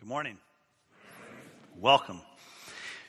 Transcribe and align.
Good 0.00 0.08
morning. 0.08 0.38
Welcome. 1.78 2.22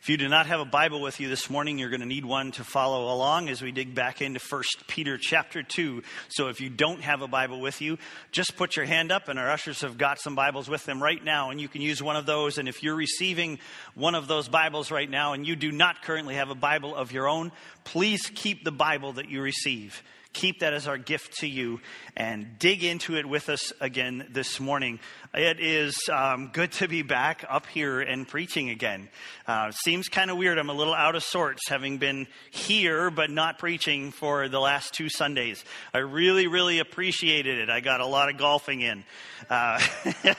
If 0.01 0.09
you 0.09 0.17
do 0.17 0.27
not 0.27 0.47
have 0.47 0.59
a 0.59 0.65
Bible 0.65 0.99
with 0.99 1.21
you 1.21 1.29
this 1.29 1.49
morning, 1.49 1.79
you're 1.79 1.89
going 1.89 2.01
to 2.01 2.05
need 2.05 2.25
one 2.25 2.51
to 2.51 2.65
follow 2.65 3.13
along 3.13 3.47
as 3.47 3.61
we 3.61 3.71
dig 3.71 3.95
back 3.95 4.21
into 4.21 4.41
1 4.41 4.63
Peter 4.87 5.17
chapter 5.17 5.63
2. 5.63 6.03
So 6.27 6.49
if 6.49 6.59
you 6.59 6.69
don't 6.69 6.99
have 6.99 7.21
a 7.21 7.29
Bible 7.29 7.61
with 7.61 7.81
you, 7.81 7.97
just 8.33 8.57
put 8.57 8.75
your 8.75 8.83
hand 8.83 9.09
up 9.09 9.29
and 9.29 9.39
our 9.39 9.49
ushers 9.49 9.79
have 9.83 9.97
got 9.97 10.19
some 10.19 10.35
Bibles 10.35 10.67
with 10.67 10.83
them 10.85 11.01
right 11.01 11.23
now 11.23 11.49
and 11.49 11.61
you 11.61 11.69
can 11.69 11.81
use 11.81 12.03
one 12.03 12.17
of 12.17 12.25
those. 12.25 12.57
And 12.57 12.67
if 12.67 12.83
you're 12.83 12.93
receiving 12.93 13.59
one 13.95 14.13
of 14.13 14.27
those 14.27 14.49
Bibles 14.49 14.91
right 14.91 15.09
now 15.09 15.31
and 15.31 15.47
you 15.47 15.55
do 15.55 15.71
not 15.71 16.01
currently 16.01 16.35
have 16.35 16.49
a 16.49 16.55
Bible 16.55 16.93
of 16.93 17.13
your 17.13 17.29
own, 17.29 17.53
please 17.85 18.29
keep 18.35 18.65
the 18.65 18.71
Bible 18.73 19.13
that 19.13 19.29
you 19.29 19.41
receive 19.41 20.03
keep 20.33 20.59
that 20.59 20.73
as 20.73 20.87
our 20.87 20.97
gift 20.97 21.37
to 21.39 21.47
you 21.47 21.79
and 22.15 22.57
dig 22.59 22.83
into 22.83 23.15
it 23.15 23.25
with 23.25 23.49
us 23.49 23.73
again 23.79 24.27
this 24.31 24.59
morning. 24.59 24.99
It 25.33 25.59
is 25.59 25.95
um, 26.11 26.49
good 26.53 26.71
to 26.73 26.87
be 26.87 27.01
back 27.01 27.45
up 27.49 27.65
here 27.67 28.01
and 28.01 28.27
preaching 28.27 28.69
again. 28.69 29.09
Uh, 29.47 29.71
seems 29.71 30.09
kind 30.09 30.29
of 30.29 30.37
weird. 30.37 30.57
I'm 30.57 30.69
a 30.69 30.73
little 30.73 30.93
out 30.93 31.15
of 31.15 31.23
sorts 31.23 31.69
having 31.69 31.97
been 31.97 32.27
here 32.49 33.09
but 33.09 33.29
not 33.29 33.59
preaching 33.59 34.11
for 34.11 34.49
the 34.49 34.59
last 34.59 34.93
two 34.93 35.09
Sundays. 35.09 35.63
I 35.93 35.99
really, 35.99 36.47
really 36.47 36.79
appreciated 36.79 37.59
it. 37.59 37.69
I 37.69 37.79
got 37.79 38.01
a 38.01 38.05
lot 38.05 38.29
of 38.29 38.37
golfing 38.37 38.81
in. 38.81 39.03
Uh, 39.49 39.81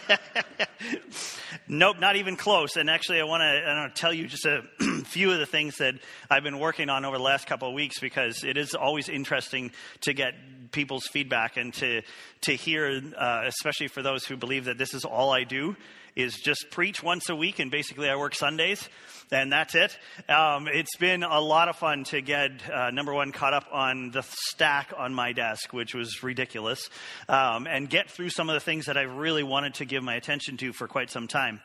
nope, 1.69 1.99
not 1.99 2.17
even 2.17 2.37
close. 2.37 2.77
And 2.77 2.89
actually, 2.91 3.21
I 3.21 3.25
want 3.25 3.43
to 3.43 3.91
tell 3.95 4.13
you 4.13 4.27
just 4.27 4.47
a 4.47 4.63
few 5.05 5.33
of 5.33 5.39
the 5.39 5.47
things 5.47 5.79
that 5.79 5.95
I've 6.31 6.43
been 6.43 6.59
working 6.59 6.89
on 6.89 7.05
over 7.05 7.17
the 7.17 7.23
last 7.23 7.47
couple 7.47 7.69
of 7.69 7.75
weeks 7.75 7.99
because 7.99 8.45
it 8.45 8.57
is 8.57 8.75
always 8.75 9.09
interesting 9.09 9.73
to 10.03 10.13
get 10.13 10.35
people's 10.73 11.07
feedback 11.07 11.57
and 11.57 11.73
to, 11.75 12.03
to 12.43 12.53
hear, 12.53 13.03
uh, 13.17 13.43
especially 13.47 13.89
for 13.89 14.03
those 14.03 14.25
who 14.25 14.37
believe 14.37 14.65
that 14.65 14.79
this 14.79 14.95
is 14.95 15.05
all 15.05 15.31
I 15.31 15.45
do, 15.45 15.77
is 16.15 16.35
just 16.35 16.67
preach 16.71 17.03
once 17.03 17.31
a 17.31 17.37
week 17.37 17.59
and 17.59 17.71
basically 17.71 18.09
I 18.09 18.17
work 18.17 18.35
Sundays 18.35 18.89
and 19.31 19.51
that's 19.51 19.75
it. 19.75 19.97
Um, 20.29 20.69
it's 20.69 20.97
been 20.97 21.23
a 21.23 21.41
lot 21.41 21.69
of 21.69 21.77
fun 21.77 22.05
to 22.05 22.21
get, 22.21 22.51
uh, 22.71 22.91
number 22.91 23.15
one, 23.15 23.33
caught 23.33 23.55
up 23.55 23.67
on 23.73 24.11
the 24.11 24.23
stack 24.23 24.93
on 24.97 25.15
my 25.15 25.33
desk, 25.33 25.73
which 25.73 25.95
was 25.95 26.23
ridiculous, 26.23 26.91
um, 27.29 27.67
and 27.67 27.89
get 27.89 28.11
through 28.11 28.29
some 28.29 28.51
of 28.51 28.55
the 28.55 28.61
things 28.61 28.87
that 28.87 28.99
I 28.99 29.03
really 29.03 29.43
wanted 29.43 29.75
to 29.75 29.87
give 29.87 30.03
my 30.03 30.15
attention 30.17 30.59
to 30.59 30.73
for 30.73 30.87
quite 30.87 31.11
some 31.11 31.29
time. 31.29 31.61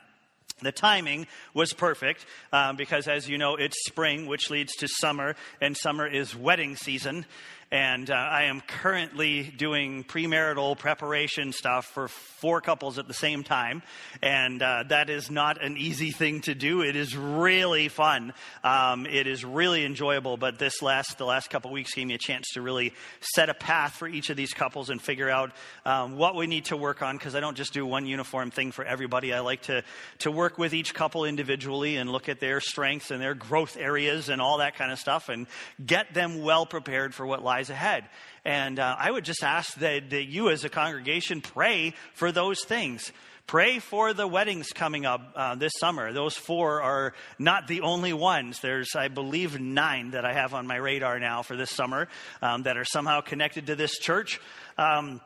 The 0.60 0.72
timing 0.72 1.28
was 1.54 1.72
perfect 1.74 2.26
um, 2.52 2.78
because, 2.78 3.08
as 3.08 3.30
you 3.30 3.38
know, 3.38 3.56
it's 3.56 3.78
spring, 3.86 4.26
which 4.26 4.50
leads 4.50 4.74
to 4.78 4.88
summer, 4.88 5.36
and 5.62 5.78
summer 5.78 6.08
is 6.08 6.36
wedding 6.36 6.76
season 6.76 7.26
and 7.72 8.10
uh, 8.10 8.14
I 8.14 8.44
am 8.44 8.62
currently 8.62 9.44
doing 9.44 10.06
premarital 10.06 10.78
preparation 10.78 11.52
stuff 11.52 11.86
for 11.86 12.08
four 12.08 12.62
couples 12.62 12.98
at 12.98 13.10
the 13.10 13.14
same 13.14 13.44
time, 13.44 13.84
and 14.22 14.62
uh, 14.62 14.84
that 14.88 15.10
is 15.10 15.30
not 15.30 15.62
an 15.62 15.76
easy 15.76 16.12
thing 16.12 16.40
to 16.42 16.56
do. 16.56 16.82
It 16.82 16.96
is 16.96 17.16
really 17.18 17.90
fun. 17.90 18.34
Um, 18.64 19.06
it 19.06 19.28
is 19.28 19.44
really 19.44 19.84
enjoyable. 19.84 20.38
But 20.38 20.60
this 20.60 20.82
last 20.82 21.18
the 21.18 21.26
last 21.26 21.50
couple 21.50 21.72
weeks 21.72 21.94
gave 21.94 22.08
me 22.08 22.14
a 22.14 22.20
chance 22.20 22.48
to 22.54 22.62
really 22.62 22.94
set 23.20 23.50
a 23.50 23.54
path 23.54 23.94
for 23.94 24.08
each 24.08 24.30
of 24.30 24.38
these 24.38 24.54
couples 24.54 24.90
and 24.90 25.02
figure 25.02 25.30
out 25.30 25.52
um, 25.86 26.16
what 26.16 26.36
we 26.36 26.48
need 26.48 26.66
to 26.66 26.78
work 26.78 27.02
on 27.02 27.18
because 27.18 27.36
I 27.36 27.42
don't 27.42 27.58
just 27.58 27.74
do 27.74 27.86
one 27.86 28.06
uniform 28.06 28.50
thing 28.50 28.72
for 28.72 28.86
everybody. 28.86 29.34
I 29.34 29.42
like 29.42 29.64
to 29.64 29.84
to 30.20 30.32
work 30.32 30.47
with 30.58 30.73
each 30.73 30.94
couple 30.94 31.26
individually 31.26 31.98
and 31.98 32.09
look 32.09 32.28
at 32.28 32.40
their 32.40 32.59
strengths 32.59 33.12
and 33.12 33.22
their 33.22 33.36
growth 33.36 33.78
areas 33.78 34.30
and 34.30 34.42
all 34.42 34.59
that 34.59 34.76
kind 34.76 34.92
of 34.92 35.00
stuff 35.00 35.30
and 35.30 35.48
get 35.86 36.14
them 36.14 36.42
well 36.42 36.66
prepared 36.66 37.14
for 37.14 37.26
what 37.26 37.44
lies 37.44 37.58
lies 37.58 37.70
ahead. 37.70 38.06
And 38.45 38.80
uh, 38.80 38.95
I 38.98 39.09
would 39.09 39.26
just 39.26 39.44
ask 39.44 39.73
that, 39.76 40.12
that 40.12 40.26
you, 40.26 40.50
as 40.50 40.64
a 40.64 40.70
congregation, 40.70 41.42
pray 41.42 41.94
for 42.14 42.31
those 42.31 42.64
things. 42.64 43.12
Pray 43.48 43.80
for 43.80 44.14
the 44.14 44.28
weddings 44.28 44.67
coming 44.73 45.06
up 45.06 45.34
uh, 45.36 45.56
this 45.56 45.72
summer. 45.80 46.14
Those 46.14 46.36
four 46.36 46.82
are 46.82 47.14
not 47.39 47.67
the 47.67 47.82
only 47.82 48.14
ones. 48.14 48.59
There's, 48.59 48.95
I 48.95 49.08
believe, 49.08 49.59
nine 49.59 50.11
that 50.11 50.26
I 50.26 50.34
have 50.34 50.54
on 50.54 50.67
my 50.67 50.76
radar 50.76 51.20
now 51.20 51.44
for 51.44 51.56
this 51.56 51.72
summer 51.72 52.09
um, 52.42 52.64
that 52.64 52.77
are 52.77 52.86
somehow 52.86 53.22
connected 53.22 53.67
to 53.67 53.76
this 53.76 53.98
church. 53.98 54.39
Um, 54.77 55.22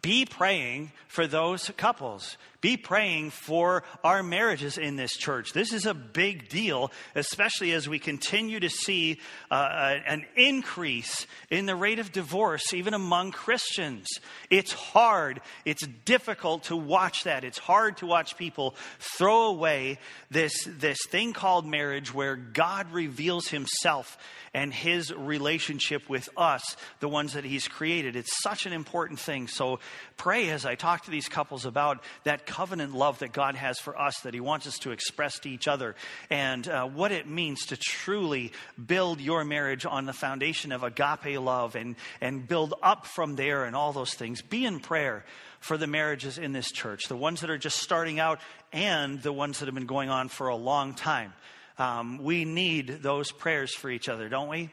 be 0.00 0.24
praying 0.24 0.92
for 1.08 1.26
those 1.26 1.70
couples. 1.76 2.36
Be 2.66 2.76
praying 2.76 3.30
for 3.30 3.84
our 4.02 4.24
marriages 4.24 4.76
in 4.76 4.96
this 4.96 5.12
church. 5.12 5.52
This 5.52 5.72
is 5.72 5.86
a 5.86 5.94
big 5.94 6.48
deal, 6.48 6.90
especially 7.14 7.70
as 7.74 7.88
we 7.88 8.00
continue 8.00 8.58
to 8.58 8.68
see 8.68 9.20
uh, 9.52 9.98
an 10.04 10.26
increase 10.34 11.28
in 11.48 11.66
the 11.66 11.76
rate 11.76 12.00
of 12.00 12.10
divorce, 12.10 12.74
even 12.74 12.92
among 12.92 13.30
Christians. 13.30 14.08
It's 14.50 14.72
hard, 14.72 15.42
it's 15.64 15.86
difficult 16.04 16.64
to 16.64 16.76
watch 16.76 17.22
that. 17.22 17.44
It's 17.44 17.58
hard 17.58 17.98
to 17.98 18.06
watch 18.06 18.36
people 18.36 18.74
throw 18.98 19.44
away 19.44 20.00
this, 20.32 20.52
this 20.66 20.98
thing 21.08 21.34
called 21.34 21.66
marriage 21.68 22.12
where 22.12 22.34
God 22.34 22.90
reveals 22.90 23.46
himself 23.46 24.18
and 24.56 24.72
his 24.72 25.12
relationship 25.12 26.08
with 26.08 26.30
us, 26.34 26.76
the 27.00 27.08
ones 27.10 27.34
that 27.34 27.44
he's 27.44 27.68
created. 27.68 28.16
It's 28.16 28.42
such 28.42 28.64
an 28.64 28.72
important 28.72 29.20
thing. 29.20 29.48
So 29.48 29.80
pray 30.16 30.48
as 30.48 30.64
I 30.64 30.76
talk 30.76 31.04
to 31.04 31.10
these 31.10 31.28
couples 31.28 31.66
about 31.66 32.02
that 32.24 32.46
covenant 32.56 32.94
love 32.94 33.18
that 33.18 33.34
God 33.34 33.54
has 33.54 33.78
for 33.78 34.00
us, 34.00 34.20
that 34.20 34.32
he 34.32 34.40
wants 34.40 34.66
us 34.66 34.78
to 34.78 34.90
express 34.90 35.38
to 35.40 35.50
each 35.50 35.68
other, 35.68 35.94
and 36.30 36.66
uh, 36.66 36.86
what 36.86 37.12
it 37.12 37.28
means 37.28 37.66
to 37.66 37.76
truly 37.76 38.50
build 38.82 39.20
your 39.20 39.44
marriage 39.44 39.84
on 39.84 40.06
the 40.06 40.14
foundation 40.14 40.72
of 40.72 40.82
agape 40.82 41.38
love 41.38 41.76
and, 41.76 41.96
and 42.22 42.48
build 42.48 42.72
up 42.82 43.04
from 43.04 43.36
there 43.36 43.66
and 43.66 43.76
all 43.76 43.92
those 43.92 44.14
things. 44.14 44.40
Be 44.40 44.64
in 44.64 44.80
prayer 44.80 45.26
for 45.60 45.76
the 45.76 45.86
marriages 45.86 46.38
in 46.38 46.54
this 46.54 46.72
church, 46.72 47.08
the 47.08 47.16
ones 47.16 47.42
that 47.42 47.50
are 47.50 47.58
just 47.58 47.76
starting 47.76 48.18
out 48.20 48.40
and 48.72 49.20
the 49.20 49.34
ones 49.34 49.58
that 49.58 49.66
have 49.66 49.74
been 49.74 49.84
going 49.84 50.08
on 50.08 50.30
for 50.30 50.48
a 50.48 50.56
long 50.56 50.94
time. 50.94 51.34
Um, 51.76 52.24
we 52.24 52.46
need 52.46 53.02
those 53.02 53.32
prayers 53.32 53.74
for 53.74 53.90
each 53.90 54.08
other, 54.08 54.30
don't 54.30 54.48
we? 54.48 54.70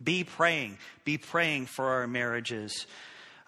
Be 0.00 0.22
praying. 0.22 0.78
Be 1.04 1.18
praying 1.18 1.66
for 1.66 1.86
our 1.86 2.06
marriages. 2.06 2.86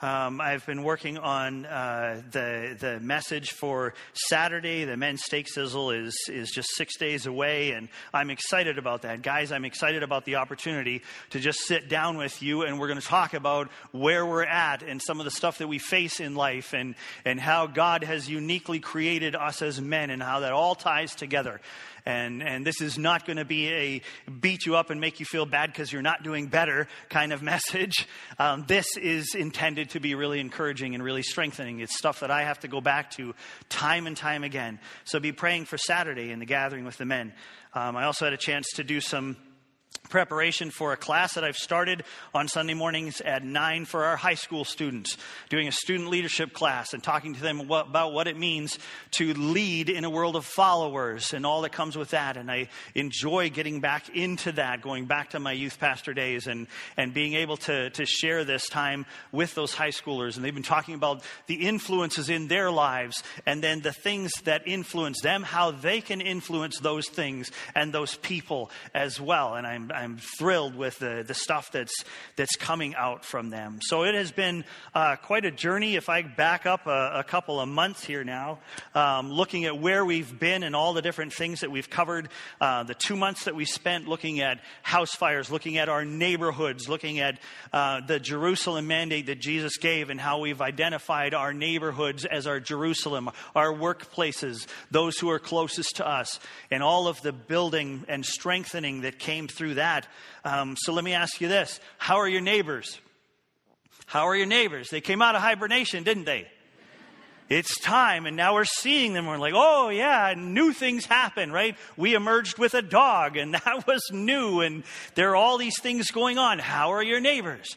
Um, 0.02 0.40
I've 0.40 0.66
been 0.66 0.82
working 0.82 1.16
on 1.16 1.64
uh, 1.64 2.22
the 2.32 2.76
the 2.76 2.98
message 2.98 3.52
for 3.52 3.94
Saturday. 4.14 4.84
The 4.84 4.96
men's 4.96 5.22
steak 5.22 5.46
sizzle 5.48 5.92
is 5.92 6.16
is 6.28 6.50
just 6.50 6.70
six 6.74 6.96
days 6.98 7.26
away, 7.26 7.70
and 7.70 7.88
I'm 8.12 8.28
excited 8.28 8.78
about 8.78 9.02
that, 9.02 9.22
guys. 9.22 9.52
I'm 9.52 9.64
excited 9.64 10.02
about 10.02 10.24
the 10.24 10.36
opportunity 10.36 11.02
to 11.30 11.38
just 11.38 11.60
sit 11.60 11.88
down 11.88 12.16
with 12.16 12.42
you, 12.42 12.62
and 12.62 12.80
we're 12.80 12.88
going 12.88 13.00
to 13.00 13.06
talk 13.06 13.32
about 13.32 13.68
where 13.92 14.26
we're 14.26 14.42
at 14.42 14.82
and 14.82 15.00
some 15.00 15.20
of 15.20 15.24
the 15.24 15.30
stuff 15.30 15.58
that 15.58 15.68
we 15.68 15.78
face 15.78 16.18
in 16.18 16.34
life, 16.34 16.74
and 16.74 16.96
and 17.24 17.38
how 17.38 17.68
God 17.68 18.02
has 18.02 18.28
uniquely 18.28 18.80
created 18.80 19.36
us 19.36 19.62
as 19.62 19.80
men, 19.80 20.10
and 20.10 20.20
how 20.20 20.40
that 20.40 20.52
all 20.52 20.74
ties 20.74 21.14
together. 21.14 21.60
And, 22.04 22.42
and 22.42 22.66
this 22.66 22.80
is 22.80 22.98
not 22.98 23.26
going 23.26 23.36
to 23.36 23.44
be 23.44 23.68
a 23.68 24.02
beat 24.40 24.66
you 24.66 24.76
up 24.76 24.90
and 24.90 25.00
make 25.00 25.20
you 25.20 25.26
feel 25.26 25.46
bad 25.46 25.70
because 25.72 25.92
you're 25.92 26.02
not 26.02 26.22
doing 26.22 26.46
better 26.46 26.88
kind 27.08 27.32
of 27.32 27.42
message. 27.52 28.08
Um, 28.38 28.64
this 28.66 28.96
is 28.96 29.34
intended 29.34 29.90
to 29.90 30.00
be 30.00 30.14
really 30.14 30.40
encouraging 30.40 30.94
and 30.94 31.02
really 31.02 31.22
strengthening. 31.22 31.80
It's 31.80 31.96
stuff 31.96 32.20
that 32.20 32.30
I 32.30 32.42
have 32.42 32.60
to 32.60 32.68
go 32.68 32.80
back 32.80 33.10
to 33.12 33.34
time 33.68 34.06
and 34.06 34.16
time 34.16 34.42
again. 34.44 34.80
So 35.04 35.20
be 35.20 35.32
praying 35.32 35.66
for 35.66 35.78
Saturday 35.78 36.30
in 36.30 36.38
the 36.38 36.46
gathering 36.46 36.84
with 36.84 36.96
the 36.96 37.06
men. 37.06 37.32
Um, 37.74 37.96
I 37.96 38.04
also 38.04 38.24
had 38.24 38.34
a 38.34 38.38
chance 38.38 38.68
to 38.74 38.84
do 38.84 39.00
some 39.00 39.36
preparation 40.12 40.70
for 40.70 40.92
a 40.92 40.96
class 40.96 41.34
that 41.34 41.42
I've 41.42 41.56
started 41.56 42.04
on 42.34 42.46
Sunday 42.46 42.74
mornings 42.74 43.22
at 43.22 43.42
9 43.42 43.86
for 43.86 44.04
our 44.04 44.16
high 44.16 44.34
school 44.34 44.64
students, 44.64 45.16
doing 45.48 45.68
a 45.68 45.72
student 45.72 46.10
leadership 46.10 46.52
class 46.52 46.92
and 46.92 47.02
talking 47.02 47.34
to 47.34 47.40
them 47.40 47.60
about 47.70 48.12
what 48.12 48.28
it 48.28 48.38
means 48.38 48.78
to 49.12 49.32
lead 49.32 49.88
in 49.88 50.04
a 50.04 50.10
world 50.10 50.36
of 50.36 50.44
followers 50.44 51.32
and 51.32 51.46
all 51.46 51.62
that 51.62 51.72
comes 51.72 51.96
with 51.96 52.10
that. 52.10 52.36
And 52.36 52.50
I 52.50 52.68
enjoy 52.94 53.48
getting 53.48 53.80
back 53.80 54.10
into 54.10 54.52
that, 54.52 54.82
going 54.82 55.06
back 55.06 55.30
to 55.30 55.40
my 55.40 55.52
youth 55.52 55.80
pastor 55.80 56.12
days 56.12 56.46
and, 56.46 56.66
and 56.98 57.14
being 57.14 57.32
able 57.32 57.56
to, 57.58 57.88
to 57.90 58.04
share 58.04 58.44
this 58.44 58.68
time 58.68 59.06
with 59.32 59.54
those 59.54 59.72
high 59.72 59.88
schoolers. 59.88 60.36
And 60.36 60.44
they've 60.44 60.52
been 60.52 60.62
talking 60.62 60.94
about 60.94 61.22
the 61.46 61.66
influences 61.66 62.28
in 62.28 62.48
their 62.48 62.70
lives 62.70 63.22
and 63.46 63.64
then 63.64 63.80
the 63.80 63.92
things 63.92 64.30
that 64.44 64.68
influence 64.68 65.22
them, 65.22 65.42
how 65.42 65.70
they 65.70 66.02
can 66.02 66.20
influence 66.20 66.78
those 66.80 67.08
things 67.08 67.50
and 67.74 67.94
those 67.94 68.16
people 68.16 68.70
as 68.94 69.18
well. 69.18 69.54
And 69.54 69.66
I'm 69.66 69.81
I'm, 69.82 69.92
I'm 69.92 70.18
thrilled 70.38 70.76
with 70.76 70.98
the, 70.98 71.24
the 71.26 71.34
stuff 71.34 71.72
that's, 71.72 72.04
that's 72.36 72.56
coming 72.56 72.94
out 72.94 73.24
from 73.24 73.50
them. 73.50 73.80
So 73.82 74.04
it 74.04 74.14
has 74.14 74.30
been 74.30 74.64
uh, 74.94 75.16
quite 75.16 75.44
a 75.44 75.50
journey. 75.50 75.96
If 75.96 76.08
I 76.08 76.22
back 76.22 76.66
up 76.66 76.86
a, 76.86 77.12
a 77.16 77.24
couple 77.24 77.60
of 77.60 77.68
months 77.68 78.04
here 78.04 78.22
now, 78.22 78.58
um, 78.94 79.30
looking 79.30 79.64
at 79.64 79.78
where 79.78 80.04
we've 80.04 80.38
been 80.38 80.62
and 80.62 80.76
all 80.76 80.92
the 80.92 81.02
different 81.02 81.32
things 81.32 81.60
that 81.60 81.70
we've 81.70 81.90
covered, 81.90 82.28
uh, 82.60 82.84
the 82.84 82.94
two 82.94 83.16
months 83.16 83.44
that 83.44 83.54
we 83.54 83.64
spent 83.64 84.06
looking 84.06 84.40
at 84.40 84.60
house 84.82 85.14
fires, 85.14 85.50
looking 85.50 85.78
at 85.78 85.88
our 85.88 86.04
neighborhoods, 86.04 86.88
looking 86.88 87.18
at 87.18 87.38
uh, 87.72 88.00
the 88.06 88.20
Jerusalem 88.20 88.86
mandate 88.86 89.26
that 89.26 89.40
Jesus 89.40 89.76
gave 89.78 90.10
and 90.10 90.20
how 90.20 90.38
we've 90.38 90.60
identified 90.60 91.34
our 91.34 91.52
neighborhoods 91.52 92.24
as 92.24 92.46
our 92.46 92.60
Jerusalem, 92.60 93.30
our 93.56 93.72
workplaces, 93.72 94.66
those 94.90 95.18
who 95.18 95.30
are 95.30 95.38
closest 95.38 95.96
to 95.96 96.06
us, 96.06 96.38
and 96.70 96.82
all 96.82 97.08
of 97.08 97.20
the 97.22 97.32
building 97.32 98.04
and 98.08 98.24
strengthening 98.24 99.02
that 99.02 99.18
came 99.18 99.48
through 99.48 99.71
that. 99.74 100.06
Um, 100.44 100.76
so 100.78 100.92
let 100.92 101.04
me 101.04 101.12
ask 101.12 101.40
you 101.40 101.48
this 101.48 101.80
How 101.98 102.16
are 102.16 102.28
your 102.28 102.40
neighbors? 102.40 103.00
How 104.06 104.28
are 104.28 104.36
your 104.36 104.46
neighbors? 104.46 104.90
They 104.90 105.00
came 105.00 105.22
out 105.22 105.34
of 105.34 105.42
hibernation, 105.42 106.02
didn't 106.02 106.24
they? 106.24 106.46
It's 107.48 107.78
time. 107.80 108.26
And 108.26 108.36
now 108.36 108.54
we're 108.54 108.64
seeing 108.64 109.12
them. 109.12 109.26
We're 109.26 109.38
like, 109.38 109.54
oh, 109.54 109.90
yeah, 109.90 110.34
new 110.36 110.72
things 110.72 111.04
happen, 111.04 111.52
right? 111.52 111.76
We 111.96 112.14
emerged 112.14 112.58
with 112.58 112.74
a 112.74 112.82
dog, 112.82 113.36
and 113.36 113.54
that 113.64 113.86
was 113.86 114.02
new. 114.12 114.60
And 114.60 114.84
there 115.14 115.30
are 115.30 115.36
all 115.36 115.58
these 115.58 115.80
things 115.80 116.10
going 116.10 116.38
on. 116.38 116.58
How 116.58 116.92
are 116.92 117.02
your 117.02 117.20
neighbors? 117.20 117.76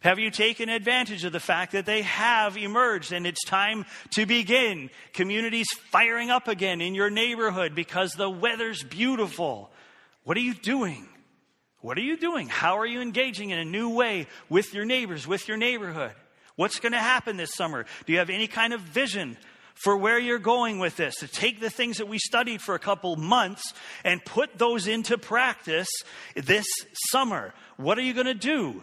Have 0.00 0.18
you 0.18 0.30
taken 0.30 0.68
advantage 0.68 1.24
of 1.24 1.32
the 1.32 1.40
fact 1.40 1.72
that 1.72 1.86
they 1.86 2.02
have 2.02 2.56
emerged 2.56 3.12
and 3.12 3.26
it's 3.26 3.44
time 3.44 3.86
to 4.10 4.24
begin? 4.24 4.90
Communities 5.12 5.66
firing 5.90 6.30
up 6.30 6.46
again 6.46 6.80
in 6.80 6.94
your 6.94 7.10
neighborhood 7.10 7.74
because 7.74 8.12
the 8.12 8.30
weather's 8.30 8.82
beautiful. 8.84 9.70
What 10.24 10.36
are 10.36 10.40
you 10.40 10.54
doing? 10.54 11.08
What 11.86 11.98
are 11.98 12.02
you 12.02 12.16
doing? 12.16 12.48
How 12.48 12.80
are 12.80 12.84
you 12.84 13.00
engaging 13.00 13.50
in 13.50 13.60
a 13.60 13.64
new 13.64 13.90
way 13.90 14.26
with 14.48 14.74
your 14.74 14.84
neighbors, 14.84 15.24
with 15.24 15.46
your 15.46 15.56
neighborhood? 15.56 16.10
What's 16.56 16.80
going 16.80 16.94
to 16.94 16.98
happen 16.98 17.36
this 17.36 17.54
summer? 17.54 17.86
Do 18.06 18.12
you 18.12 18.18
have 18.18 18.28
any 18.28 18.48
kind 18.48 18.72
of 18.72 18.80
vision 18.80 19.36
for 19.76 19.96
where 19.96 20.18
you're 20.18 20.40
going 20.40 20.80
with 20.80 20.96
this? 20.96 21.14
To 21.18 21.28
take 21.28 21.60
the 21.60 21.70
things 21.70 21.98
that 21.98 22.08
we 22.08 22.18
studied 22.18 22.60
for 22.60 22.74
a 22.74 22.80
couple 22.80 23.14
months 23.14 23.72
and 24.02 24.20
put 24.24 24.58
those 24.58 24.88
into 24.88 25.16
practice 25.16 25.86
this 26.34 26.66
summer. 27.10 27.54
What 27.76 27.98
are 27.98 28.02
you 28.02 28.14
going 28.14 28.26
to 28.26 28.34
do? 28.34 28.82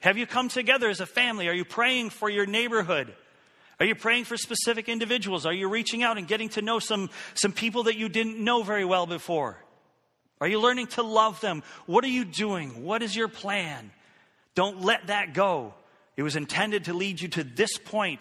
Have 0.00 0.18
you 0.18 0.26
come 0.26 0.50
together 0.50 0.90
as 0.90 1.00
a 1.00 1.06
family? 1.06 1.48
Are 1.48 1.54
you 1.54 1.64
praying 1.64 2.10
for 2.10 2.28
your 2.28 2.44
neighborhood? 2.44 3.14
Are 3.80 3.86
you 3.86 3.94
praying 3.94 4.24
for 4.24 4.36
specific 4.36 4.90
individuals? 4.90 5.46
Are 5.46 5.54
you 5.54 5.70
reaching 5.70 6.02
out 6.02 6.18
and 6.18 6.28
getting 6.28 6.50
to 6.50 6.60
know 6.60 6.80
some, 6.80 7.08
some 7.32 7.52
people 7.52 7.84
that 7.84 7.96
you 7.96 8.10
didn't 8.10 8.38
know 8.38 8.62
very 8.62 8.84
well 8.84 9.06
before? 9.06 9.56
Are 10.40 10.48
you 10.48 10.60
learning 10.60 10.88
to 10.88 11.02
love 11.02 11.40
them? 11.40 11.62
What 11.86 12.04
are 12.04 12.08
you 12.08 12.24
doing? 12.24 12.84
What 12.84 13.02
is 13.02 13.16
your 13.16 13.28
plan? 13.28 13.90
Don't 14.54 14.82
let 14.82 15.08
that 15.08 15.34
go. 15.34 15.74
It 16.16 16.22
was 16.22 16.36
intended 16.36 16.86
to 16.86 16.94
lead 16.94 17.20
you 17.20 17.28
to 17.28 17.44
this 17.44 17.76
point 17.78 18.20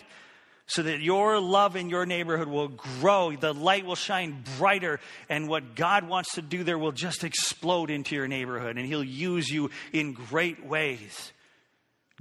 so 0.68 0.82
that 0.84 1.00
your 1.00 1.40
love 1.40 1.76
in 1.76 1.90
your 1.90 2.06
neighborhood 2.06 2.48
will 2.48 2.70
grow, 2.70 3.36
the 3.36 3.54
light 3.54 3.86
will 3.86 3.96
shine 3.96 4.44
brighter, 4.58 5.00
and 5.30 5.48
what 5.48 5.76
God 5.76 6.08
wants 6.08 6.36
to 6.36 6.42
do 6.42 6.64
there 6.64 6.78
will 6.78 6.92
just 6.92 7.24
explode 7.24 7.92
into 7.92 8.16
your 8.16 8.28
neighborhood, 8.28 8.78
and 8.78 8.86
He'll 8.86 9.04
use 9.04 9.48
you 9.48 9.70
in 9.94 10.14
great 10.14 10.66
ways. 10.66 11.32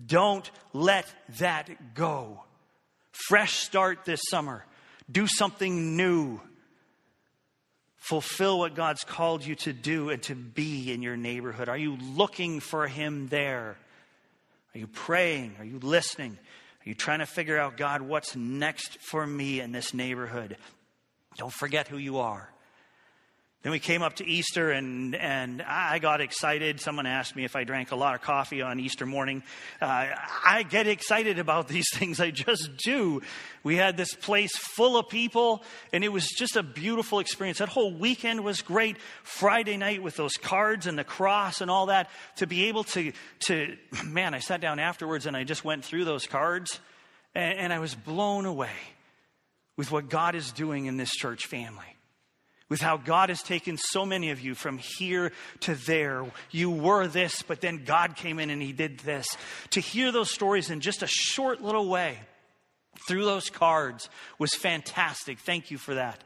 Don't 0.05 0.49
let 0.73 1.07
that 1.39 1.95
go. 1.95 2.43
Fresh 3.13 3.55
start 3.59 4.05
this 4.05 4.21
summer. 4.29 4.65
Do 5.11 5.27
something 5.27 5.97
new. 5.97 6.41
Fulfill 8.05 8.59
what 8.59 8.75
God's 8.75 9.03
called 9.03 9.47
you 9.47 9.55
to 9.55 9.73
do 9.73 10.11
and 10.11 10.23
to 10.25 10.35
be 10.35 10.93
in 10.93 11.01
your 11.01 11.17
neighborhood. 11.17 11.71
Are 11.71 11.77
you 11.79 11.97
looking 11.97 12.61
for 12.61 12.87
Him 12.87 13.29
there? 13.29 13.79
Are 14.75 14.79
you 14.79 14.87
praying? 14.87 15.57
Are 15.59 15.65
you 15.65 15.79
listening? 15.79 16.33
Are 16.33 16.89
you 16.91 16.95
trying 16.95 17.21
to 17.21 17.27
figure 17.27 17.57
out, 17.57 17.79
God, 17.79 18.03
what's 18.03 18.37
next 18.37 18.99
for 19.01 19.27
me 19.27 19.59
in 19.59 19.73
this 19.73 19.95
neighborhood? 19.95 20.59
Don't 21.39 21.51
forget 21.51 21.89
who 21.89 21.97
you 21.97 22.19
are. 22.19 22.51
Then 23.65 23.71
we 23.73 23.79
came 23.79 24.03
up 24.03 24.17
to 24.17 24.27
Easter 24.27 24.73
and, 24.73 25.15
and 25.15 25.63
I 25.63 25.99
got 25.99 26.21
excited. 26.21 26.83
Someone 26.83 27.07
asked 27.07 27.35
me 27.35 27.47
if 27.47 27.57
I 27.57 27.65
drank 27.65 27.93
a 27.93 27.97
lot 27.97 28.15
of 28.15 28.21
coffee 28.21 28.61
on 28.61 28.79
Easter 28.79 29.07
morning. 29.07 29.43
Uh, 29.81 30.09
I 30.45 30.67
get 30.69 30.87
excited 30.87 31.39
about 31.39 31.67
these 31.75 31.87
things. 31.95 32.21
I 32.21 32.31
just 32.31 32.77
do. 32.77 33.23
We 33.63 33.77
had 33.77 33.97
this 33.97 34.13
place 34.13 34.55
full 34.55 34.99
of 34.99 35.09
people 35.09 35.65
and 35.95 36.05
it 36.05 36.11
was 36.11 36.29
just 36.29 36.57
a 36.57 36.63
beautiful 36.63 37.21
experience. 37.21 37.57
That 37.57 37.71
whole 37.71 37.95
weekend 37.95 38.45
was 38.45 38.61
great. 38.61 38.99
Friday 39.23 39.79
night 39.79 40.03
with 40.03 40.17
those 40.17 40.35
cards 40.35 40.87
and 40.87 40.99
the 40.99 41.05
cross 41.05 41.63
and 41.63 41.71
all 41.71 41.87
that 41.87 42.11
to 42.37 42.47
be 42.47 42.67
able 42.67 42.85
to, 42.85 43.13
to, 43.47 43.79
man, 44.05 44.35
I 44.35 44.41
sat 44.41 44.61
down 44.61 44.79
afterwards 44.79 45.25
and 45.25 45.35
I 45.35 45.45
just 45.45 45.65
went 45.65 45.87
through 45.87 46.05
those 46.05 46.27
cards 46.27 46.81
and, 47.35 47.59
and 47.59 47.73
I 47.73 47.79
was 47.79 47.95
blown 47.95 48.45
away 48.45 48.77
with 49.79 49.91
what 49.91 50.11
God 50.11 50.35
is 50.35 50.53
doing 50.53 50.85
in 50.85 50.99
this 50.99 51.13
church 51.13 51.47
family 51.47 51.94
with 52.75 52.81
how 52.81 52.97
God 52.97 53.29
has 53.29 53.41
taken 53.41 53.79
so 53.79 54.05
many 54.05 54.33
of 54.33 54.41
you 54.41 54.57
from 54.57 54.79
here 54.79 55.31
to 55.61 55.77
there. 55.77 56.27
You 56.51 56.71
were 56.71 57.07
this, 57.07 57.41
but 57.41 57.61
then 57.61 57.85
God 57.85 58.17
came 58.17 58.41
in 58.41 58.51
and 58.51 58.61
He 58.61 58.73
did 58.73 58.99
this. 58.99 59.29
To 59.71 59.81
hear 59.81 60.11
those 60.11 60.33
stories 60.33 60.71
in 60.71 60.81
just 60.81 61.05
a 61.05 61.07
short 61.07 61.63
little 61.63 61.89
way 61.89 62.19
through 63.07 63.27
those 63.27 63.49
cards 63.49 64.09
was 64.41 64.57
fantastic. 64.57 65.39
Thank 65.39 65.71
you 65.71 65.79
for 65.79 65.95
that. 65.95 66.25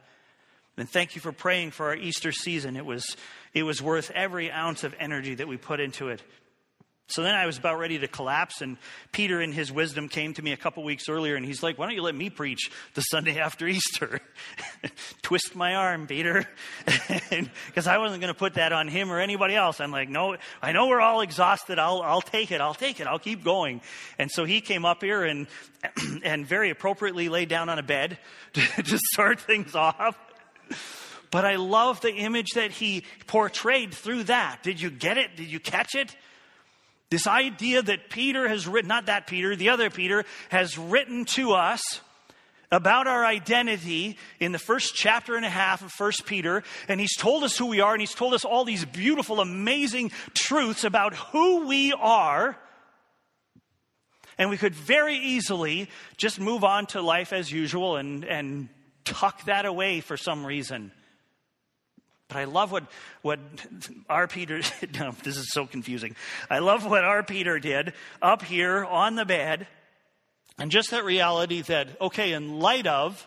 And 0.78 0.88
thank 0.88 1.14
you 1.14 1.20
for 1.20 1.32
praying 1.32 1.72
for 1.72 1.88
our 1.88 1.96
Easter 1.96 2.32
season. 2.32 2.76
It 2.76 2.86
was, 2.86 3.04
it 3.52 3.64
was 3.64 3.82
worth 3.82 4.10
every 4.12 4.50
ounce 4.50 4.84
of 4.84 4.94
energy 4.98 5.34
that 5.34 5.48
we 5.48 5.58
put 5.58 5.80
into 5.80 6.08
it. 6.08 6.22
So 7.10 7.22
then 7.22 7.34
I 7.34 7.46
was 7.46 7.56
about 7.56 7.78
ready 7.78 7.98
to 8.00 8.06
collapse, 8.06 8.60
and 8.60 8.76
Peter, 9.12 9.40
in 9.40 9.50
his 9.50 9.72
wisdom, 9.72 10.10
came 10.10 10.34
to 10.34 10.42
me 10.42 10.52
a 10.52 10.58
couple 10.58 10.84
weeks 10.84 11.08
earlier, 11.08 11.36
and 11.36 11.44
he's 11.44 11.62
like, 11.62 11.78
Why 11.78 11.86
don't 11.86 11.94
you 11.94 12.02
let 12.02 12.14
me 12.14 12.28
preach 12.28 12.70
the 12.92 13.00
Sunday 13.00 13.38
after 13.38 13.66
Easter? 13.66 14.20
Twist 15.22 15.56
my 15.56 15.74
arm, 15.74 16.06
Peter. 16.06 16.46
Because 17.66 17.86
I 17.86 17.98
wasn't 17.98 18.20
going 18.20 18.32
to 18.32 18.38
put 18.38 18.54
that 18.54 18.72
on 18.72 18.88
him 18.88 19.10
or 19.10 19.20
anybody 19.20 19.54
else. 19.54 19.80
I'm 19.80 19.90
like, 19.90 20.08
No, 20.08 20.36
I 20.60 20.72
know 20.72 20.88
we're 20.88 21.00
all 21.00 21.22
exhausted. 21.22 21.78
I'll, 21.78 22.02
I'll 22.02 22.20
take 22.20 22.50
it. 22.52 22.60
I'll 22.60 22.74
take 22.74 23.00
it. 23.00 23.06
I'll 23.06 23.18
keep 23.18 23.42
going. 23.42 23.80
And 24.18 24.30
so 24.30 24.44
he 24.44 24.60
came 24.60 24.84
up 24.84 25.02
here 25.02 25.24
and, 25.24 25.46
and 26.24 26.46
very 26.46 26.70
appropriately 26.70 27.28
laid 27.28 27.48
down 27.48 27.68
on 27.68 27.78
a 27.78 27.82
bed 27.82 28.18
to, 28.54 28.82
to 28.82 28.98
start 29.12 29.40
things 29.40 29.74
off. 29.74 30.18
But 31.30 31.44
I 31.44 31.56
love 31.56 32.00
the 32.00 32.12
image 32.12 32.50
that 32.54 32.70
he 32.70 33.04
portrayed 33.26 33.94
through 33.94 34.24
that. 34.24 34.62
Did 34.62 34.80
you 34.80 34.90
get 34.90 35.16
it? 35.16 35.36
Did 35.36 35.46
you 35.46 35.60
catch 35.60 35.94
it? 35.94 36.14
This 37.10 37.26
idea 37.26 37.80
that 37.82 38.10
Peter 38.10 38.48
has 38.48 38.68
written, 38.68 38.88
not 38.88 39.06
that 39.06 39.26
Peter, 39.26 39.56
the 39.56 39.70
other 39.70 39.88
Peter, 39.88 40.24
has 40.50 40.76
written 40.76 41.24
to 41.26 41.52
us 41.52 42.00
about 42.70 43.06
our 43.06 43.24
identity 43.24 44.18
in 44.40 44.52
the 44.52 44.58
first 44.58 44.94
chapter 44.94 45.34
and 45.34 45.44
a 45.44 45.50
half 45.50 45.82
of 45.82 45.90
First 45.90 46.26
Peter, 46.26 46.62
and 46.86 47.00
he's 47.00 47.16
told 47.16 47.44
us 47.44 47.56
who 47.56 47.66
we 47.66 47.80
are, 47.80 47.92
and 47.92 48.00
he's 48.00 48.14
told 48.14 48.34
us 48.34 48.44
all 48.44 48.64
these 48.64 48.84
beautiful, 48.84 49.40
amazing 49.40 50.10
truths 50.34 50.84
about 50.84 51.14
who 51.14 51.66
we 51.66 51.94
are. 51.94 52.58
And 54.36 54.50
we 54.50 54.58
could 54.58 54.74
very 54.74 55.16
easily 55.16 55.88
just 56.16 56.38
move 56.38 56.62
on 56.62 56.86
to 56.88 57.00
life 57.00 57.32
as 57.32 57.50
usual 57.50 57.96
and, 57.96 58.24
and 58.24 58.68
tuck 59.04 59.44
that 59.46 59.64
away 59.64 60.00
for 60.00 60.16
some 60.18 60.44
reason. 60.44 60.92
But 62.28 62.36
I 62.36 62.44
love 62.44 62.70
what, 62.70 62.84
what 63.22 63.40
our 64.08 64.28
Peter, 64.28 64.60
no, 64.98 65.12
this 65.22 65.36
is 65.36 65.50
so 65.52 65.66
confusing. 65.66 66.14
I 66.50 66.58
love 66.58 66.84
what 66.84 67.04
our 67.04 67.22
Peter 67.22 67.58
did 67.58 67.94
up 68.20 68.42
here 68.42 68.84
on 68.84 69.14
the 69.14 69.24
bed. 69.24 69.66
And 70.58 70.70
just 70.70 70.90
that 70.90 71.04
reality 71.04 71.62
that, 71.62 71.88
okay, 72.00 72.32
in 72.32 72.58
light 72.58 72.86
of 72.86 73.26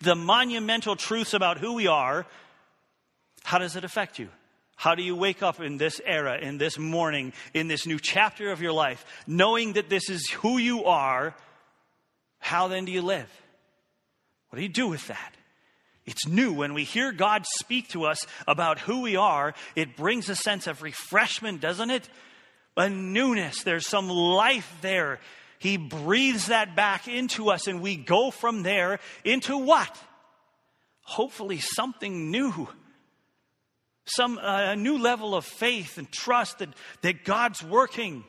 the 0.00 0.16
monumental 0.16 0.96
truths 0.96 1.32
about 1.32 1.58
who 1.58 1.74
we 1.74 1.86
are, 1.86 2.26
how 3.44 3.58
does 3.58 3.76
it 3.76 3.84
affect 3.84 4.18
you? 4.18 4.28
How 4.74 4.94
do 4.94 5.02
you 5.02 5.14
wake 5.14 5.42
up 5.42 5.60
in 5.60 5.76
this 5.76 6.00
era, 6.04 6.38
in 6.38 6.58
this 6.58 6.78
morning, 6.78 7.32
in 7.54 7.68
this 7.68 7.86
new 7.86 7.98
chapter 7.98 8.50
of 8.50 8.60
your 8.60 8.72
life, 8.72 9.06
knowing 9.26 9.74
that 9.74 9.88
this 9.88 10.10
is 10.10 10.28
who 10.30 10.58
you 10.58 10.84
are? 10.84 11.34
How 12.40 12.68
then 12.68 12.84
do 12.84 12.92
you 12.92 13.02
live? 13.02 13.30
What 14.48 14.56
do 14.56 14.62
you 14.62 14.68
do 14.68 14.88
with 14.88 15.06
that? 15.06 15.35
It's 16.06 16.26
new. 16.26 16.52
When 16.52 16.72
we 16.72 16.84
hear 16.84 17.10
God 17.10 17.44
speak 17.58 17.88
to 17.88 18.04
us 18.04 18.24
about 18.46 18.78
who 18.78 19.02
we 19.02 19.16
are, 19.16 19.54
it 19.74 19.96
brings 19.96 20.28
a 20.28 20.36
sense 20.36 20.66
of 20.66 20.82
refreshment, 20.82 21.60
doesn't 21.60 21.90
it? 21.90 22.08
A 22.76 22.88
newness. 22.88 23.62
There's 23.64 23.86
some 23.86 24.08
life 24.08 24.72
there. 24.82 25.18
He 25.58 25.76
breathes 25.76 26.46
that 26.46 26.76
back 26.76 27.08
into 27.08 27.50
us, 27.50 27.66
and 27.66 27.80
we 27.80 27.96
go 27.96 28.30
from 28.30 28.62
there 28.62 29.00
into 29.24 29.56
what? 29.56 29.96
Hopefully, 31.02 31.58
something 31.58 32.30
new. 32.30 32.68
Some 34.04 34.38
uh, 34.38 34.72
a 34.72 34.76
new 34.76 34.98
level 34.98 35.34
of 35.34 35.44
faith 35.44 35.98
and 35.98 36.10
trust 36.12 36.58
that, 36.58 36.68
that 37.02 37.24
God's 37.24 37.62
working 37.64 38.22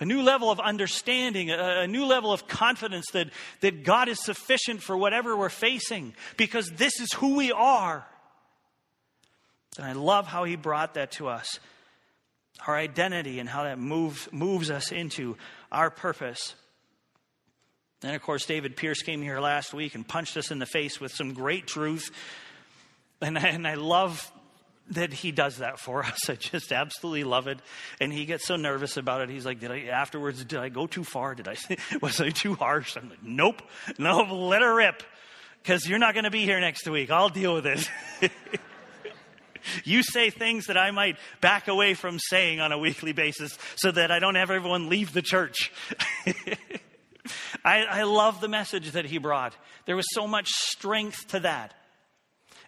a 0.00 0.06
new 0.06 0.22
level 0.22 0.50
of 0.50 0.58
understanding, 0.58 1.50
a, 1.50 1.86
new 1.86 2.06
level 2.06 2.32
of 2.32 2.48
confidence 2.48 3.06
that, 3.12 3.28
that 3.60 3.84
God 3.84 4.08
is 4.08 4.18
sufficient 4.24 4.82
for 4.82 4.96
whatever 4.96 5.36
we're 5.36 5.50
facing 5.50 6.14
because 6.38 6.70
this 6.70 6.98
is 7.00 7.12
who 7.12 7.36
we 7.36 7.52
are. 7.52 8.06
And 9.76 9.86
I 9.86 9.92
love 9.92 10.26
how 10.26 10.44
he 10.44 10.56
brought 10.56 10.94
that 10.94 11.12
to 11.12 11.28
us 11.28 11.60
our 12.66 12.76
identity 12.76 13.38
and 13.38 13.48
how 13.48 13.64
that 13.64 13.78
moves, 13.78 14.28
moves 14.32 14.70
us 14.70 14.92
into 14.92 15.36
our 15.72 15.90
purpose. 15.90 16.54
Then, 18.00 18.14
of 18.14 18.22
course, 18.22 18.44
David 18.44 18.76
Pierce 18.76 19.02
came 19.02 19.22
here 19.22 19.40
last 19.40 19.72
week 19.72 19.94
and 19.94 20.06
punched 20.06 20.36
us 20.36 20.50
in 20.50 20.58
the 20.58 20.66
face 20.66 21.00
with 21.00 21.12
some 21.12 21.32
great 21.32 21.66
truth. 21.66 22.10
And, 23.20 23.38
and 23.38 23.66
I 23.66 23.74
love 23.74 24.30
that 24.90 25.12
he 25.12 25.32
does 25.32 25.58
that 25.58 25.78
for 25.78 26.04
us. 26.04 26.28
I 26.28 26.34
just 26.34 26.72
absolutely 26.72 27.24
love 27.24 27.46
it. 27.46 27.58
And 28.00 28.12
he 28.12 28.24
gets 28.24 28.46
so 28.46 28.56
nervous 28.56 28.96
about 28.96 29.22
it. 29.22 29.30
He's 29.30 29.46
like, 29.46 29.60
did 29.60 29.70
I, 29.70 29.80
afterwards, 29.84 30.44
did 30.44 30.58
I 30.58 30.68
go 30.68 30.86
too 30.86 31.04
far? 31.04 31.34
Did 31.34 31.48
I, 31.48 31.56
was 32.02 32.20
I 32.20 32.30
too 32.30 32.54
harsh? 32.54 32.96
I'm 32.96 33.08
like, 33.08 33.22
nope, 33.22 33.62
no, 33.98 34.18
let 34.34 34.62
her 34.62 34.74
rip. 34.74 35.02
Cause 35.62 35.86
you're 35.86 35.98
not 35.98 36.14
going 36.14 36.24
to 36.24 36.30
be 36.30 36.44
here 36.44 36.58
next 36.58 36.88
week. 36.88 37.10
I'll 37.10 37.28
deal 37.28 37.52
with 37.52 37.66
it. 37.66 37.86
you 39.84 40.02
say 40.02 40.30
things 40.30 40.66
that 40.66 40.78
I 40.78 40.90
might 40.90 41.18
back 41.42 41.68
away 41.68 41.92
from 41.92 42.18
saying 42.18 42.60
on 42.60 42.72
a 42.72 42.78
weekly 42.78 43.12
basis 43.12 43.58
so 43.76 43.90
that 43.90 44.10
I 44.10 44.20
don't 44.20 44.36
have 44.36 44.50
everyone 44.50 44.88
leave 44.88 45.12
the 45.12 45.20
church. 45.20 45.70
I, 47.62 47.84
I 47.84 48.02
love 48.04 48.40
the 48.40 48.48
message 48.48 48.92
that 48.92 49.04
he 49.04 49.18
brought. 49.18 49.54
There 49.84 49.96
was 49.96 50.06
so 50.14 50.26
much 50.26 50.48
strength 50.48 51.28
to 51.28 51.40
that. 51.40 51.74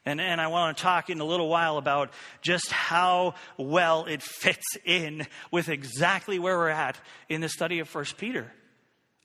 And, 0.04 0.20
and 0.20 0.40
I 0.40 0.48
want 0.48 0.76
to 0.76 0.82
talk 0.82 1.10
in 1.10 1.20
a 1.20 1.24
little 1.24 1.48
while 1.48 1.78
about 1.78 2.10
just 2.40 2.72
how 2.72 3.34
well 3.56 4.06
it 4.06 4.20
fits 4.20 4.76
in 4.84 5.26
with 5.52 5.68
exactly 5.68 6.38
where 6.38 6.58
we're 6.58 6.70
at 6.70 6.98
in 7.28 7.40
the 7.40 7.48
study 7.48 7.78
of 7.78 7.88
First 7.88 8.18
Peter. 8.18 8.52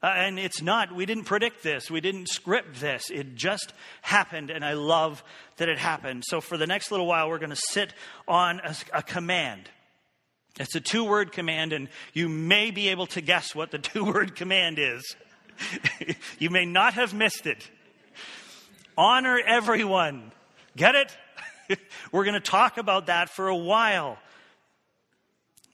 Uh, 0.04 0.14
and 0.16 0.38
it's 0.38 0.62
not, 0.62 0.94
we 0.94 1.08
didn't 1.08 1.24
predict 1.24 1.64
this, 1.64 1.90
we 1.90 2.00
didn't 2.00 2.30
script 2.30 2.80
this. 2.80 3.10
It 3.10 3.34
just 3.34 3.74
happened, 4.04 4.52
and 4.52 4.64
I 4.64 4.74
love 4.74 5.24
that 5.56 5.70
it 5.70 5.80
happened. 5.80 6.24
So, 6.28 6.40
for 6.40 6.56
the 6.56 6.68
next 6.68 6.92
little 6.92 7.08
while, 7.08 7.28
we're 7.30 7.40
going 7.40 7.50
to 7.50 7.56
sit 7.56 7.94
on 8.28 8.60
a, 8.64 8.76
a 8.94 9.02
command. 9.02 9.72
It's 10.60 10.76
a 10.76 10.82
two 10.82 11.04
word 11.04 11.32
command, 11.32 11.74
and 11.74 11.90
you 12.14 12.30
may 12.30 12.70
be 12.70 12.90
able 12.90 13.08
to 13.08 13.22
guess 13.22 13.56
what 13.56 13.72
the 13.72 13.80
two 13.80 14.06
word 14.06 14.36
command 14.36 14.78
is. 14.78 15.16
you 16.40 16.52
may 16.52 16.66
not 16.66 16.94
have 16.94 17.16
missed 17.16 17.48
it. 17.48 17.68
Honor 18.96 19.40
everyone. 19.44 20.32
Get 20.78 20.94
it? 20.94 21.18
We're 22.12 22.24
going 22.24 22.36
to 22.36 22.40
talk 22.40 22.78
about 22.78 23.08
that 23.08 23.30
for 23.30 23.48
a 23.48 23.56
while. 23.56 24.20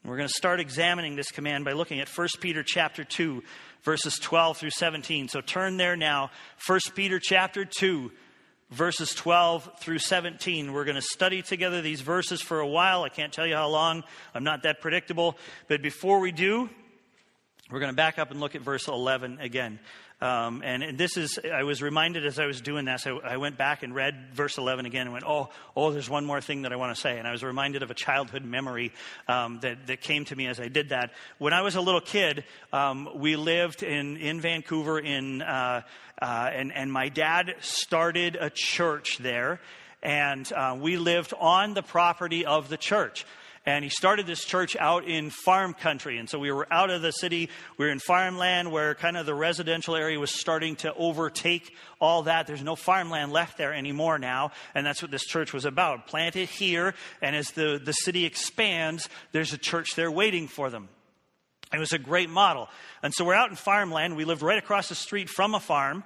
We're 0.06 0.16
going 0.16 0.30
to 0.30 0.34
start 0.34 0.62
examining 0.62 1.18
this 1.18 1.30
command 1.30 1.66
by 1.66 1.74
looking 1.74 2.00
at 2.00 2.08
1 2.10 2.28
Peter 2.40 2.64
chapter 2.64 3.04
2 3.04 3.44
verses 3.84 4.18
12 4.18 4.58
through 4.58 4.70
17. 4.70 5.28
So 5.28 5.42
turn 5.42 5.76
there 5.76 5.98
now. 5.98 6.32
1 6.68 6.80
Peter 6.96 7.20
chapter 7.22 7.66
2 7.66 8.12
verses 8.72 9.14
12 9.14 9.72
through 9.80 10.00
17. 10.00 10.72
We're 10.72 10.86
going 10.86 10.96
to 10.96 11.02
study 11.02 11.42
together 11.42 11.82
these 11.82 12.00
verses 12.00 12.42
for 12.42 12.62
a 12.62 12.68
while. 12.68 13.04
I 13.04 13.10
can't 13.10 13.34
tell 13.34 13.46
you 13.46 13.56
how 13.56 13.68
long. 13.68 14.04
I'm 14.34 14.46
not 14.46 14.64
that 14.64 14.80
predictable. 14.80 15.38
But 15.68 15.82
before 15.82 16.22
we 16.22 16.32
do, 16.32 16.70
we're 17.70 17.80
going 17.80 17.92
to 17.92 17.96
back 17.96 18.20
up 18.20 18.32
and 18.32 18.40
look 18.40 18.56
at 18.56 18.62
verse 18.62 18.88
11 18.88 19.40
again. 19.42 19.80
Um, 20.24 20.62
and, 20.64 20.82
and, 20.84 20.98
this 20.98 21.18
is, 21.18 21.38
I 21.54 21.64
was 21.64 21.82
reminded 21.82 22.26
as 22.26 22.40
I 22.40 22.46
was 22.46 22.62
doing 22.62 22.86
this, 22.86 23.06
I, 23.06 23.10
I, 23.10 23.36
went 23.36 23.58
back 23.58 23.84
and 23.84 23.94
read 23.94 24.30
verse 24.34 24.58
11 24.58 24.86
again 24.86 25.02
and 25.02 25.12
went, 25.12 25.26
oh, 25.28 25.50
oh, 25.76 25.92
there's 25.92 26.10
one 26.10 26.24
more 26.24 26.40
thing 26.40 26.62
that 26.62 26.72
I 26.72 26.78
want 26.78 26.96
to 26.96 27.02
say. 27.02 27.20
And 27.20 27.28
I 27.28 27.32
was 27.34 27.44
reminded 27.44 27.84
of 27.84 27.92
a 27.92 27.94
childhood 27.94 28.46
memory 28.46 28.94
um, 29.28 29.60
that, 29.64 29.86
that 29.88 30.00
came 30.00 30.24
to 30.24 30.36
me 30.36 30.48
as 30.48 30.62
I 30.62 30.70
did 30.70 30.90
that. 30.90 31.12
When 31.40 31.52
I 31.52 31.62
was 31.62 31.76
a 31.76 31.82
little 31.82 32.00
kid, 32.00 32.46
um, 32.72 33.10
we 33.16 33.36
lived 33.36 33.84
in, 33.84 34.16
in 34.16 34.40
Vancouver, 34.40 34.98
in, 34.98 35.42
uh, 35.42 35.82
uh, 36.22 36.50
and, 36.54 36.72
and 36.72 36.90
my 36.90 37.10
dad 37.10 37.56
started 37.60 38.38
a 38.40 38.50
church 38.50 39.18
there. 39.18 39.60
And 40.02 40.50
uh, 40.54 40.78
we 40.80 40.96
lived 40.96 41.34
on 41.38 41.74
the 41.74 41.84
property 41.84 42.46
of 42.46 42.70
the 42.70 42.78
church. 42.78 43.26
And 43.66 43.84
he 43.84 43.90
started 43.90 44.28
this 44.28 44.44
church 44.44 44.76
out 44.78 45.06
in 45.06 45.30
farm 45.30 45.74
country. 45.74 46.18
And 46.18 46.30
so 46.30 46.38
we 46.38 46.52
were 46.52 46.68
out 46.72 46.90
of 46.90 47.02
the 47.02 47.12
city. 47.12 47.50
We 47.78 47.86
were 47.86 47.92
in 47.92 48.00
farmland 48.00 48.72
where 48.72 48.94
kind 48.94 49.16
of 49.16 49.26
the 49.26 49.34
residential 49.34 49.96
area 49.96 50.20
was 50.20 50.38
starting 50.38 50.76
to 50.78 50.94
overtake 50.94 51.74
all 52.02 52.24
that. 52.24 52.46
There's 52.46 52.62
no 52.62 52.76
farmland 52.76 53.32
left 53.32 53.58
there 53.58 53.74
anymore 53.74 54.20
now. 54.20 54.52
And 54.76 54.86
that's 54.86 55.02
what 55.02 55.12
this 55.12 55.24
church 55.24 55.54
was 55.54 55.64
about. 55.64 56.08
Plant 56.08 56.36
it 56.36 56.50
here. 56.50 56.94
And 57.22 57.38
as 57.38 57.52
the, 57.52 57.80
the 57.84 57.94
city 57.94 58.26
expands, 58.26 59.08
there's 59.32 59.54
a 59.54 59.58
church 59.58 59.96
there 59.96 60.12
waiting 60.12 60.50
for 60.50 60.70
them. 60.70 60.90
It 61.74 61.80
was 61.80 61.94
a 61.94 61.98
great 61.98 62.30
model. 62.30 62.70
And 63.02 63.14
so 63.14 63.24
we're 63.24 63.34
out 63.34 63.50
in 63.50 63.56
farmland. 63.56 64.18
We 64.18 64.26
lived 64.26 64.42
right 64.42 64.60
across 64.60 64.90
the 64.90 64.96
street 64.96 65.30
from 65.30 65.56
a 65.56 65.60
farm. 65.60 66.04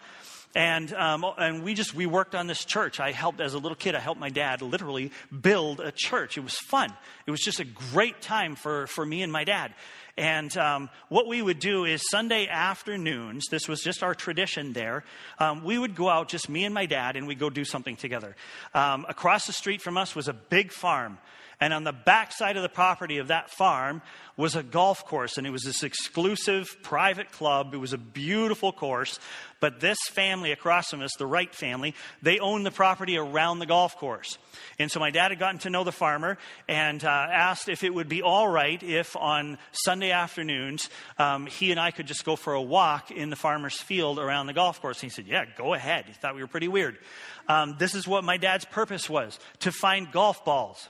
And, 0.57 0.91
um, 0.93 1.23
and 1.37 1.63
we 1.63 1.75
just, 1.75 1.93
we 1.93 2.07
worked 2.07 2.33
on 2.33 2.47
this 2.47 2.65
church. 2.65 2.99
I 2.99 3.11
helped, 3.11 3.41
as 3.41 3.53
a 3.53 3.59
little 3.59 3.75
kid, 3.75 3.93
I 3.93 3.99
helped 3.99 4.19
my 4.19 4.31
dad 4.31 4.63
literally 4.63 5.11
build 5.39 5.79
a 5.79 5.91
church. 5.91 6.35
It 6.35 6.41
was 6.41 6.55
fun. 6.55 6.91
It 7.27 7.31
was 7.31 7.41
just 7.41 7.59
a 7.59 7.63
great 7.63 8.21
time 8.23 8.55
for, 8.55 8.87
for 8.87 9.05
me 9.05 9.21
and 9.21 9.31
my 9.31 9.43
dad. 9.43 9.75
And 10.17 10.57
um, 10.57 10.89
what 11.09 11.27
we 11.27 11.43
would 11.43 11.59
do 11.59 11.85
is 11.85 12.01
Sunday 12.09 12.47
afternoons, 12.47 13.45
this 13.51 13.67
was 13.67 13.81
just 13.81 14.01
our 14.01 14.15
tradition 14.15 14.73
there, 14.73 15.03
um, 15.37 15.63
we 15.63 15.77
would 15.77 15.93
go 15.93 16.09
out, 16.09 16.27
just 16.27 16.49
me 16.49 16.65
and 16.65 16.73
my 16.73 16.87
dad, 16.87 17.17
and 17.17 17.27
we'd 17.27 17.37
go 17.37 17.51
do 17.51 17.63
something 17.63 17.95
together. 17.95 18.35
Um, 18.73 19.05
across 19.07 19.45
the 19.45 19.53
street 19.53 19.83
from 19.83 19.95
us 19.95 20.15
was 20.15 20.27
a 20.27 20.33
big 20.33 20.71
farm. 20.71 21.19
And 21.59 21.73
on 21.73 21.83
the 21.83 21.91
backside 21.91 22.55
of 22.55 22.61
the 22.61 22.69
property 22.69 23.17
of 23.17 23.29
that 23.29 23.49
farm 23.49 24.03
was 24.35 24.55
a 24.55 24.61
golf 24.61 25.05
course, 25.05 25.39
and 25.39 25.47
it 25.47 25.49
was 25.49 25.63
this 25.63 25.81
exclusive 25.81 26.67
private 26.83 27.31
club. 27.31 27.73
It 27.73 27.77
was 27.77 27.93
a 27.93 27.97
beautiful 27.97 28.71
course. 28.71 29.19
But 29.59 29.79
this 29.79 29.97
family 30.11 30.51
across 30.51 30.91
from 30.91 31.01
us, 31.01 31.09
the 31.17 31.25
Wright 31.25 31.51
family, 31.53 31.95
they 32.21 32.37
owned 32.37 32.63
the 32.63 32.71
property 32.71 33.17
around 33.17 33.57
the 33.57 33.65
golf 33.65 33.97
course. 33.97 34.37
And 34.77 34.91
so 34.91 34.99
my 34.99 35.09
dad 35.09 35.31
had 35.31 35.39
gotten 35.39 35.57
to 35.61 35.71
know 35.71 35.83
the 35.83 35.91
farmer 35.91 36.37
and 36.67 37.03
uh, 37.03 37.07
asked 37.07 37.67
if 37.67 37.83
it 37.83 37.91
would 37.91 38.07
be 38.07 38.21
all 38.21 38.47
right 38.47 38.81
if 38.83 39.15
on 39.15 39.57
Sunday 39.71 40.11
afternoons 40.11 40.91
um, 41.17 41.47
he 41.47 41.71
and 41.71 41.79
I 41.79 41.89
could 41.89 42.05
just 42.05 42.23
go 42.23 42.35
for 42.35 42.53
a 42.53 42.61
walk 42.61 43.09
in 43.09 43.31
the 43.31 43.35
farmer's 43.35 43.81
field 43.81 44.19
around 44.19 44.45
the 44.45 44.53
golf 44.53 44.79
course. 44.79 45.01
And 45.01 45.11
he 45.11 45.15
said, 45.15 45.25
Yeah, 45.25 45.45
go 45.57 45.73
ahead. 45.73 46.05
He 46.05 46.13
thought 46.13 46.35
we 46.35 46.41
were 46.41 46.47
pretty 46.47 46.67
weird. 46.67 46.99
Um, 47.47 47.77
this 47.79 47.95
is 47.95 48.07
what 48.07 48.23
my 48.23 48.37
dad's 48.37 48.65
purpose 48.65 49.09
was 49.09 49.39
to 49.61 49.71
find 49.71 50.11
golf 50.11 50.45
balls. 50.45 50.87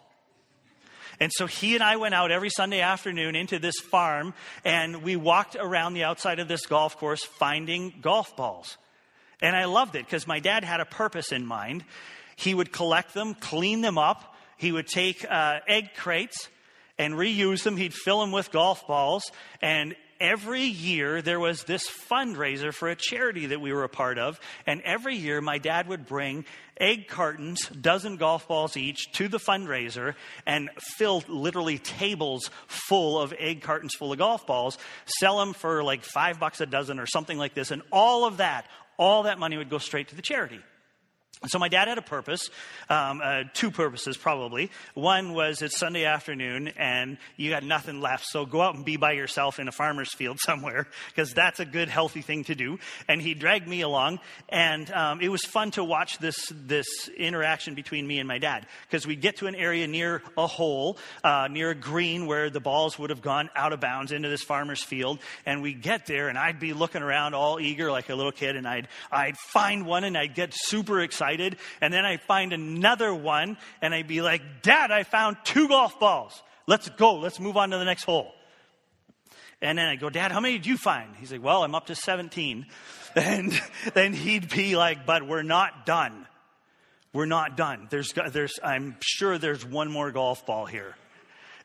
And 1.19 1.31
so 1.33 1.47
he 1.47 1.73
and 1.73 1.83
I 1.83 1.95
went 1.95 2.13
out 2.13 2.31
every 2.31 2.49
Sunday 2.49 2.81
afternoon 2.81 3.35
into 3.35 3.59
this 3.59 3.79
farm 3.79 4.33
and 4.63 5.01
we 5.01 5.15
walked 5.15 5.55
around 5.55 5.93
the 5.93 6.03
outside 6.03 6.39
of 6.39 6.47
this 6.47 6.65
golf 6.65 6.97
course 6.97 7.23
finding 7.23 7.93
golf 8.01 8.35
balls. 8.35 8.77
And 9.41 9.55
I 9.55 9.65
loved 9.65 9.95
it 9.95 10.05
because 10.05 10.27
my 10.27 10.39
dad 10.39 10.63
had 10.63 10.79
a 10.79 10.85
purpose 10.85 11.31
in 11.31 11.45
mind. 11.45 11.83
He 12.35 12.53
would 12.53 12.71
collect 12.71 13.13
them, 13.13 13.33
clean 13.33 13.81
them 13.81 13.97
up. 13.97 14.35
He 14.57 14.71
would 14.71 14.87
take 14.87 15.25
uh, 15.29 15.59
egg 15.67 15.91
crates 15.95 16.49
and 16.97 17.13
reuse 17.13 17.63
them. 17.63 17.77
He'd 17.77 17.93
fill 17.93 18.19
them 18.19 18.31
with 18.31 18.51
golf 18.51 18.87
balls. 18.87 19.31
And 19.61 19.95
every 20.19 20.63
year 20.63 21.21
there 21.21 21.39
was 21.39 21.63
this 21.63 21.87
fundraiser 22.09 22.73
for 22.73 22.89
a 22.89 22.95
charity 22.95 23.47
that 23.47 23.61
we 23.61 23.73
were 23.73 23.83
a 23.83 23.89
part 23.89 24.17
of. 24.17 24.39
And 24.65 24.81
every 24.81 25.15
year 25.15 25.41
my 25.41 25.57
dad 25.57 25.87
would 25.87 26.05
bring 26.05 26.45
egg 26.79 27.07
cartons, 27.07 27.67
dozen 27.69 28.17
golf 28.17 28.47
balls 28.47 28.77
each, 28.77 29.11
to 29.13 29.27
the 29.27 29.39
fundraiser 29.39 30.15
and 30.45 30.69
fill 30.79 31.23
literally 31.27 31.79
tables 31.79 32.49
full 32.67 33.19
of 33.19 33.33
egg 33.37 33.61
cartons 33.61 33.95
full 33.95 34.11
of 34.11 34.17
golf 34.17 34.45
balls, 34.45 34.77
sell 35.19 35.39
them 35.39 35.53
for 35.53 35.83
like 35.83 36.03
five 36.03 36.39
bucks 36.39 36.61
a 36.61 36.65
dozen 36.65 36.99
or 36.99 37.05
something 37.05 37.37
like 37.37 37.53
this. 37.53 37.71
And 37.71 37.81
all 37.91 38.25
of 38.25 38.37
that, 38.37 38.67
all 38.97 39.23
that 39.23 39.39
money 39.39 39.57
would 39.57 39.69
go 39.69 39.77
straight 39.77 40.09
to 40.09 40.15
the 40.15 40.21
charity. 40.21 40.59
So 41.45 41.59
my 41.59 41.69
dad 41.69 41.87
had 41.87 41.99
a 41.99 42.01
purpose, 42.01 42.49
um, 42.89 43.21
uh, 43.23 43.43
two 43.53 43.69
purposes 43.69 44.17
probably. 44.17 44.71
One 44.95 45.33
was 45.33 45.61
it's 45.61 45.77
Sunday 45.77 46.03
afternoon 46.03 46.69
and 46.77 47.19
you 47.35 47.51
got 47.51 47.63
nothing 47.63 48.01
left, 48.01 48.25
so 48.25 48.43
go 48.47 48.59
out 48.59 48.73
and 48.73 48.83
be 48.83 48.97
by 48.97 49.11
yourself 49.11 49.59
in 49.59 49.67
a 49.67 49.71
farmer's 49.71 50.11
field 50.11 50.39
somewhere 50.43 50.87
because 51.09 51.33
that's 51.33 51.59
a 51.59 51.65
good, 51.65 51.89
healthy 51.89 52.23
thing 52.23 52.43
to 52.45 52.55
do. 52.55 52.79
And 53.07 53.21
he 53.21 53.35
dragged 53.35 53.67
me 53.67 53.81
along, 53.81 54.19
and 54.49 54.89
um, 54.91 55.21
it 55.21 55.29
was 55.29 55.43
fun 55.43 55.69
to 55.71 55.83
watch 55.83 56.17
this 56.17 56.51
this 56.51 57.07
interaction 57.15 57.75
between 57.75 58.07
me 58.07 58.17
and 58.17 58.27
my 58.27 58.39
dad 58.39 58.65
because 58.89 59.05
we 59.05 59.15
get 59.15 59.37
to 59.37 59.45
an 59.45 59.53
area 59.53 59.85
near 59.85 60.23
a 60.37 60.47
hole, 60.47 60.97
uh, 61.23 61.47
near 61.51 61.69
a 61.69 61.75
green 61.75 62.25
where 62.25 62.49
the 62.49 62.59
balls 62.59 62.97
would 62.97 63.11
have 63.11 63.21
gone 63.21 63.51
out 63.55 63.73
of 63.73 63.79
bounds 63.79 64.11
into 64.11 64.27
this 64.27 64.41
farmer's 64.41 64.81
field, 64.81 65.19
and 65.45 65.61
we 65.61 65.75
get 65.75 66.07
there, 66.07 66.29
and 66.29 66.37
I'd 66.37 66.59
be 66.59 66.73
looking 66.73 67.03
around 67.03 67.35
all 67.35 67.59
eager 67.59 67.91
like 67.91 68.09
a 68.09 68.15
little 68.15 68.31
kid, 68.31 68.55
and 68.55 68.67
I'd 68.67 68.87
I'd 69.11 69.37
find 69.37 69.85
one, 69.85 70.03
and 70.03 70.17
I'd 70.17 70.33
get 70.33 70.51
super 70.51 70.99
excited 70.99 71.26
excited. 71.27 71.57
And 71.81 71.93
then 71.93 72.05
I 72.05 72.17
find 72.17 72.53
another 72.53 73.13
one 73.13 73.57
and 73.81 73.93
I'd 73.93 74.07
be 74.07 74.21
like, 74.21 74.41
Dad, 74.61 74.91
I 74.91 75.03
found 75.03 75.37
two 75.43 75.67
golf 75.67 75.99
balls. 75.99 76.41
Let's 76.67 76.89
go. 76.89 77.15
Let's 77.15 77.39
move 77.39 77.57
on 77.57 77.71
to 77.71 77.77
the 77.77 77.85
next 77.85 78.03
hole. 78.03 78.33
And 79.61 79.77
then 79.77 79.87
I 79.87 79.95
go, 79.95 80.09
Dad, 80.09 80.31
how 80.31 80.39
many 80.39 80.57
did 80.57 80.67
you 80.67 80.77
find? 80.77 81.15
He's 81.17 81.31
like, 81.31 81.43
Well, 81.43 81.63
I'm 81.63 81.75
up 81.75 81.87
to 81.87 81.95
17. 81.95 82.65
And 83.15 83.59
then 83.95 84.13
he'd 84.13 84.47
be 84.47 84.75
like, 84.75 85.07
But 85.07 85.27
we're 85.27 85.41
not 85.41 85.87
done. 85.87 86.27
We're 87.13 87.25
not 87.25 87.57
done. 87.57 87.87
There's, 87.89 88.13
there's, 88.31 88.59
I'm 88.63 88.95
sure 89.01 89.39
there's 89.39 89.65
one 89.65 89.91
more 89.91 90.11
golf 90.11 90.45
ball 90.45 90.67
here. 90.67 90.93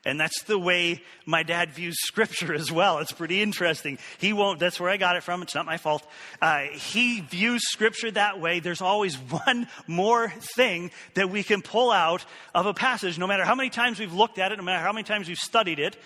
And 0.05 0.19
that's 0.19 0.43
the 0.43 0.59
way 0.59 1.01
my 1.27 1.45
dad 1.45 1.71
views 1.71 1.97
scripture 2.01 2.53
as 2.53 2.73
well. 2.73 2.99
It's 2.99 3.13
pretty 3.13 3.41
interesting. 3.41 3.99
He 4.19 4.33
won't, 4.33 4.59
that's 4.59 4.81
where 4.81 4.91
I 4.91 4.97
got 4.97 5.15
it 5.17 5.23
from. 5.23 5.43
It's 5.43 5.55
not 5.55 5.65
my 5.65 5.77
fault. 5.77 6.05
Uh, 6.41 6.63
he 6.73 7.21
views 7.21 7.63
scripture 7.71 8.11
that 8.11 8.41
way. 8.41 8.59
There's 8.59 8.83
always 8.83 9.15
one 9.47 9.69
more 9.87 10.29
thing 10.57 10.91
that 11.15 11.31
we 11.31 11.45
can 11.45 11.63
pull 11.63 11.93
out 11.93 12.25
of 12.53 12.67
a 12.67 12.75
passage, 12.75 13.17
no 13.19 13.29
matter 13.29 13.45
how 13.45 13.55
many 13.55 13.71
times 13.71 14.01
we've 14.01 14.13
looked 14.13 14.39
at 14.39 14.51
it, 14.51 14.57
no 14.57 14.65
matter 14.65 14.83
how 14.83 14.93
many 14.93 15.05
times 15.05 15.29
we've 15.29 15.39
studied 15.39 15.79
it. 15.79 15.97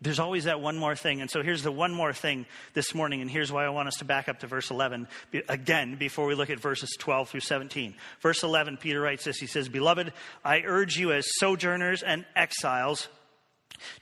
There's 0.00 0.18
always 0.18 0.44
that 0.44 0.60
one 0.60 0.76
more 0.76 0.96
thing. 0.96 1.20
And 1.20 1.30
so 1.30 1.42
here's 1.42 1.62
the 1.62 1.70
one 1.70 1.92
more 1.92 2.12
thing 2.12 2.46
this 2.74 2.92
morning, 2.92 3.22
and 3.22 3.30
here's 3.30 3.52
why 3.52 3.64
I 3.64 3.68
want 3.68 3.86
us 3.86 3.96
to 3.98 4.04
back 4.04 4.28
up 4.28 4.40
to 4.40 4.48
verse 4.48 4.70
11 4.70 5.06
again 5.48 5.94
before 5.94 6.26
we 6.26 6.34
look 6.34 6.50
at 6.50 6.58
verses 6.58 6.94
12 6.98 7.30
through 7.30 7.40
17. 7.40 7.94
Verse 8.20 8.42
11, 8.42 8.78
Peter 8.78 9.00
writes 9.00 9.24
this 9.24 9.38
He 9.38 9.46
says, 9.46 9.68
Beloved, 9.68 10.12
I 10.44 10.62
urge 10.66 10.96
you 10.96 11.12
as 11.12 11.24
sojourners 11.38 12.02
and 12.02 12.26
exiles 12.34 13.08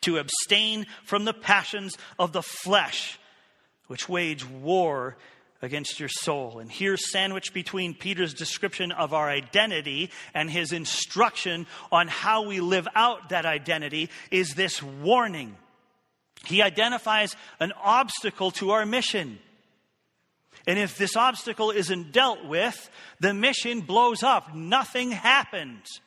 to 0.02 0.19
abstain 0.19 0.87
from 1.05 1.25
the 1.25 1.35
passions 1.35 1.97
of 2.19 2.33
the 2.33 2.43
flesh, 2.43 3.19
which 3.87 4.09
wage 4.09 4.49
war 4.49 5.17
against 5.62 6.00
your 6.00 6.09
soul. 6.09 6.59
And 6.59 6.71
here, 6.71 6.97
sandwiched 6.97 7.55
between 7.55 7.95
Peter's 7.95 8.35
description 8.35 8.91
of 8.91 9.14
our 9.14 9.29
identity 9.29 10.11
and 10.35 10.50
his 10.50 10.73
instruction 10.73 11.67
on 11.91 12.09
how 12.09 12.43
we 12.43 12.61
live 12.61 12.88
out 12.95 13.29
that 13.29 13.47
identity, 13.47 14.11
is 14.31 14.55
this 14.55 14.83
warning. 14.83 15.57
He 16.45 16.62
identifies 16.62 17.37
an 17.61 17.73
obstacle 17.81 18.50
to 18.52 18.73
our 18.73 18.85
mission. 18.85 19.38
And 20.67 20.79
if 20.79 20.99
this 20.99 21.17
obstacle 21.17 21.71
isn't 21.71 22.12
dealt 22.12 22.45
with, 22.45 22.91
the 23.21 23.33
mission 23.33 23.81
blows 23.81 24.23
up. 24.23 24.55
Nothing 24.55 25.12
happens. 25.12 26.00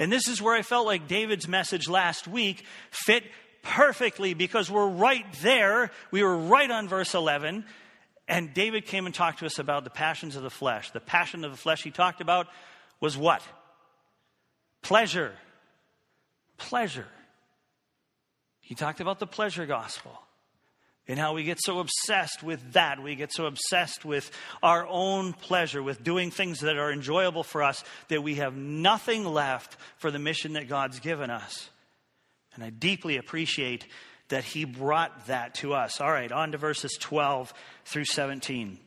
And 0.00 0.10
this 0.10 0.28
is 0.28 0.40
where 0.40 0.54
I 0.54 0.62
felt 0.62 0.86
like 0.86 1.08
David's 1.08 1.46
message 1.46 1.86
last 1.86 2.26
week 2.26 2.64
fit 2.90 3.22
perfectly 3.62 4.32
because 4.32 4.70
we're 4.70 4.88
right 4.88 5.26
there. 5.42 5.90
We 6.10 6.22
were 6.22 6.38
right 6.38 6.70
on 6.70 6.88
verse 6.88 7.14
11. 7.14 7.66
And 8.26 8.54
David 8.54 8.86
came 8.86 9.04
and 9.04 9.14
talked 9.14 9.40
to 9.40 9.46
us 9.46 9.58
about 9.58 9.84
the 9.84 9.90
passions 9.90 10.36
of 10.36 10.42
the 10.42 10.48
flesh. 10.48 10.90
The 10.92 11.00
passion 11.00 11.44
of 11.44 11.50
the 11.50 11.58
flesh 11.58 11.82
he 11.82 11.90
talked 11.90 12.22
about 12.22 12.46
was 12.98 13.14
what? 13.14 13.42
Pleasure. 14.80 15.34
Pleasure. 16.56 17.08
He 18.60 18.74
talked 18.74 19.00
about 19.00 19.18
the 19.18 19.26
pleasure 19.26 19.66
gospel 19.66 20.18
and 21.10 21.18
how 21.18 21.34
we 21.34 21.42
get 21.42 21.58
so 21.60 21.80
obsessed 21.80 22.44
with 22.44 22.74
that. 22.74 23.02
We 23.02 23.16
get 23.16 23.32
so 23.32 23.46
obsessed 23.46 24.04
with 24.04 24.30
our 24.62 24.86
own 24.86 25.32
pleasure, 25.32 25.82
with 25.82 26.04
doing 26.04 26.30
things 26.30 26.60
that 26.60 26.78
are 26.78 26.92
enjoyable 26.92 27.42
for 27.42 27.64
us, 27.64 27.82
that 28.08 28.22
we 28.22 28.36
have 28.36 28.54
nothing 28.56 29.24
left 29.24 29.76
for 29.96 30.12
the 30.12 30.20
mission 30.20 30.52
that 30.52 30.68
God's 30.68 31.00
given 31.00 31.28
us. 31.28 31.68
And 32.54 32.62
I 32.62 32.70
deeply 32.70 33.16
appreciate 33.16 33.88
that 34.28 34.44
He 34.44 34.64
brought 34.64 35.26
that 35.26 35.56
to 35.56 35.74
us. 35.74 36.00
All 36.00 36.12
right, 36.12 36.30
on 36.30 36.52
to 36.52 36.58
verses 36.58 36.96
12 37.00 37.52
through 37.86 38.04
17. 38.04 38.78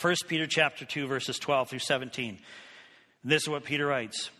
1 0.00 0.14
Peter 0.28 0.46
chapter 0.46 0.84
2, 0.84 1.08
verses 1.08 1.40
12 1.40 1.70
through 1.70 1.78
17. 1.80 2.38
This 3.24 3.42
is 3.42 3.48
what 3.48 3.64
Peter 3.64 3.86
writes 3.86 4.30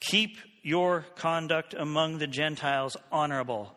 Keep 0.00 0.38
your 0.62 1.06
conduct 1.14 1.72
among 1.72 2.18
the 2.18 2.26
Gentiles 2.26 2.96
honorable 3.12 3.76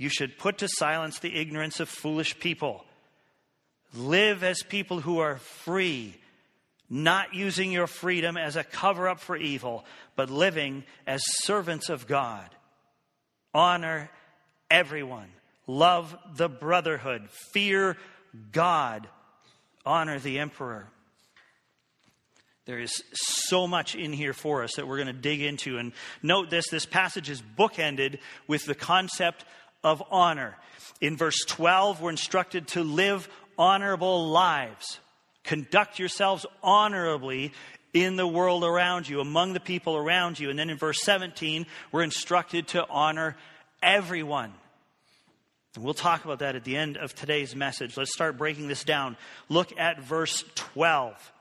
you 0.00 0.08
should 0.08 0.38
put 0.38 0.56
to 0.56 0.66
silence 0.66 1.18
the 1.18 1.36
ignorance 1.36 1.78
of 1.78 1.86
foolish 1.86 2.38
people. 2.38 2.86
Live 3.94 4.42
as 4.42 4.62
people 4.62 4.98
who 4.98 5.18
are 5.18 5.36
free, 5.36 6.14
not 6.88 7.34
using 7.34 7.70
your 7.70 7.86
freedom 7.86 8.38
as 8.38 8.56
a 8.56 8.64
cover 8.64 9.10
up 9.10 9.20
for 9.20 9.36
evil, 9.36 9.84
but 10.16 10.30
living 10.30 10.84
as 11.06 11.20
servants 11.42 11.90
of 11.90 12.06
God. 12.06 12.48
Honor 13.52 14.10
everyone. 14.70 15.28
Love 15.66 16.16
the 16.34 16.48
brotherhood. 16.48 17.28
Fear 17.52 17.98
God. 18.52 19.06
Honor 19.84 20.18
the 20.18 20.38
emperor. 20.38 20.88
There 22.64 22.78
is 22.78 23.02
so 23.12 23.66
much 23.66 23.94
in 23.94 24.14
here 24.14 24.32
for 24.32 24.62
us 24.62 24.76
that 24.76 24.86
we're 24.86 24.96
going 24.96 25.08
to 25.08 25.12
dig 25.12 25.42
into. 25.42 25.76
And 25.76 25.92
note 26.22 26.48
this 26.48 26.70
this 26.70 26.86
passage 26.86 27.28
is 27.28 27.42
bookended 27.42 28.20
with 28.46 28.64
the 28.64 28.74
concept 28.74 29.44
of 29.82 30.02
honor. 30.10 30.56
In 31.00 31.16
verse 31.16 31.44
12, 31.46 32.00
we're 32.00 32.10
instructed 32.10 32.68
to 32.68 32.82
live 32.82 33.28
honorable 33.58 34.28
lives. 34.28 35.00
Conduct 35.44 35.98
yourselves 35.98 36.46
honorably 36.62 37.52
in 37.92 38.16
the 38.16 38.26
world 38.26 38.64
around 38.64 39.08
you, 39.08 39.20
among 39.20 39.52
the 39.52 39.60
people 39.60 39.96
around 39.96 40.38
you. 40.38 40.50
And 40.50 40.58
then 40.58 40.70
in 40.70 40.76
verse 40.76 41.02
17, 41.02 41.66
we're 41.92 42.02
instructed 42.02 42.68
to 42.68 42.86
honor 42.88 43.36
everyone. 43.82 44.52
And 45.74 45.84
we'll 45.84 45.94
talk 45.94 46.24
about 46.24 46.40
that 46.40 46.56
at 46.56 46.64
the 46.64 46.76
end 46.76 46.96
of 46.96 47.14
today's 47.14 47.54
message. 47.54 47.96
Let's 47.96 48.12
start 48.12 48.36
breaking 48.36 48.68
this 48.68 48.84
down. 48.84 49.16
Look 49.48 49.78
at 49.78 50.00
verse 50.02 50.44
12. 50.54 51.32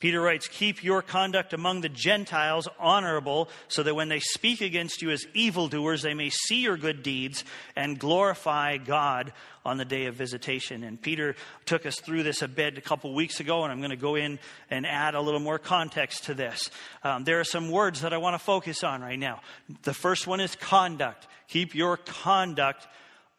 Peter 0.00 0.20
writes, 0.20 0.46
Keep 0.46 0.84
your 0.84 1.02
conduct 1.02 1.52
among 1.52 1.80
the 1.80 1.88
Gentiles 1.88 2.68
honorable, 2.78 3.48
so 3.66 3.82
that 3.82 3.96
when 3.96 4.08
they 4.08 4.20
speak 4.20 4.60
against 4.60 5.02
you 5.02 5.10
as 5.10 5.26
evildoers, 5.34 6.02
they 6.02 6.14
may 6.14 6.30
see 6.30 6.62
your 6.62 6.76
good 6.76 7.02
deeds 7.02 7.44
and 7.74 7.98
glorify 7.98 8.76
God 8.76 9.32
on 9.64 9.76
the 9.76 9.84
day 9.84 10.06
of 10.06 10.14
visitation. 10.14 10.84
And 10.84 11.00
Peter 11.02 11.34
took 11.66 11.84
us 11.84 11.98
through 11.98 12.22
this 12.22 12.42
a 12.42 12.48
bit 12.48 12.78
a 12.78 12.80
couple 12.80 13.12
weeks 13.12 13.40
ago, 13.40 13.64
and 13.64 13.72
I'm 13.72 13.80
going 13.80 13.90
to 13.90 13.96
go 13.96 14.14
in 14.14 14.38
and 14.70 14.86
add 14.86 15.16
a 15.16 15.20
little 15.20 15.40
more 15.40 15.58
context 15.58 16.24
to 16.24 16.34
this. 16.34 16.70
Um, 17.02 17.24
there 17.24 17.40
are 17.40 17.44
some 17.44 17.70
words 17.70 18.02
that 18.02 18.12
I 18.12 18.18
want 18.18 18.34
to 18.34 18.38
focus 18.38 18.84
on 18.84 19.02
right 19.02 19.18
now. 19.18 19.40
The 19.82 19.94
first 19.94 20.28
one 20.28 20.38
is 20.38 20.54
conduct. 20.54 21.26
Keep 21.48 21.74
your 21.74 21.96
conduct 21.96 22.86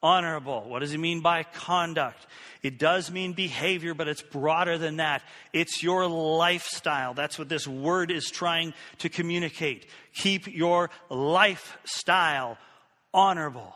honorable. 0.02 0.64
What 0.68 0.80
does 0.80 0.92
he 0.92 0.98
mean 0.98 1.22
by 1.22 1.44
conduct? 1.44 2.26
It 2.62 2.78
does 2.78 3.10
mean 3.12 3.34
behavior, 3.34 3.94
but 3.94 4.08
it's 4.08 4.22
broader 4.22 4.78
than 4.78 4.98
that. 4.98 5.22
It's 5.54 5.82
your 5.82 6.08
lifestyle. 6.08 7.14
That's 7.14 7.40
what 7.40 7.50
this 7.50 7.68
word 7.68 8.12
is 8.12 8.30
trying 8.30 8.74
to 9.00 9.10
communicate. 9.10 9.88
Keep 10.14 10.48
your 10.48 10.90
lifestyle 11.10 12.58
honorable. 13.14 13.76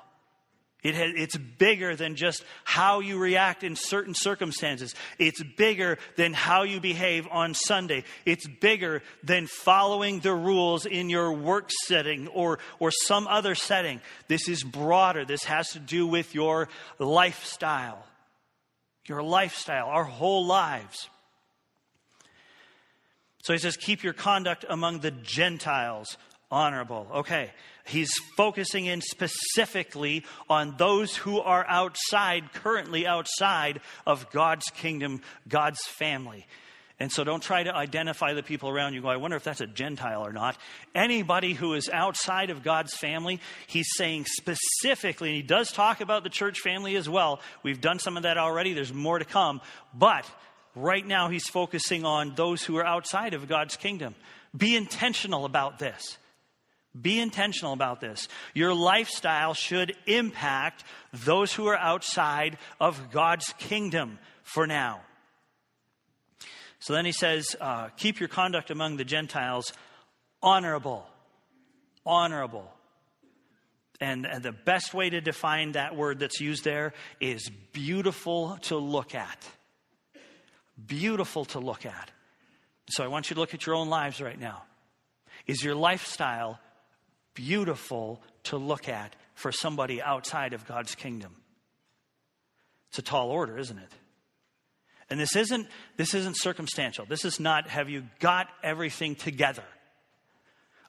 It 0.84 0.96
has, 0.96 1.14
it's 1.16 1.38
bigger 1.38 1.96
than 1.96 2.16
just 2.16 2.44
how 2.66 3.00
you 3.00 3.18
react 3.18 3.64
in 3.64 3.78
certain 3.78 4.14
circumstances. 4.14 4.94
It's 5.18 5.42
bigger 5.42 5.98
than 6.18 6.34
how 6.34 6.64
you 6.64 6.82
behave 6.82 7.26
on 7.32 7.54
Sunday. 7.54 8.04
It's 8.26 8.46
bigger 8.46 9.02
than 9.24 9.48
following 9.48 10.20
the 10.20 10.34
rules 10.34 10.86
in 10.86 11.10
your 11.10 11.32
work 11.32 11.70
setting 11.86 12.28
or, 12.28 12.60
or 12.80 12.92
some 12.92 13.28
other 13.28 13.56
setting. 13.56 14.02
This 14.28 14.50
is 14.50 14.62
broader. 14.62 15.24
This 15.24 15.46
has 15.46 15.70
to 15.70 15.80
do 15.80 16.06
with 16.06 16.36
your 16.36 16.68
lifestyle. 17.00 18.06
Your 19.08 19.24
lifestyle, 19.24 19.88
our 19.88 20.04
whole 20.04 20.46
lives. 20.46 21.10
So 23.44 23.54
he 23.54 23.60
says, 23.60 23.78
keep 23.78 24.04
your 24.04 24.14
conduct 24.14 24.66
among 24.70 25.00
the 25.00 25.12
Gentiles 25.12 26.18
honorable. 26.54 27.08
Okay, 27.12 27.50
he's 27.88 28.14
focusing 28.38 28.86
in 28.86 29.02
specifically 29.02 30.24
on 30.48 30.76
those 30.78 31.16
who 31.16 31.40
are 31.40 31.66
outside, 31.68 32.54
currently 32.54 33.08
outside 33.08 33.82
of 34.06 34.30
God's 34.30 34.66
kingdom, 34.68 35.22
God's 35.50 35.80
family. 35.98 36.46
And 37.00 37.12
so 37.12 37.24
don't 37.24 37.42
try 37.42 37.64
to 37.64 37.76
identify 37.76 38.34
the 38.34 38.44
people 38.44 38.70
around 38.70 38.94
you. 38.94 39.02
Go, 39.02 39.10
I 39.10 39.18
wonder 39.18 39.36
if 39.36 39.44
that's 39.44 39.62
a 39.62 39.68
Gentile 39.68 40.24
or 40.24 40.32
not. 40.32 40.56
Anybody 40.94 41.54
who 41.54 41.74
is 41.74 41.90
outside 41.92 42.52
of 42.52 42.62
God's 42.62 42.94
family, 42.94 43.42
he's 43.66 43.90
saying 43.96 44.26
specifically, 44.26 45.30
and 45.30 45.36
he 45.36 45.42
does 45.42 45.72
talk 45.72 46.02
about 46.02 46.24
the 46.24 46.30
church 46.30 46.60
family 46.60 46.96
as 46.96 47.10
well. 47.10 47.42
We've 47.64 47.82
done 47.82 47.98
some 47.98 48.16
of 48.16 48.24
that 48.24 48.38
already, 48.38 48.74
there's 48.74 48.94
more 48.94 49.18
to 49.18 49.26
come. 49.26 49.60
But 49.92 50.24
right 50.76 51.06
now, 51.06 51.30
he's 51.30 51.48
focusing 51.48 52.06
on 52.06 52.36
those 52.36 52.64
who 52.64 52.78
are 52.78 52.86
outside 52.86 53.34
of 53.34 53.50
God's 53.50 53.76
kingdom. 53.76 54.14
Be 54.56 54.76
intentional 54.76 55.46
about 55.46 55.80
this. 55.80 56.20
Be 57.00 57.20
intentional 57.20 57.74
about 57.74 58.02
this. 58.02 58.28
Your 58.54 58.74
lifestyle 58.74 59.56
should 59.56 59.96
impact 60.06 60.84
those 61.12 61.52
who 61.52 61.68
are 61.68 61.78
outside 61.78 62.58
of 62.80 63.12
God's 63.12 63.52
kingdom 63.58 64.20
for 64.44 64.68
now. 64.68 65.02
So 66.80 66.94
then 66.94 67.06
he 67.06 67.12
says, 67.12 67.56
uh, 67.60 67.88
Keep 67.98 68.20
your 68.20 68.30
conduct 68.30 68.70
among 68.70 68.98
the 68.98 69.06
Gentiles 69.06 69.74
honorable. 70.42 71.08
Honorable. 72.06 72.72
And, 74.00 74.26
and 74.26 74.44
the 74.44 74.52
best 74.52 74.94
way 74.94 75.10
to 75.10 75.22
define 75.22 75.72
that 75.72 75.96
word 75.96 76.20
that's 76.20 76.42
used 76.42 76.64
there 76.64 76.94
is 77.20 77.50
beautiful 77.72 78.58
to 78.64 78.78
look 78.78 79.16
at. 79.16 79.50
Beautiful 80.86 81.46
to 81.46 81.60
look 81.60 81.86
at. 81.86 82.12
So 82.90 83.04
I 83.04 83.08
want 83.08 83.30
you 83.30 83.36
to 83.36 83.40
look 83.40 83.54
at 83.54 83.66
your 83.66 83.76
own 83.76 83.90
lives 83.90 84.22
right 84.22 84.40
now. 84.40 84.64
Is 85.48 85.64
your 85.64 85.76
lifestyle 85.76 86.60
beautiful 87.34 88.22
to 88.44 88.58
look 88.58 88.88
at 88.90 89.16
for 89.36 89.52
somebody 89.52 90.02
outside 90.02 90.54
of 90.54 90.66
God's 90.68 90.96
kingdom. 90.96 91.36
It's 92.90 93.00
a 93.00 93.02
tall 93.02 93.30
order, 93.30 93.58
isn't 93.58 93.78
it? 93.78 93.92
And 95.10 95.20
this 95.20 95.36
isn't 95.36 95.68
this 95.98 96.14
isn't 96.14 96.38
circumstantial. 96.38 97.06
This 97.06 97.26
is 97.26 97.40
not 97.40 97.68
have 97.70 97.90
you 97.90 98.04
got 98.20 98.48
everything 98.64 99.16
together? 99.16 99.64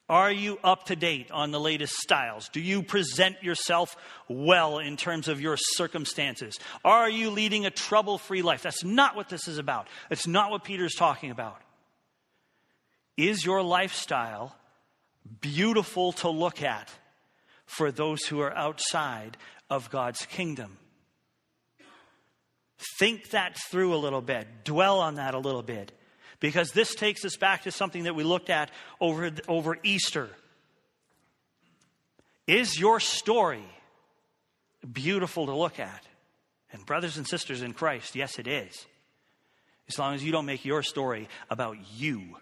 Are 0.09 0.31
you 0.31 0.59
up 0.63 0.85
to 0.87 0.97
date 0.97 1.31
on 1.31 1.51
the 1.51 1.61
latest 1.61 1.95
styles? 1.95 2.51
Do 2.51 2.61
you 2.61 2.83
present 2.83 3.43
yourself 3.43 3.97
well 4.29 4.79
in 4.79 4.99
terms 4.99 5.29
of 5.29 5.41
your 5.41 5.57
circumstances? 5.57 6.59
Are 6.85 7.09
you 7.09 7.31
leading 7.31 7.65
a 7.65 7.71
trouble 7.71 8.19
free 8.19 8.43
life? 8.43 8.63
That's 8.63 8.85
not 8.85 9.17
what 9.17 9.31
this 9.31 9.49
is 9.49 9.57
about. 9.57 9.89
It's 10.11 10.27
not 10.27 10.51
what 10.51 10.63
Peter's 10.63 10.95
talking 10.95 11.31
about. 11.31 11.59
Is 13.17 13.47
your 13.47 13.63
lifestyle 13.63 14.55
beautiful 15.41 16.13
to 16.13 16.29
look 16.29 16.63
at 16.63 16.91
for 17.67 17.91
those 17.91 18.25
who 18.25 18.41
are 18.41 18.55
outside 18.57 19.37
of 19.71 19.91
God's 19.91 20.27
kingdom. 20.27 20.77
Think 22.99 23.31
that 23.31 23.57
through 23.71 23.95
a 23.95 23.97
little 23.97 24.21
bit, 24.21 24.65
dwell 24.65 25.01
on 25.01 25.15
that 25.15 25.35
a 25.35 25.39
little 25.39 25.63
bit, 25.63 25.93
because 26.41 26.71
this 26.73 26.95
takes 26.95 27.25
us 27.25 27.37
back 27.37 27.63
to 27.63 27.71
something 27.71 28.05
that 28.05 28.15
we 28.15 28.25
looked 28.25 28.51
at 28.51 28.71
over, 29.01 29.31
over 29.49 29.79
Easter. 29.83 30.29
Is 32.47 32.79
your 32.79 33.01
story 33.01 33.65
beautiful 34.93 35.47
to 35.47 35.55
look 35.55 35.81
at? 35.81 36.05
And, 36.73 36.85
brothers 36.85 37.17
and 37.17 37.27
sisters 37.27 37.63
in 37.63 37.73
Christ, 37.73 38.15
yes, 38.15 38.39
it 38.39 38.47
is. 38.47 38.87
As 39.89 39.99
long 39.99 40.15
as 40.15 40.25
you 40.25 40.33
don't 40.33 40.47
make 40.47 40.65
your 40.65 40.83
story 40.83 41.29
about 41.49 41.77
you. 41.95 42.37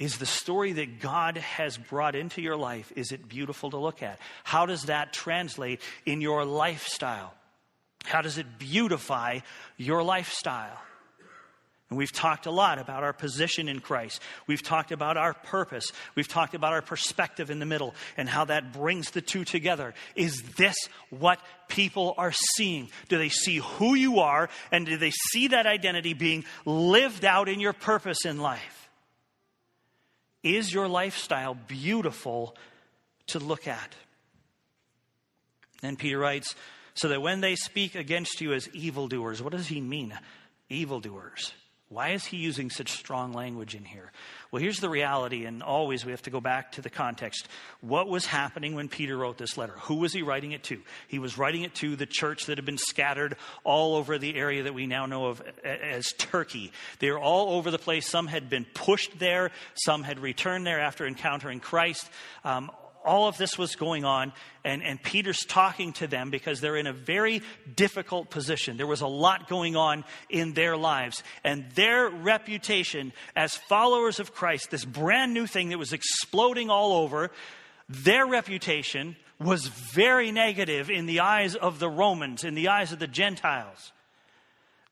Is 0.00 0.16
the 0.16 0.26
story 0.26 0.72
that 0.72 0.98
God 0.98 1.36
has 1.36 1.76
brought 1.76 2.16
into 2.16 2.40
your 2.40 2.56
life, 2.56 2.90
is 2.96 3.12
it 3.12 3.28
beautiful 3.28 3.70
to 3.70 3.76
look 3.76 4.02
at? 4.02 4.18
How 4.44 4.64
does 4.64 4.84
that 4.84 5.12
translate 5.12 5.82
in 6.06 6.22
your 6.22 6.46
lifestyle? 6.46 7.34
How 8.04 8.22
does 8.22 8.38
it 8.38 8.58
beautify 8.58 9.40
your 9.76 10.02
lifestyle? 10.02 10.80
And 11.90 11.98
we've 11.98 12.12
talked 12.12 12.46
a 12.46 12.50
lot 12.50 12.78
about 12.78 13.04
our 13.04 13.12
position 13.12 13.68
in 13.68 13.80
Christ. 13.80 14.22
We've 14.46 14.62
talked 14.62 14.90
about 14.90 15.18
our 15.18 15.34
purpose. 15.34 15.92
We've 16.14 16.28
talked 16.28 16.54
about 16.54 16.72
our 16.72 16.80
perspective 16.80 17.50
in 17.50 17.58
the 17.58 17.66
middle 17.66 17.94
and 18.16 18.26
how 18.26 18.46
that 18.46 18.72
brings 18.72 19.10
the 19.10 19.20
two 19.20 19.44
together. 19.44 19.92
Is 20.16 20.40
this 20.56 20.76
what 21.10 21.40
people 21.68 22.14
are 22.16 22.32
seeing? 22.56 22.88
Do 23.10 23.18
they 23.18 23.28
see 23.28 23.58
who 23.58 23.94
you 23.94 24.20
are 24.20 24.48
and 24.72 24.86
do 24.86 24.96
they 24.96 25.10
see 25.10 25.48
that 25.48 25.66
identity 25.66 26.14
being 26.14 26.46
lived 26.64 27.26
out 27.26 27.50
in 27.50 27.60
your 27.60 27.74
purpose 27.74 28.24
in 28.24 28.38
life? 28.38 28.79
Is 30.42 30.72
your 30.72 30.88
lifestyle 30.88 31.54
beautiful 31.54 32.56
to 33.28 33.38
look 33.38 33.68
at? 33.68 33.94
Then 35.80 35.96
Peter 35.96 36.18
writes, 36.18 36.54
so 36.94 37.08
that 37.08 37.22
when 37.22 37.40
they 37.40 37.56
speak 37.56 37.94
against 37.94 38.40
you 38.40 38.52
as 38.52 38.68
evildoers, 38.74 39.42
what 39.42 39.52
does 39.52 39.68
he 39.68 39.80
mean? 39.80 40.18
Evildoers. 40.68 41.52
Why 41.90 42.10
is 42.10 42.24
he 42.24 42.36
using 42.36 42.70
such 42.70 42.92
strong 42.92 43.32
language 43.32 43.74
in 43.74 43.84
here? 43.84 44.12
Well, 44.52 44.62
here's 44.62 44.78
the 44.78 44.88
reality, 44.88 45.44
and 45.44 45.60
always 45.60 46.04
we 46.04 46.12
have 46.12 46.22
to 46.22 46.30
go 46.30 46.40
back 46.40 46.70
to 46.72 46.82
the 46.82 46.88
context. 46.88 47.48
What 47.80 48.06
was 48.06 48.26
happening 48.26 48.76
when 48.76 48.88
Peter 48.88 49.16
wrote 49.16 49.38
this 49.38 49.58
letter? 49.58 49.72
Who 49.72 49.96
was 49.96 50.12
he 50.12 50.22
writing 50.22 50.52
it 50.52 50.62
to? 50.64 50.80
He 51.08 51.18
was 51.18 51.36
writing 51.36 51.62
it 51.62 51.74
to 51.76 51.96
the 51.96 52.06
church 52.06 52.46
that 52.46 52.58
had 52.58 52.64
been 52.64 52.78
scattered 52.78 53.34
all 53.64 53.96
over 53.96 54.18
the 54.18 54.36
area 54.36 54.62
that 54.62 54.72
we 54.72 54.86
now 54.86 55.06
know 55.06 55.26
of 55.26 55.42
as 55.64 56.06
Turkey. 56.16 56.70
They 57.00 57.10
were 57.10 57.18
all 57.18 57.56
over 57.56 57.72
the 57.72 57.78
place. 57.78 58.08
Some 58.08 58.28
had 58.28 58.48
been 58.48 58.66
pushed 58.72 59.18
there, 59.18 59.50
some 59.74 60.04
had 60.04 60.20
returned 60.20 60.64
there 60.64 60.78
after 60.78 61.08
encountering 61.08 61.58
Christ. 61.58 62.08
Um, 62.44 62.70
all 63.04 63.28
of 63.28 63.36
this 63.38 63.56
was 63.56 63.76
going 63.76 64.04
on, 64.04 64.32
and, 64.64 64.82
and 64.82 65.02
Peter's 65.02 65.44
talking 65.44 65.92
to 65.94 66.06
them 66.06 66.30
because 66.30 66.60
they're 66.60 66.76
in 66.76 66.86
a 66.86 66.92
very 66.92 67.42
difficult 67.74 68.30
position. 68.30 68.76
There 68.76 68.86
was 68.86 69.00
a 69.00 69.06
lot 69.06 69.48
going 69.48 69.76
on 69.76 70.04
in 70.28 70.52
their 70.52 70.76
lives, 70.76 71.22
and 71.44 71.70
their 71.72 72.08
reputation 72.08 73.12
as 73.34 73.54
followers 73.54 74.20
of 74.20 74.34
Christ, 74.34 74.70
this 74.70 74.84
brand 74.84 75.34
new 75.34 75.46
thing 75.46 75.70
that 75.70 75.78
was 75.78 75.92
exploding 75.92 76.70
all 76.70 76.92
over, 76.92 77.30
their 77.88 78.26
reputation 78.26 79.16
was 79.38 79.66
very 79.66 80.30
negative 80.30 80.90
in 80.90 81.06
the 81.06 81.20
eyes 81.20 81.56
of 81.56 81.78
the 81.78 81.88
Romans, 81.88 82.44
in 82.44 82.54
the 82.54 82.68
eyes 82.68 82.92
of 82.92 82.98
the 82.98 83.06
Gentiles. 83.06 83.92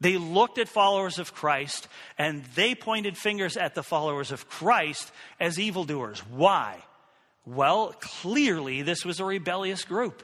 They 0.00 0.16
looked 0.16 0.58
at 0.58 0.68
followers 0.68 1.18
of 1.18 1.34
Christ 1.34 1.88
and 2.16 2.44
they 2.54 2.74
pointed 2.74 3.16
fingers 3.16 3.56
at 3.56 3.74
the 3.74 3.82
followers 3.82 4.30
of 4.30 4.48
Christ 4.48 5.10
as 5.40 5.58
evildoers. 5.58 6.20
Why? 6.20 6.82
Well, 7.48 7.94
clearly, 7.98 8.82
this 8.82 9.06
was 9.06 9.20
a 9.20 9.24
rebellious 9.24 9.84
group. 9.84 10.22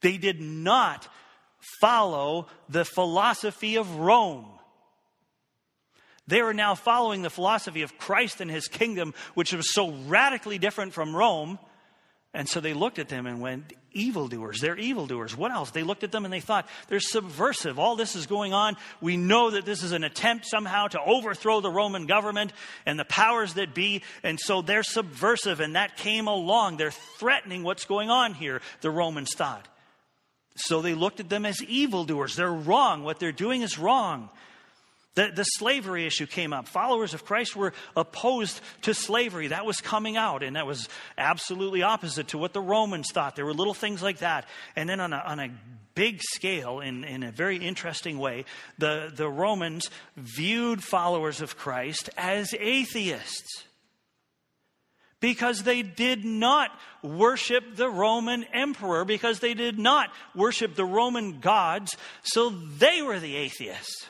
They 0.00 0.16
did 0.16 0.40
not 0.40 1.06
follow 1.80 2.46
the 2.70 2.86
philosophy 2.86 3.76
of 3.76 3.96
Rome. 3.96 4.46
They 6.26 6.40
were 6.40 6.54
now 6.54 6.74
following 6.74 7.20
the 7.20 7.28
philosophy 7.28 7.82
of 7.82 7.98
Christ 7.98 8.40
and 8.40 8.50
his 8.50 8.66
kingdom, 8.66 9.12
which 9.34 9.52
was 9.52 9.74
so 9.74 9.90
radically 9.90 10.56
different 10.56 10.94
from 10.94 11.14
Rome 11.14 11.58
and 12.34 12.48
so 12.48 12.60
they 12.60 12.72
looked 12.72 12.98
at 12.98 13.08
them 13.08 13.26
and 13.26 13.40
went, 13.40 13.74
evildoers. 13.92 14.60
They're 14.60 14.78
evildoers. 14.78 15.36
What 15.36 15.50
else? 15.50 15.70
They 15.70 15.82
looked 15.82 16.02
at 16.02 16.12
them 16.12 16.24
and 16.24 16.32
they 16.32 16.40
thought, 16.40 16.66
they're 16.88 16.98
subversive. 16.98 17.78
All 17.78 17.94
this 17.94 18.16
is 18.16 18.26
going 18.26 18.54
on. 18.54 18.78
We 19.02 19.18
know 19.18 19.50
that 19.50 19.66
this 19.66 19.82
is 19.82 19.92
an 19.92 20.02
attempt 20.02 20.46
somehow 20.46 20.86
to 20.88 21.00
overthrow 21.00 21.60
the 21.60 21.70
Roman 21.70 22.06
government 22.06 22.54
and 22.86 22.98
the 22.98 23.04
powers 23.04 23.54
that 23.54 23.74
be. 23.74 24.02
And 24.22 24.40
so 24.40 24.62
they're 24.62 24.82
subversive. 24.82 25.60
And 25.60 25.76
that 25.76 25.98
came 25.98 26.26
along. 26.26 26.78
They're 26.78 26.90
threatening 26.90 27.64
what's 27.64 27.84
going 27.84 28.08
on 28.08 28.32
here, 28.32 28.62
the 28.80 28.90
Romans 28.90 29.34
thought. 29.34 29.68
So 30.54 30.80
they 30.80 30.94
looked 30.94 31.20
at 31.20 31.28
them 31.28 31.44
as 31.44 31.62
evildoers. 31.62 32.34
They're 32.34 32.50
wrong. 32.50 33.04
What 33.04 33.18
they're 33.18 33.32
doing 33.32 33.60
is 33.60 33.78
wrong. 33.78 34.30
The, 35.14 35.30
the 35.34 35.44
slavery 35.44 36.06
issue 36.06 36.26
came 36.26 36.54
up. 36.54 36.68
Followers 36.68 37.12
of 37.12 37.24
Christ 37.24 37.54
were 37.54 37.74
opposed 37.94 38.60
to 38.82 38.94
slavery. 38.94 39.48
That 39.48 39.66
was 39.66 39.80
coming 39.80 40.16
out, 40.16 40.42
and 40.42 40.56
that 40.56 40.66
was 40.66 40.88
absolutely 41.18 41.82
opposite 41.82 42.28
to 42.28 42.38
what 42.38 42.54
the 42.54 42.62
Romans 42.62 43.10
thought. 43.12 43.36
There 43.36 43.44
were 43.44 43.52
little 43.52 43.74
things 43.74 44.02
like 44.02 44.18
that. 44.18 44.46
And 44.74 44.88
then 44.88 45.00
on 45.00 45.12
a, 45.12 45.18
on 45.18 45.38
a 45.38 45.50
big 45.94 46.22
scale, 46.22 46.80
in, 46.80 47.04
in 47.04 47.22
a 47.22 47.30
very 47.30 47.58
interesting 47.58 48.18
way, 48.18 48.46
the, 48.78 49.12
the 49.14 49.28
Romans 49.28 49.90
viewed 50.16 50.82
followers 50.82 51.42
of 51.42 51.58
Christ 51.58 52.08
as 52.16 52.54
atheists 52.58 53.64
because 55.20 55.62
they 55.62 55.82
did 55.82 56.24
not 56.24 56.70
worship 57.02 57.76
the 57.76 57.88
Roman 57.88 58.44
emperor, 58.52 59.04
because 59.04 59.38
they 59.38 59.54
did 59.54 59.78
not 59.78 60.10
worship 60.34 60.74
the 60.74 60.84
Roman 60.84 61.38
gods, 61.38 61.96
so 62.22 62.50
they 62.50 63.02
were 63.02 63.20
the 63.20 63.36
atheists. 63.36 64.06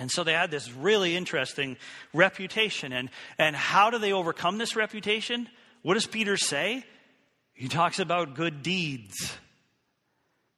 And 0.00 0.10
so 0.10 0.24
they 0.24 0.32
had 0.32 0.50
this 0.50 0.72
really 0.72 1.16
interesting 1.16 1.76
reputation. 2.12 2.92
And, 2.92 3.10
and 3.38 3.54
how 3.54 3.90
do 3.90 3.98
they 3.98 4.12
overcome 4.12 4.58
this 4.58 4.74
reputation? 4.74 5.48
What 5.82 5.94
does 5.94 6.06
Peter 6.06 6.36
say? 6.36 6.84
He 7.52 7.68
talks 7.68 8.00
about 8.00 8.34
good 8.34 8.62
deeds 8.62 9.36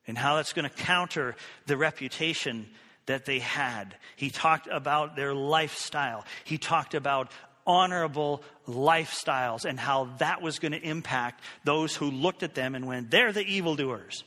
and 0.06 0.16
how 0.16 0.36
that's 0.36 0.54
going 0.54 0.68
to 0.68 0.74
counter 0.74 1.36
the 1.66 1.76
reputation 1.76 2.66
that 3.06 3.26
they 3.26 3.40
had. 3.40 3.96
He 4.16 4.30
talked 4.30 4.68
about 4.70 5.16
their 5.16 5.34
lifestyle. 5.34 6.24
He 6.44 6.56
talked 6.56 6.94
about 6.94 7.30
honorable 7.66 8.42
lifestyles 8.66 9.64
and 9.64 9.78
how 9.78 10.04
that 10.18 10.40
was 10.40 10.58
going 10.58 10.72
to 10.72 10.80
impact 10.80 11.42
those 11.64 11.94
who 11.94 12.10
looked 12.10 12.42
at 12.42 12.54
them 12.54 12.74
and 12.74 12.86
went, 12.86 13.10
they're 13.10 13.32
the 13.32 13.44
evildoers. 13.44 14.24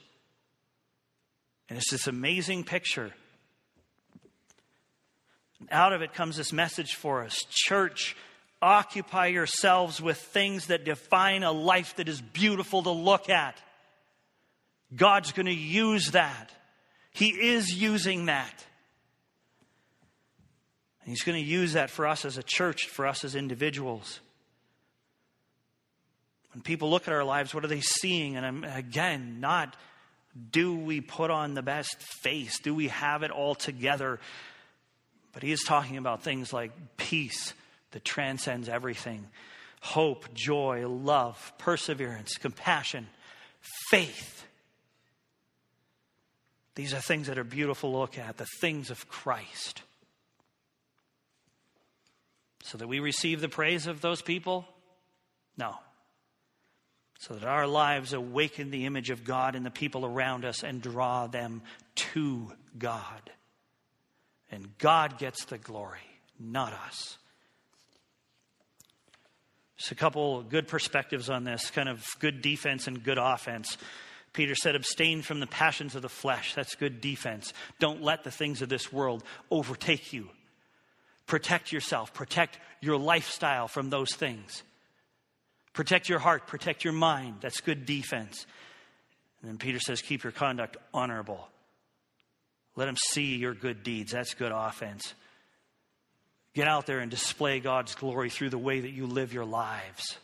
And 1.69 1.77
it's 1.77 1.91
this 1.91 2.07
amazing 2.07 2.63
picture 2.63 3.13
out 5.71 5.93
of 5.93 6.01
it 6.01 6.13
comes 6.13 6.37
this 6.37 6.53
message 6.53 6.95
for 6.95 7.23
us 7.23 7.45
Church, 7.49 8.15
occupy 8.61 9.27
yourselves 9.27 10.01
with 10.01 10.17
things 10.17 10.67
that 10.67 10.85
define 10.85 11.43
a 11.43 11.51
life 11.51 11.95
that 11.95 12.07
is 12.07 12.21
beautiful 12.21 12.83
to 12.83 12.91
look 12.91 13.29
at. 13.29 13.57
God's 14.95 15.31
going 15.31 15.45
to 15.45 15.53
use 15.53 16.11
that. 16.11 16.51
He 17.11 17.29
is 17.29 17.69
using 17.69 18.25
that. 18.25 18.65
And 21.01 21.09
He's 21.09 21.23
going 21.23 21.41
to 21.41 21.47
use 21.47 21.73
that 21.73 21.89
for 21.89 22.07
us 22.07 22.25
as 22.25 22.37
a 22.37 22.43
church, 22.43 22.87
for 22.87 23.05
us 23.07 23.23
as 23.23 23.35
individuals. 23.35 24.19
When 26.53 26.63
people 26.63 26.89
look 26.89 27.07
at 27.07 27.13
our 27.13 27.23
lives, 27.23 27.53
what 27.53 27.63
are 27.63 27.67
they 27.67 27.81
seeing? 27.81 28.35
And 28.35 28.65
again, 28.65 29.39
not 29.39 29.75
do 30.51 30.75
we 30.75 31.01
put 31.01 31.31
on 31.31 31.53
the 31.53 31.61
best 31.61 31.97
face? 32.21 32.59
Do 32.59 32.73
we 32.73 32.87
have 32.89 33.23
it 33.23 33.31
all 33.31 33.55
together? 33.55 34.19
But 35.33 35.43
he 35.43 35.51
is 35.51 35.61
talking 35.61 35.97
about 35.97 36.23
things 36.23 36.51
like 36.51 36.71
peace 36.97 37.53
that 37.91 38.05
transcends 38.05 38.69
everything, 38.69 39.27
hope, 39.81 40.33
joy, 40.33 40.87
love, 40.87 41.53
perseverance, 41.57 42.35
compassion, 42.37 43.07
faith. 43.89 44.45
These 46.75 46.93
are 46.93 47.01
things 47.01 47.27
that 47.27 47.37
are 47.37 47.43
beautiful 47.43 47.91
to 47.91 47.97
look 47.97 48.17
at, 48.17 48.37
the 48.37 48.47
things 48.61 48.89
of 48.89 49.09
Christ. 49.09 49.81
So 52.63 52.77
that 52.77 52.87
we 52.87 52.99
receive 52.99 53.41
the 53.41 53.49
praise 53.49 53.87
of 53.87 54.01
those 54.01 54.21
people? 54.21 54.67
No. 55.57 55.75
So 57.19 57.33
that 57.33 57.43
our 57.43 57.67
lives 57.67 58.13
awaken 58.13 58.71
the 58.71 58.85
image 58.85 59.09
of 59.09 59.25
God 59.25 59.55
in 59.55 59.63
the 59.63 59.71
people 59.71 60.05
around 60.05 60.45
us 60.45 60.63
and 60.63 60.81
draw 60.81 61.27
them 61.27 61.61
to 61.95 62.51
God. 62.77 63.31
And 64.51 64.77
God 64.77 65.17
gets 65.17 65.45
the 65.45 65.57
glory, 65.57 65.99
not 66.39 66.73
us. 66.73 67.17
Just 69.77 69.91
a 69.91 69.95
couple 69.95 70.43
good 70.43 70.67
perspectives 70.67 71.29
on 71.29 71.43
this, 71.43 71.71
kind 71.71 71.87
of 71.87 72.05
good 72.19 72.41
defense 72.41 72.87
and 72.87 73.01
good 73.01 73.17
offense. 73.17 73.77
Peter 74.33 74.53
said, 74.53 74.75
abstain 74.75 75.21
from 75.21 75.39
the 75.39 75.47
passions 75.47 75.95
of 75.95 76.01
the 76.01 76.09
flesh. 76.09 76.53
That's 76.53 76.75
good 76.75 77.01
defense. 77.01 77.53
Don't 77.79 78.03
let 78.03 78.23
the 78.23 78.31
things 78.31 78.61
of 78.61 78.69
this 78.69 78.91
world 78.91 79.23
overtake 79.49 80.13
you. 80.13 80.29
Protect 81.27 81.71
yourself, 81.71 82.13
protect 82.13 82.57
your 82.81 82.97
lifestyle 82.97 83.67
from 83.67 83.89
those 83.89 84.13
things. 84.13 84.63
Protect 85.73 86.09
your 86.09 86.19
heart, 86.19 86.47
protect 86.47 86.83
your 86.83 86.93
mind. 86.93 87.35
That's 87.41 87.61
good 87.61 87.85
defense. 87.85 88.45
And 89.41 89.51
then 89.51 89.57
Peter 89.57 89.79
says, 89.79 90.01
Keep 90.01 90.23
your 90.23 90.33
conduct 90.33 90.77
honorable. 90.93 91.47
Let 92.79 92.85
them 92.85 92.95
see 93.09 93.35
your 93.35 93.53
good 93.53 93.83
deeds. 93.83 94.13
That's 94.13 94.33
good 94.35 94.53
offense. 94.55 95.13
Get 96.53 96.65
out 96.65 96.85
there 96.85 96.99
and 96.99 97.11
display 97.11 97.59
God's 97.59 97.93
glory 97.93 98.29
through 98.29 98.51
the 98.51 98.57
way 98.57 98.79
that 98.79 98.91
you 98.91 99.05
live 99.05 99.33
your 99.33 99.43
lives. 99.43 100.17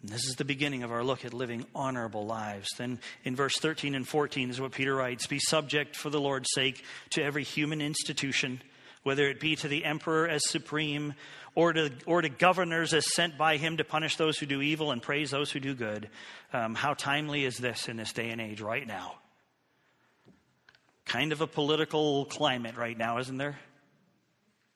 And 0.00 0.08
this 0.08 0.24
is 0.28 0.36
the 0.36 0.44
beginning 0.44 0.84
of 0.84 0.92
our 0.92 1.02
look 1.02 1.24
at 1.24 1.34
living 1.34 1.66
honorable 1.74 2.24
lives. 2.24 2.68
Then 2.78 3.00
in 3.24 3.34
verse 3.34 3.58
13 3.58 3.96
and 3.96 4.06
14 4.06 4.50
is 4.50 4.60
what 4.60 4.70
Peter 4.70 4.94
writes 4.94 5.26
Be 5.26 5.40
subject 5.40 5.96
for 5.96 6.10
the 6.10 6.20
Lord's 6.20 6.50
sake 6.54 6.84
to 7.10 7.24
every 7.24 7.42
human 7.42 7.80
institution, 7.80 8.62
whether 9.02 9.24
it 9.24 9.40
be 9.40 9.56
to 9.56 9.66
the 9.66 9.84
emperor 9.84 10.28
as 10.28 10.48
supreme, 10.48 11.14
or 11.56 11.72
to, 11.72 11.90
or 12.06 12.22
to 12.22 12.28
governors 12.28 12.94
as 12.94 13.12
sent 13.12 13.36
by 13.36 13.56
him 13.56 13.78
to 13.78 13.84
punish 13.84 14.14
those 14.14 14.38
who 14.38 14.46
do 14.46 14.62
evil 14.62 14.92
and 14.92 15.02
praise 15.02 15.32
those 15.32 15.50
who 15.50 15.58
do 15.58 15.74
good. 15.74 16.08
Um, 16.52 16.76
how 16.76 16.94
timely 16.94 17.44
is 17.44 17.56
this 17.56 17.88
in 17.88 17.96
this 17.96 18.12
day 18.12 18.30
and 18.30 18.40
age 18.40 18.60
right 18.60 18.86
now? 18.86 19.16
Kind 21.04 21.32
of 21.32 21.40
a 21.40 21.46
political 21.46 22.24
climate 22.26 22.76
right 22.76 22.96
now, 22.96 23.18
isn't 23.18 23.36
there? 23.36 23.58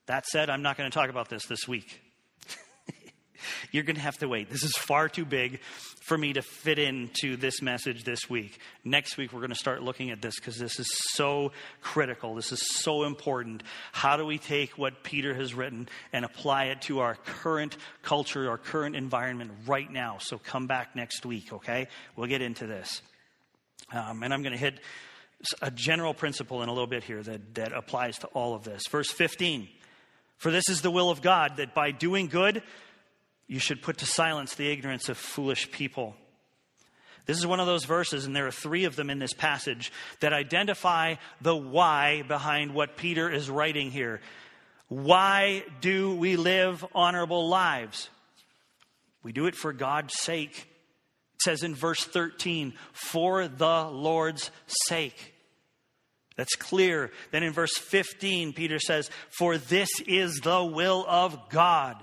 That 0.06 0.26
said, 0.26 0.50
I'm 0.50 0.62
not 0.62 0.76
going 0.76 0.90
to 0.90 0.94
talk 0.94 1.10
about 1.10 1.28
this 1.28 1.46
this 1.46 1.66
week. 1.66 2.00
You're 3.72 3.84
going 3.84 3.96
to 3.96 4.02
have 4.02 4.18
to 4.18 4.28
wait. 4.28 4.50
This 4.50 4.62
is 4.62 4.72
far 4.76 5.08
too 5.08 5.24
big 5.24 5.60
for 6.06 6.16
me 6.16 6.32
to 6.32 6.42
fit 6.42 6.78
into 6.78 7.36
this 7.36 7.60
message 7.60 8.04
this 8.04 8.30
week. 8.30 8.60
Next 8.84 9.16
week, 9.16 9.32
we're 9.32 9.40
going 9.40 9.50
to 9.50 9.56
start 9.56 9.82
looking 9.82 10.10
at 10.10 10.22
this 10.22 10.36
because 10.36 10.56
this 10.56 10.78
is 10.78 10.86
so 11.10 11.50
critical. 11.80 12.36
This 12.36 12.52
is 12.52 12.62
so 12.76 13.02
important. 13.02 13.64
How 13.90 14.16
do 14.16 14.24
we 14.24 14.38
take 14.38 14.78
what 14.78 15.02
Peter 15.02 15.34
has 15.34 15.52
written 15.52 15.88
and 16.12 16.24
apply 16.24 16.66
it 16.66 16.82
to 16.82 17.00
our 17.00 17.16
current 17.16 17.76
culture, 18.02 18.48
our 18.48 18.58
current 18.58 18.94
environment 18.94 19.50
right 19.66 19.90
now? 19.90 20.18
So 20.20 20.38
come 20.38 20.68
back 20.68 20.94
next 20.94 21.26
week, 21.26 21.52
okay? 21.52 21.88
We'll 22.14 22.28
get 22.28 22.40
into 22.40 22.68
this. 22.68 23.02
Um, 23.92 24.22
and 24.22 24.32
I'm 24.32 24.42
going 24.42 24.52
to 24.52 24.58
hit 24.58 24.78
a 25.60 25.70
general 25.70 26.14
principle 26.14 26.62
in 26.62 26.68
a 26.68 26.72
little 26.72 26.86
bit 26.86 27.04
here 27.04 27.22
that, 27.22 27.54
that 27.54 27.72
applies 27.72 28.18
to 28.18 28.26
all 28.28 28.54
of 28.54 28.64
this. 28.64 28.82
Verse 28.90 29.10
15 29.10 29.68
For 30.38 30.50
this 30.50 30.68
is 30.68 30.82
the 30.82 30.90
will 30.90 31.10
of 31.10 31.22
God, 31.22 31.58
that 31.58 31.74
by 31.74 31.90
doing 31.90 32.26
good, 32.26 32.62
you 33.46 33.58
should 33.58 33.82
put 33.82 33.98
to 33.98 34.06
silence 34.06 34.54
the 34.54 34.70
ignorance 34.70 35.08
of 35.08 35.16
foolish 35.16 35.70
people. 35.70 36.14
This 37.26 37.38
is 37.38 37.46
one 37.46 37.58
of 37.58 37.66
those 37.66 37.84
verses, 37.84 38.24
and 38.24 38.34
there 38.34 38.46
are 38.46 38.52
three 38.52 38.84
of 38.84 38.94
them 38.94 39.10
in 39.10 39.18
this 39.18 39.32
passage 39.32 39.92
that 40.20 40.32
identify 40.32 41.16
the 41.40 41.56
why 41.56 42.22
behind 42.22 42.72
what 42.72 42.96
Peter 42.96 43.28
is 43.28 43.50
writing 43.50 43.90
here. 43.90 44.20
Why 44.88 45.64
do 45.80 46.14
we 46.14 46.36
live 46.36 46.84
honorable 46.94 47.48
lives? 47.48 48.08
We 49.24 49.32
do 49.32 49.46
it 49.46 49.56
for 49.56 49.72
God's 49.72 50.14
sake. 50.14 50.68
Says 51.46 51.62
in 51.62 51.74
verse 51.74 52.04
13, 52.04 52.74
for 52.92 53.48
the 53.48 53.84
Lord's 53.84 54.50
sake. 54.66 55.34
That's 56.36 56.54
clear. 56.54 57.10
Then 57.30 57.42
in 57.42 57.52
verse 57.52 57.76
15, 57.78 58.52
Peter 58.52 58.78
says, 58.78 59.10
For 59.38 59.56
this 59.56 59.88
is 60.06 60.40
the 60.42 60.64
will 60.64 61.06
of 61.08 61.48
God 61.48 61.96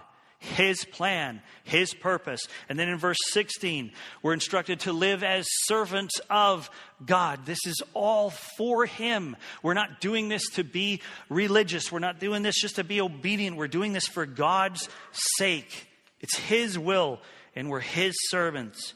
his 0.43 0.83
plan, 0.83 1.41
His 1.63 1.93
purpose. 1.93 2.49
And 2.67 2.77
then 2.77 2.89
in 2.89 2.97
verse 2.97 3.17
16, 3.31 3.93
we're 4.21 4.33
instructed 4.33 4.81
to 4.81 4.91
live 4.91 5.23
as 5.23 5.45
servants 5.63 6.19
of 6.29 6.69
God. 7.05 7.45
This 7.45 7.65
is 7.65 7.81
all 7.93 8.31
for 8.57 8.85
Him. 8.85 9.37
We're 9.61 9.73
not 9.73 10.01
doing 10.01 10.27
this 10.27 10.43
to 10.55 10.65
be 10.65 11.01
religious. 11.29 11.93
We're 11.93 11.99
not 11.99 12.19
doing 12.19 12.43
this 12.43 12.59
just 12.59 12.75
to 12.75 12.83
be 12.83 12.99
obedient. 12.99 13.55
We're 13.55 13.69
doing 13.69 13.93
this 13.93 14.05
for 14.05 14.25
God's 14.25 14.89
sake. 15.37 15.87
It's 16.19 16.37
His 16.37 16.77
will, 16.77 17.21
and 17.55 17.69
we're 17.69 17.79
His 17.79 18.13
servants. 18.29 18.95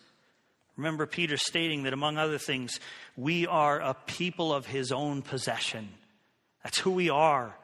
Remember 0.78 1.08
Peter 1.08 1.38
stating 1.38 1.84
that, 1.84 1.94
among 1.94 2.18
other 2.18 2.38
things, 2.38 2.80
we 3.16 3.48
are 3.48 3.80
a 3.80 3.96
people 4.06 4.54
of 4.54 4.68
His 4.68 4.92
own 4.92 5.24
possession. 5.24 5.90
That's 6.64 6.78
who 6.78 6.92
we 6.92 7.10
are. 7.10 7.56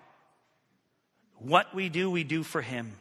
What 1.38 1.74
we 1.76 1.90
do, 1.90 2.10
we 2.10 2.24
do 2.24 2.44
for 2.44 2.62
Him. 2.62 2.94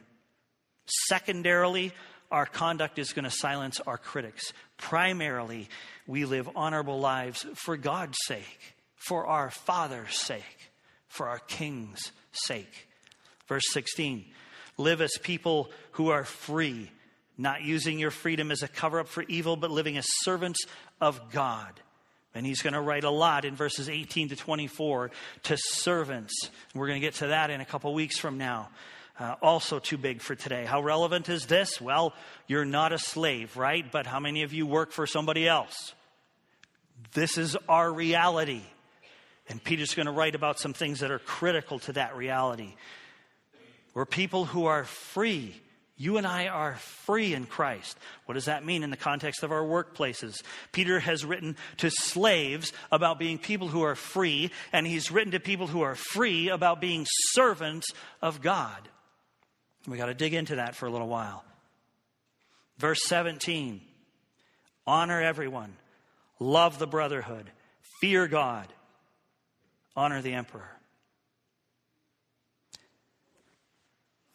Secondarily, 1.07 1.93
our 2.31 2.45
conduct 2.45 2.99
is 2.99 3.13
going 3.13 3.25
to 3.25 3.31
silence 3.31 3.79
our 3.87 3.97
critics. 3.97 4.53
Primarily, 4.77 5.69
we 6.07 6.25
live 6.25 6.49
honorable 6.55 6.99
lives 6.99 7.45
for 7.55 7.77
God's 7.77 8.17
sake, 8.25 8.75
for 8.95 9.25
our 9.25 9.49
Father's 9.49 10.17
sake, 10.17 10.71
for 11.07 11.27
our 11.27 11.39
King's 11.39 12.11
sake. 12.31 12.87
Verse 13.47 13.65
16 13.71 14.25
Live 14.77 15.01
as 15.01 15.17
people 15.21 15.69
who 15.91 16.09
are 16.09 16.23
free, 16.23 16.91
not 17.37 17.61
using 17.63 17.99
your 17.99 18.11
freedom 18.11 18.51
as 18.51 18.63
a 18.63 18.67
cover 18.67 18.99
up 18.99 19.07
for 19.07 19.23
evil, 19.23 19.55
but 19.55 19.71
living 19.71 19.97
as 19.97 20.05
servants 20.21 20.65
of 21.01 21.31
God. 21.31 21.71
And 22.35 22.45
he's 22.45 22.61
going 22.61 22.73
to 22.73 22.81
write 22.81 23.03
a 23.03 23.09
lot 23.09 23.45
in 23.45 23.55
verses 23.55 23.89
18 23.89 24.29
to 24.29 24.35
24 24.35 25.11
to 25.43 25.57
servants. 25.57 26.49
We're 26.73 26.87
going 26.87 26.99
to 26.99 27.05
get 27.05 27.15
to 27.15 27.27
that 27.27 27.49
in 27.49 27.61
a 27.61 27.65
couple 27.65 27.93
weeks 27.93 28.17
from 28.17 28.37
now. 28.37 28.69
Uh, 29.19 29.35
also 29.43 29.77
too 29.77 29.97
big 29.97 30.21
for 30.21 30.33
today. 30.33 30.65
How 30.65 30.81
relevant 30.81 31.29
is 31.29 31.45
this? 31.45 31.79
Well, 31.79 32.13
you're 32.47 32.65
not 32.65 32.93
a 32.93 32.97
slave, 32.97 33.55
right? 33.55 33.85
But 33.91 34.07
how 34.07 34.19
many 34.19 34.41
of 34.41 34.53
you 34.53 34.65
work 34.65 34.91
for 34.91 35.05
somebody 35.05 35.47
else? 35.47 35.93
This 37.13 37.37
is 37.37 37.55
our 37.69 37.93
reality. 37.93 38.61
And 39.49 39.63
Peter's 39.63 39.93
going 39.93 40.07
to 40.07 40.11
write 40.11 40.33
about 40.33 40.59
some 40.59 40.73
things 40.73 41.01
that 41.01 41.11
are 41.11 41.19
critical 41.19 41.77
to 41.79 41.93
that 41.93 42.15
reality. 42.15 42.73
We're 43.93 44.05
people 44.05 44.45
who 44.45 44.65
are 44.65 44.85
free. 44.85 45.53
You 45.95 46.17
and 46.17 46.25
I 46.25 46.47
are 46.47 46.75
free 47.05 47.33
in 47.35 47.45
Christ. 47.45 47.97
What 48.25 48.33
does 48.33 48.45
that 48.45 48.65
mean 48.65 48.81
in 48.83 48.89
the 48.89 48.97
context 48.97 49.43
of 49.43 49.51
our 49.51 49.61
workplaces? 49.61 50.41
Peter 50.71 50.99
has 50.99 51.23
written 51.23 51.55
to 51.77 51.91
slaves 51.91 52.73
about 52.91 53.19
being 53.19 53.37
people 53.37 53.67
who 53.67 53.83
are 53.83 53.95
free, 53.95 54.49
and 54.71 54.87
he's 54.87 55.11
written 55.11 55.31
to 55.31 55.39
people 55.39 55.67
who 55.67 55.81
are 55.81 55.95
free 55.95 56.49
about 56.49 56.81
being 56.81 57.05
servants 57.33 57.87
of 58.21 58.41
God. 58.41 58.89
We 59.87 59.97
got 59.97 60.07
to 60.07 60.15
dig 60.15 60.33
into 60.33 60.55
that 60.55 60.75
for 60.75 60.87
a 60.87 60.89
little 60.89 61.07
while. 61.07 61.43
Verse 62.77 63.03
17 63.05 63.81
honor 64.85 65.21
everyone, 65.21 65.75
love 66.39 66.79
the 66.79 66.87
brotherhood, 66.87 67.49
fear 68.01 68.27
God, 68.27 68.67
honor 69.95 70.21
the 70.21 70.33
emperor. 70.33 70.69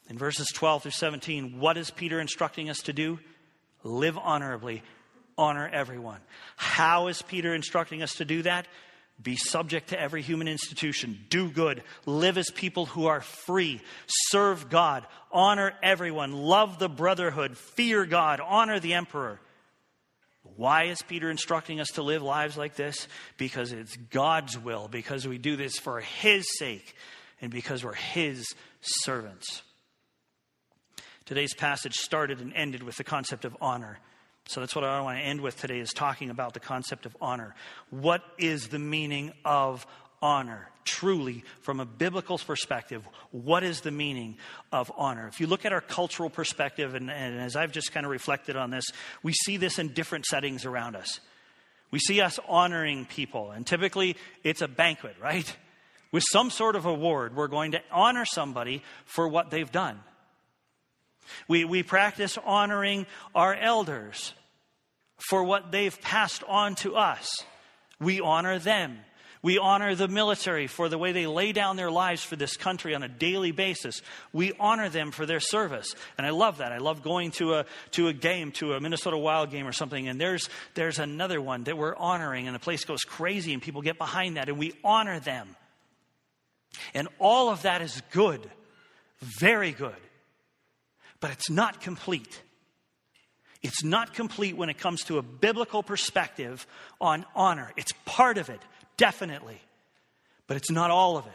In 0.09 0.17
verses 0.17 0.49
12 0.55 0.83
through 0.83 0.91
17, 0.93 1.61
what 1.61 1.77
is 1.77 1.91
Peter 1.91 2.21
instructing 2.21 2.71
us 2.71 2.79
to 2.83 2.93
do? 2.93 3.19
Live 3.85 4.17
honorably, 4.17 4.83
honor 5.37 5.69
everyone. 5.73 6.21
How 6.57 7.09
is 7.09 7.21
Peter 7.23 7.55
instructing 7.55 8.03
us 8.03 8.15
to 8.15 8.25
do 8.25 8.43
that? 8.43 8.67
Be 9.21 9.37
subject 9.37 9.89
to 9.89 10.01
every 10.01 10.23
human 10.23 10.47
institution. 10.47 11.19
Do 11.29 11.51
good. 11.51 11.83
Live 12.07 12.39
as 12.39 12.51
people 12.51 12.87
who 12.87 13.07
are 13.07 13.21
free. 13.21 13.81
Serve 14.07 14.71
God. 14.71 15.05
Honor 15.33 15.75
everyone. 15.83 16.33
Love 16.33 16.79
the 16.79 16.89
brotherhood. 16.89 17.57
Fear 17.57 18.07
God. 18.07 18.41
Honor 18.41 18.79
the 18.79 18.95
emperor. 18.95 19.41
Why 20.57 20.85
is 20.85 21.03
Peter 21.03 21.31
instructing 21.31 21.81
us 21.81 21.89
to 21.95 22.03
live 22.03 22.23
lives 22.23 22.57
like 22.57 22.77
this? 22.77 23.09
Because 23.37 23.73
it's 23.73 23.97
God's 23.97 24.57
will, 24.57 24.89
because 24.89 25.27
we 25.27 25.37
do 25.37 25.57
this 25.57 25.79
for 25.79 26.01
His 26.01 26.47
sake, 26.59 26.95
and 27.41 27.51
because 27.51 27.85
we're 27.85 27.95
His 27.95 28.47
servants. 28.81 29.63
Today's 31.29 31.53
passage 31.53 31.93
started 31.97 32.41
and 32.41 32.55
ended 32.55 32.83
with 32.83 32.97
the 32.97 33.05
concept 33.05 33.45
of 33.45 33.55
honor. 33.61 33.99
So 34.47 34.61
that's 34.61 34.75
what 34.75 34.83
I 34.83 35.03
want 35.03 35.19
to 35.19 35.23
end 35.23 35.43
with 35.43 35.61
today 35.61 35.79
is 35.79 35.91
talking 35.91 36.31
about 36.31 36.55
the 36.55 36.59
concept 36.59 37.05
of 37.05 37.15
honor. 37.21 37.55
What 37.91 38.23
is 38.39 38.69
the 38.69 38.79
meaning 38.79 39.35
of 39.45 39.87
honor? 40.23 40.71
Truly, 40.87 41.45
from 41.61 41.81
a 41.81 41.85
biblical 41.85 42.39
perspective, 42.39 43.07
what 43.31 43.63
is 43.63 43.83
the 43.83 43.91
meaning 43.91 44.39
of 44.73 44.91
honor? 44.97 45.29
If 45.29 45.39
you 45.39 45.47
look 45.47 45.67
at 45.67 45.73
our 45.75 45.83
cultural 45.83 46.31
perspective, 46.31 46.95
and, 46.95 47.11
and 47.11 47.39
as 47.39 47.57
I've 47.57 47.73
just 47.73 47.93
kind 47.93 48.07
of 48.07 48.11
reflected 48.11 48.57
on 48.57 48.71
this, 48.71 48.87
we 49.23 49.35
see 49.35 49.59
this 49.59 49.79
in 49.79 49.89
different 49.89 50.25
settings 50.25 50.65
around 50.65 50.97
us. 50.97 51.21
We 51.91 51.99
see 51.99 52.23
us 52.23 52.41
honoring 52.49 53.05
people, 53.05 53.51
and 53.51 53.67
typically 53.67 54.17
it's 54.45 54.63
a 54.63 54.69
banquet, 54.69 55.17
right? 55.21 55.55
With 56.11 56.25
some 56.33 56.49
sort 56.49 56.75
of 56.75 56.87
award, 56.87 57.37
we're 57.37 57.49
going 57.49 57.73
to 57.73 57.83
honor 57.93 58.25
somebody 58.25 58.83
for 59.05 59.29
what 59.29 59.51
they've 59.51 59.71
done. 59.71 60.01
We, 61.47 61.65
we 61.65 61.83
practice 61.83 62.39
honoring 62.45 63.07
our 63.35 63.55
elders 63.55 64.33
for 65.29 65.43
what 65.45 65.73
they've 65.73 66.01
passed 66.01 66.43
on 66.47 66.75
to 66.77 66.97
us. 66.97 67.29
We 68.01 68.21
honor 68.21 68.59
them. 68.59 68.99
We 69.41 69.59
honor 69.59 69.95
the 69.95 70.09
military 70.09 70.67
for 70.67 70.89
the 70.89 70.99
way 70.99 71.13
they 71.13 71.27
lay 71.27 71.53
down 71.53 71.77
their 71.77 71.91
lives 71.91 72.25
for 72.25 72.35
this 72.35 72.57
country 72.57 72.95
on 72.95 73.03
a 73.03 73.09
daily 73.09 73.53
basis. 73.53 74.03
We 74.33 74.53
honor 74.59 74.89
them 74.89 75.13
for 75.13 75.27
their 75.27 75.41
service. 75.41 75.95
And 76.17 76.27
I 76.27 76.31
love 76.31 76.59
that. 76.59 76.73
I 76.73 76.79
love 76.79 77.03
going 77.03 77.31
to 77.33 77.55
a, 77.55 77.67
to 77.93 78.09
a 78.09 78.13
game, 78.13 78.51
to 78.53 78.73
a 78.73 78.81
Minnesota 78.81 79.17
Wild 79.17 79.51
game 79.51 79.67
or 79.67 79.73
something, 79.73 80.09
and 80.09 80.21
there's, 80.21 80.49
there's 80.75 80.99
another 80.99 81.41
one 81.41 81.65
that 81.65 81.79
we're 81.79 81.95
honoring, 81.95 82.47
and 82.47 82.55
the 82.55 82.61
place 82.61 82.85
goes 82.85 83.03
crazy, 83.03 83.53
and 83.53 83.63
people 83.63 83.81
get 83.81 83.97
behind 83.97 84.37
that, 84.37 84.49
and 84.49 84.59
we 84.59 84.73
honor 84.83 85.21
them. 85.21 85.55
And 86.93 87.09
all 87.19 87.49
of 87.49 87.63
that 87.63 87.81
is 87.81 88.03
good, 88.11 88.49
very 89.21 89.73
good, 89.73 89.97
but 91.21 91.31
it's 91.31 91.51
not 91.51 91.81
complete 91.81 92.41
It's 93.63 93.83
not 93.83 94.15
complete 94.15 94.57
when 94.57 94.69
it 94.69 94.79
comes 94.79 95.03
to 95.05 95.19
a 95.19 95.23
biblical 95.23 95.83
perspective 95.83 96.67
on 97.01 97.25
honor. 97.35 97.73
It's 97.77 97.93
part 98.05 98.39
of 98.39 98.51
it, 98.51 98.61
definitely, 98.97 99.61
but 100.47 100.57
it's 100.57 100.71
not 100.71 100.91
all 100.91 101.17
of 101.17 101.27
it. 101.27 101.33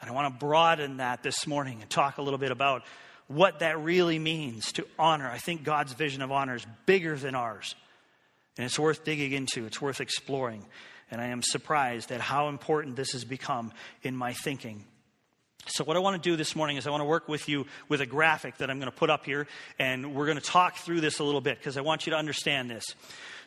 And 0.00 0.10
I 0.10 0.12
want 0.12 0.32
to 0.32 0.38
broaden 0.38 0.98
that 0.98 1.22
this 1.22 1.46
morning 1.46 1.78
and 1.80 1.88
talk 1.88 2.18
a 2.18 2.22
little 2.22 2.38
bit 2.38 2.50
about 2.50 2.82
what 3.28 3.60
that 3.60 3.78
really 3.78 4.18
means 4.18 4.72
to 4.72 4.86
honor. 4.98 5.30
I 5.30 5.38
think 5.38 5.62
God's 5.62 5.94
vision 5.94 6.22
of 6.22 6.30
honor 6.30 6.56
is 6.56 6.66
bigger 6.86 7.16
than 7.16 7.34
ours, 7.34 7.74
and 8.58 8.66
it's 8.66 8.78
worth 8.78 9.04
digging 9.04 9.32
into, 9.32 9.64
it's 9.64 9.80
worth 9.80 10.00
exploring. 10.00 10.66
And 11.10 11.20
I 11.20 11.26
am 11.26 11.42
surprised 11.42 12.10
at 12.10 12.20
how 12.20 12.48
important 12.48 12.96
this 12.96 13.12
has 13.12 13.24
become 13.24 13.72
in 14.02 14.16
my 14.16 14.32
thinking. 14.32 14.84
So, 15.66 15.84
what 15.84 15.96
I 15.96 16.00
want 16.00 16.20
to 16.20 16.30
do 16.30 16.36
this 16.36 16.56
morning 16.56 16.76
is 16.76 16.86
I 16.86 16.90
want 16.90 17.02
to 17.02 17.06
work 17.06 17.28
with 17.28 17.48
you 17.48 17.66
with 17.88 18.00
a 18.00 18.06
graphic 18.06 18.58
that 18.58 18.68
I'm 18.68 18.78
going 18.78 18.90
to 18.90 18.96
put 18.96 19.10
up 19.10 19.24
here, 19.24 19.46
and 19.78 20.14
we're 20.14 20.26
going 20.26 20.38
to 20.38 20.44
talk 20.44 20.76
through 20.76 21.00
this 21.00 21.20
a 21.20 21.24
little 21.24 21.40
bit 21.40 21.58
because 21.58 21.76
I 21.76 21.82
want 21.82 22.04
you 22.04 22.10
to 22.10 22.16
understand 22.16 22.68
this. 22.68 22.84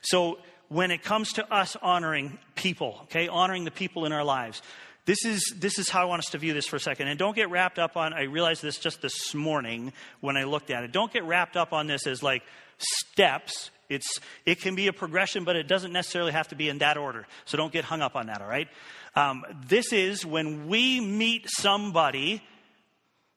So, 0.01 0.39
when 0.69 0.91
it 0.91 1.03
comes 1.03 1.33
to 1.33 1.53
us 1.53 1.75
honoring 1.75 2.39
people, 2.55 2.99
okay, 3.03 3.27
honoring 3.27 3.65
the 3.65 3.71
people 3.71 4.05
in 4.05 4.13
our 4.13 4.23
lives, 4.23 4.61
this 5.05 5.23
is, 5.23 5.53
this 5.57 5.77
is 5.77 5.89
how 5.89 6.01
I 6.01 6.05
want 6.05 6.19
us 6.19 6.31
to 6.31 6.37
view 6.37 6.53
this 6.53 6.65
for 6.65 6.77
a 6.77 6.79
second. 6.79 7.09
And 7.09 7.19
don't 7.19 7.35
get 7.35 7.49
wrapped 7.49 7.77
up 7.77 7.95
on, 7.95 8.13
I 8.13 8.23
realized 8.23 8.63
this 8.63 8.79
just 8.79 9.01
this 9.01 9.35
morning 9.35 9.93
when 10.19 10.35
I 10.35 10.45
looked 10.45 10.71
at 10.71 10.83
it. 10.83 10.91
Don't 10.91 11.13
get 11.13 11.23
wrapped 11.25 11.55
up 11.55 11.73
on 11.73 11.85
this 11.85 12.07
as 12.07 12.23
like 12.23 12.41
steps. 12.79 13.69
It's, 13.87 14.19
it 14.47 14.61
can 14.61 14.73
be 14.73 14.87
a 14.87 14.93
progression, 14.93 15.43
but 15.43 15.55
it 15.55 15.67
doesn't 15.67 15.93
necessarily 15.93 16.31
have 16.31 16.47
to 16.47 16.55
be 16.55 16.69
in 16.69 16.79
that 16.79 16.97
order. 16.97 17.27
So 17.45 17.55
don't 17.55 17.71
get 17.71 17.85
hung 17.85 18.01
up 18.01 18.15
on 18.15 18.27
that, 18.27 18.41
all 18.41 18.47
right? 18.47 18.67
Um, 19.15 19.45
this 19.67 19.93
is 19.93 20.25
when 20.25 20.67
we 20.67 20.99
meet 20.99 21.49
somebody. 21.49 22.41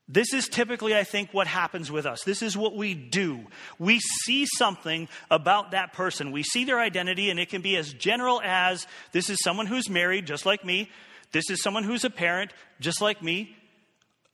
This 0.09 0.33
is 0.33 0.49
typically, 0.49 0.97
I 0.97 1.05
think, 1.05 1.33
what 1.33 1.47
happens 1.47 1.91
with 1.91 2.07
us. 2.07 2.25
This 2.25 2.43
is 2.43 2.57
what 2.57 2.75
we 2.75 2.95
do. 2.95 3.47
We 3.79 4.01
see 4.01 4.47
something 4.57 5.09
about 5.31 5.73
that 5.73 5.93
person. 5.93 6.33
We 6.33 6.43
see 6.43 6.65
their 6.65 6.81
identity, 6.81 7.31
and 7.31 7.39
it 7.39 7.51
can 7.51 7.63
be 7.63 7.77
as 7.77 7.93
general 7.93 8.41
as 8.43 8.87
this 9.13 9.31
is 9.31 9.39
someone 9.45 9.67
who's 9.67 9.89
married, 9.89 10.27
just 10.27 10.47
like 10.47 10.65
me. 10.65 10.91
This 11.31 11.51
is 11.51 11.63
someone 11.63 11.85
who's 11.85 12.05
a 12.05 12.11
parent, 12.11 12.53
just 12.81 13.01
like 13.01 13.23
me. 13.23 13.55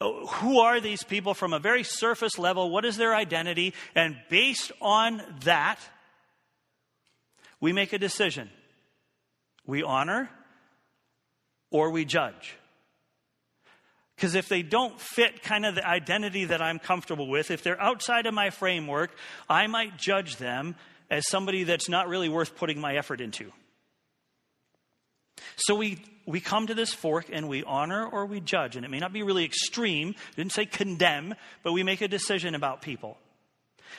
Oh, 0.01 0.27
who 0.27 0.61
are 0.61 0.81
these 0.81 1.03
people 1.03 1.35
from 1.35 1.53
a 1.53 1.59
very 1.59 1.83
surface 1.83 2.39
level? 2.39 2.71
What 2.71 2.85
is 2.85 2.97
their 2.97 3.15
identity? 3.15 3.75
And 3.95 4.17
based 4.29 4.73
on 4.81 5.23
that, 5.43 5.79
we 7.61 7.73
make 7.73 7.93
a 7.93 7.99
decision. 7.99 8.49
We 9.67 9.83
honor 9.83 10.31
or 11.75 11.91
we 11.91 12.05
judge. 12.05 12.57
Because 14.15 14.37
if 14.37 14.49
they 14.49 14.63
don't 14.63 14.99
fit 15.01 15.43
kind 15.43 15.67
of 15.67 15.75
the 15.75 15.85
identity 15.85 16.45
that 16.45 16.63
I'm 16.63 16.79
comfortable 16.79 17.29
with, 17.29 17.51
if 17.51 17.65
they're 17.65 17.81
outside 17.83 18.27
of 18.27 18.33
my 18.33 18.51
framework, 18.51 19.11
I 19.49 19.67
might 19.67 19.99
judge 19.99 20.37
them 20.37 20.77
as 21.11 21.29
somebody 21.29 21.65
that's 21.65 21.89
not 21.89 22.07
really 22.07 22.29
worth 22.29 22.55
putting 22.55 22.81
my 22.81 22.95
effort 22.95 23.21
into. 23.21 23.51
So 25.57 25.75
we, 25.75 25.99
we 26.27 26.39
come 26.39 26.69
to 26.69 26.75
this 26.75 26.95
fork 26.95 27.27
and 27.33 27.49
we 27.49 27.65
honor 27.65 28.07
or 28.07 28.25
we 28.25 28.39
judge. 28.39 28.77
And 28.77 28.85
it 28.85 28.89
may 28.89 29.01
not 29.01 29.13
be 29.13 29.25
really 29.25 29.45
extreme, 29.45 30.15
I 30.17 30.37
didn't 30.37 30.53
say 30.53 30.67
condemn, 30.67 31.35
but 31.65 31.73
we 31.73 31.83
make 31.83 32.03
a 32.03 32.09
decision 32.09 32.55
about 32.55 32.83
people. 32.83 33.19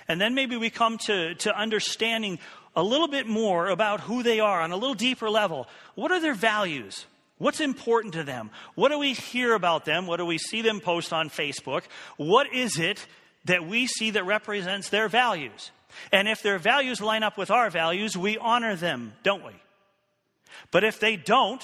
And 0.08 0.22
then 0.22 0.34
maybe 0.34 0.56
we 0.56 0.70
come 0.70 0.98
to, 1.00 1.36
to 1.36 1.60
understanding 1.60 2.40
a 2.74 2.84
little 2.84 3.10
bit 3.10 3.28
more 3.28 3.68
about 3.68 4.00
who 4.00 4.24
they 4.24 4.40
are 4.40 4.62
on 4.62 4.72
a 4.72 4.78
little 4.78 4.96
deeper 4.96 5.30
level. 5.30 5.68
What 5.96 6.14
are 6.14 6.22
their 6.22 6.34
values? 6.34 7.06
What's 7.38 7.60
important 7.60 8.14
to 8.14 8.24
them? 8.24 8.50
What 8.76 8.90
do 8.90 9.00
we 9.00 9.14
hear 9.14 9.54
about 9.54 9.86
them? 9.86 10.08
What 10.08 10.18
do 10.18 10.26
we 10.26 10.38
see 10.38 10.62
them 10.62 10.80
post 10.80 11.12
on 11.12 11.30
Facebook? 11.30 11.84
What 12.18 12.54
is 12.54 12.80
it 12.80 13.06
that 13.46 13.68
we 13.68 13.88
see 13.88 14.12
that 14.12 14.26
represents 14.26 14.90
their 14.90 15.10
values? 15.10 15.72
And 16.12 16.28
if 16.28 16.42
their 16.42 16.58
values 16.58 17.02
line 17.02 17.24
up 17.24 17.38
with 17.38 17.52
our 17.52 17.70
values, 17.70 18.18
we 18.18 18.38
honor 18.38 18.76
them, 18.76 19.14
don't 19.24 19.46
we? 19.46 19.54
But 20.72 20.84
if 20.84 21.00
they 21.00 21.16
don't, 21.18 21.62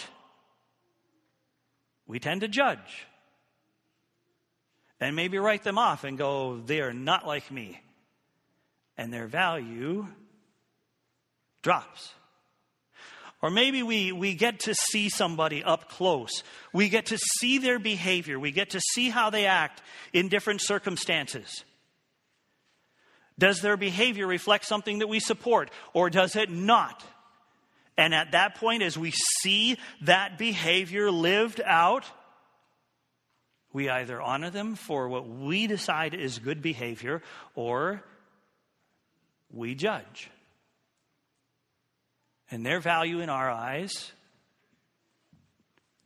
we 2.05 2.19
tend 2.19 2.41
to 2.41 2.47
judge 2.47 3.07
and 4.99 5.15
maybe 5.15 5.37
write 5.39 5.63
them 5.63 5.77
off 5.77 6.03
and 6.03 6.17
go, 6.17 6.61
they 6.65 6.81
are 6.81 6.93
not 6.93 7.25
like 7.25 7.49
me. 7.49 7.81
And 8.97 9.11
their 9.11 9.25
value 9.25 10.05
drops. 11.63 12.13
Or 13.41 13.49
maybe 13.49 13.81
we, 13.81 14.11
we 14.11 14.35
get 14.35 14.59
to 14.61 14.75
see 14.75 15.09
somebody 15.09 15.63
up 15.63 15.89
close. 15.89 16.43
We 16.73 16.89
get 16.89 17.07
to 17.07 17.17
see 17.17 17.57
their 17.57 17.79
behavior. 17.79 18.39
We 18.39 18.51
get 18.51 18.71
to 18.71 18.81
see 18.93 19.09
how 19.09 19.31
they 19.31 19.47
act 19.47 19.81
in 20.13 20.29
different 20.29 20.61
circumstances. 20.61 21.63
Does 23.39 23.61
their 23.61 23.77
behavior 23.77 24.27
reflect 24.27 24.65
something 24.65 24.99
that 24.99 25.07
we 25.07 25.19
support, 25.19 25.71
or 25.93 26.11
does 26.11 26.35
it 26.35 26.51
not? 26.51 27.03
And 27.97 28.13
at 28.13 28.33
that 28.33 28.55
point, 28.55 28.83
as 28.83 28.97
we 28.97 29.11
see 29.41 29.77
that 30.01 30.37
behavior 30.37 31.09
lived 31.09 31.61
out, 31.65 32.05
we 33.73 33.89
either 33.89 34.21
honor 34.21 34.51
them 34.51 34.75
for 34.75 35.09
what 35.09 35.27
we 35.27 35.65
decide 35.65 36.13
is 36.13 36.37
good 36.37 36.61
behavior, 36.61 37.23
or 37.55 38.03
we 39.49 39.73
judge 39.73 40.29
and 42.51 42.65
their 42.65 42.81
value 42.81 43.21
in 43.21 43.29
our 43.29 43.49
eyes 43.49 44.11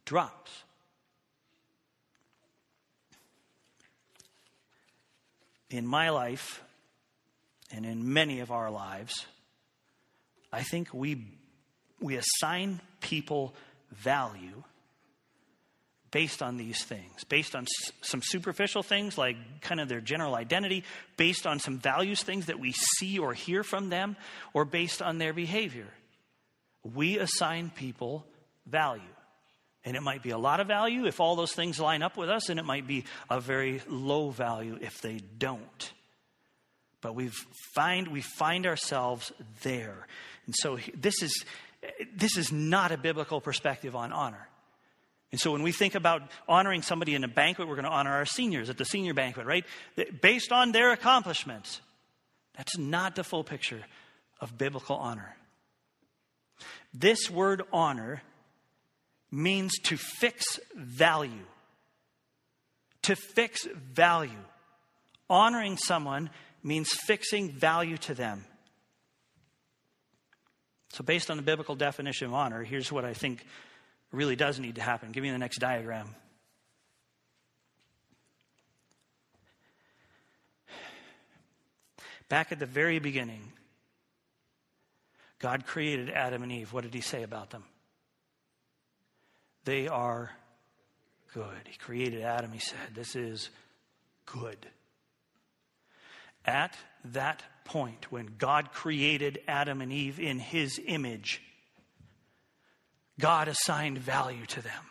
drops. 0.06 0.52
In 5.72 5.86
my 5.86 6.12
life, 6.12 6.64
and 7.72 7.86
in 7.86 8.14
many 8.14 8.40
of 8.40 8.52
our 8.52 8.70
lives, 8.70 9.26
I 10.54 10.62
think 10.62 10.94
we, 10.94 11.26
we 12.00 12.16
assign 12.18 12.80
people 13.02 13.56
value 13.92 14.64
based 16.12 16.42
on 16.42 16.56
these 16.56 16.82
things, 16.86 17.26
based 17.26 17.56
on 17.56 17.64
s- 17.64 17.92
some 18.02 18.22
superficial 18.24 18.84
things 18.84 19.18
like 19.18 19.36
kind 19.62 19.82
of 19.82 19.90
their 19.90 20.00
general 20.00 20.36
identity, 20.36 20.86
based 21.18 21.46
on 21.46 21.60
some 21.60 21.78
values 21.78 22.22
things 22.24 22.46
that 22.46 22.60
we 22.60 22.72
see 22.72 23.20
or 23.20 23.34
hear 23.34 23.64
from 23.64 23.90
them, 23.90 24.16
or 24.54 24.64
based 24.64 25.02
on 25.02 25.18
their 25.18 25.34
behavior 25.34 25.88
we 26.94 27.18
assign 27.18 27.72
people 27.76 28.26
value. 28.66 29.02
And 29.84 29.96
it 29.96 30.02
might 30.02 30.24
be 30.24 30.32
a 30.32 30.38
lot 30.38 30.60
of 30.60 30.68
value 30.68 31.06
if 31.06 31.20
all 31.20 31.36
those 31.36 31.54
things 31.54 31.80
line 31.80 32.02
up 32.02 32.18
with 32.18 32.30
us, 32.30 32.50
and 32.50 32.60
it 32.60 32.66
might 32.66 32.88
be 32.88 33.06
a 33.30 33.40
very 33.40 33.82
low 33.88 34.32
value 34.32 34.78
if 34.82 35.00
they 35.02 35.20
don't. 35.38 35.94
But 37.02 37.14
we 37.14 37.30
find 37.76 38.08
we 38.08 38.22
find 38.22 38.66
ourselves 38.66 39.32
there. 39.62 40.08
And 40.48 40.56
so 40.56 40.80
this 40.96 41.22
is 41.22 41.46
this 42.16 42.36
is 42.36 42.52
not 42.52 42.92
a 42.92 42.98
biblical 42.98 43.42
perspective 43.42 43.96
on 43.96 44.12
honor. 44.12 44.48
And 45.32 45.40
so 45.40 45.52
when 45.52 45.62
we 45.62 45.72
think 45.72 45.94
about 45.94 46.24
honoring 46.48 46.82
somebody 46.82 47.14
in 47.14 47.24
a 47.24 47.28
banquet, 47.28 47.68
we're 47.68 47.76
going 47.76 47.86
to 47.86 47.92
honor 47.92 48.14
our 48.14 48.26
seniors 48.26 48.70
at 48.70 48.78
the 48.78 48.86
senior 48.86 49.14
banquet, 49.14 49.46
right? 49.46 49.66
Based 50.22 50.52
on 50.52 50.72
their 50.72 50.92
accomplishments. 50.92 51.82
That's 52.58 52.78
not 52.78 53.16
the 53.16 53.24
full 53.24 53.44
picture 53.44 53.84
of 54.40 54.58
biblical 54.58 54.96
honor. 54.96 55.36
This 56.98 57.30
word 57.30 57.62
honor 57.74 58.22
means 59.30 59.78
to 59.84 59.98
fix 59.98 60.62
value. 60.76 61.46
To 63.04 63.18
fix 63.18 63.66
value. 63.66 64.32
Honoring 65.30 65.76
someone 65.76 66.30
means 66.64 66.94
fixing 66.94 67.52
value 67.52 67.98
to 67.98 68.14
them. 68.14 68.46
So, 70.94 71.04
based 71.04 71.30
on 71.30 71.36
the 71.36 71.44
biblical 71.44 71.76
definition 71.76 72.28
of 72.28 72.34
honor, 72.34 72.64
here's 72.64 72.90
what 72.90 73.04
I 73.04 73.14
think 73.14 73.46
really 74.14 74.38
does 74.38 74.58
need 74.58 74.76
to 74.76 74.82
happen. 74.82 75.12
Give 75.12 75.22
me 75.22 75.32
the 75.32 75.38
next 75.38 75.58
diagram. 75.58 76.16
Back 82.30 82.54
at 82.54 82.60
the 82.60 82.66
very 82.66 83.00
beginning, 83.00 83.52
God 85.40 85.66
created 85.66 86.10
Adam 86.10 86.44
and 86.44 86.52
Eve. 86.52 86.72
What 86.74 86.84
did 86.84 86.94
he 86.94 87.02
say 87.02 87.24
about 87.24 87.50
them? 87.50 87.64
They 89.66 89.88
are 89.88 90.32
good. 91.34 91.68
He 91.68 91.78
created 91.78 92.22
Adam. 92.22 92.52
He 92.52 92.60
said, 92.60 92.78
This 92.94 93.16
is 93.16 93.50
good. 94.26 94.58
At 96.46 96.76
that 97.06 97.44
point, 97.66 98.12
when 98.12 98.36
God 98.38 98.72
created 98.72 99.40
Adam 99.48 99.82
and 99.82 99.92
Eve 99.92 100.20
in 100.20 100.40
his 100.40 100.80
image, 100.86 101.42
God 103.20 103.48
assigned 103.48 103.98
value 103.98 104.46
to 104.48 104.62
them. 104.62 104.84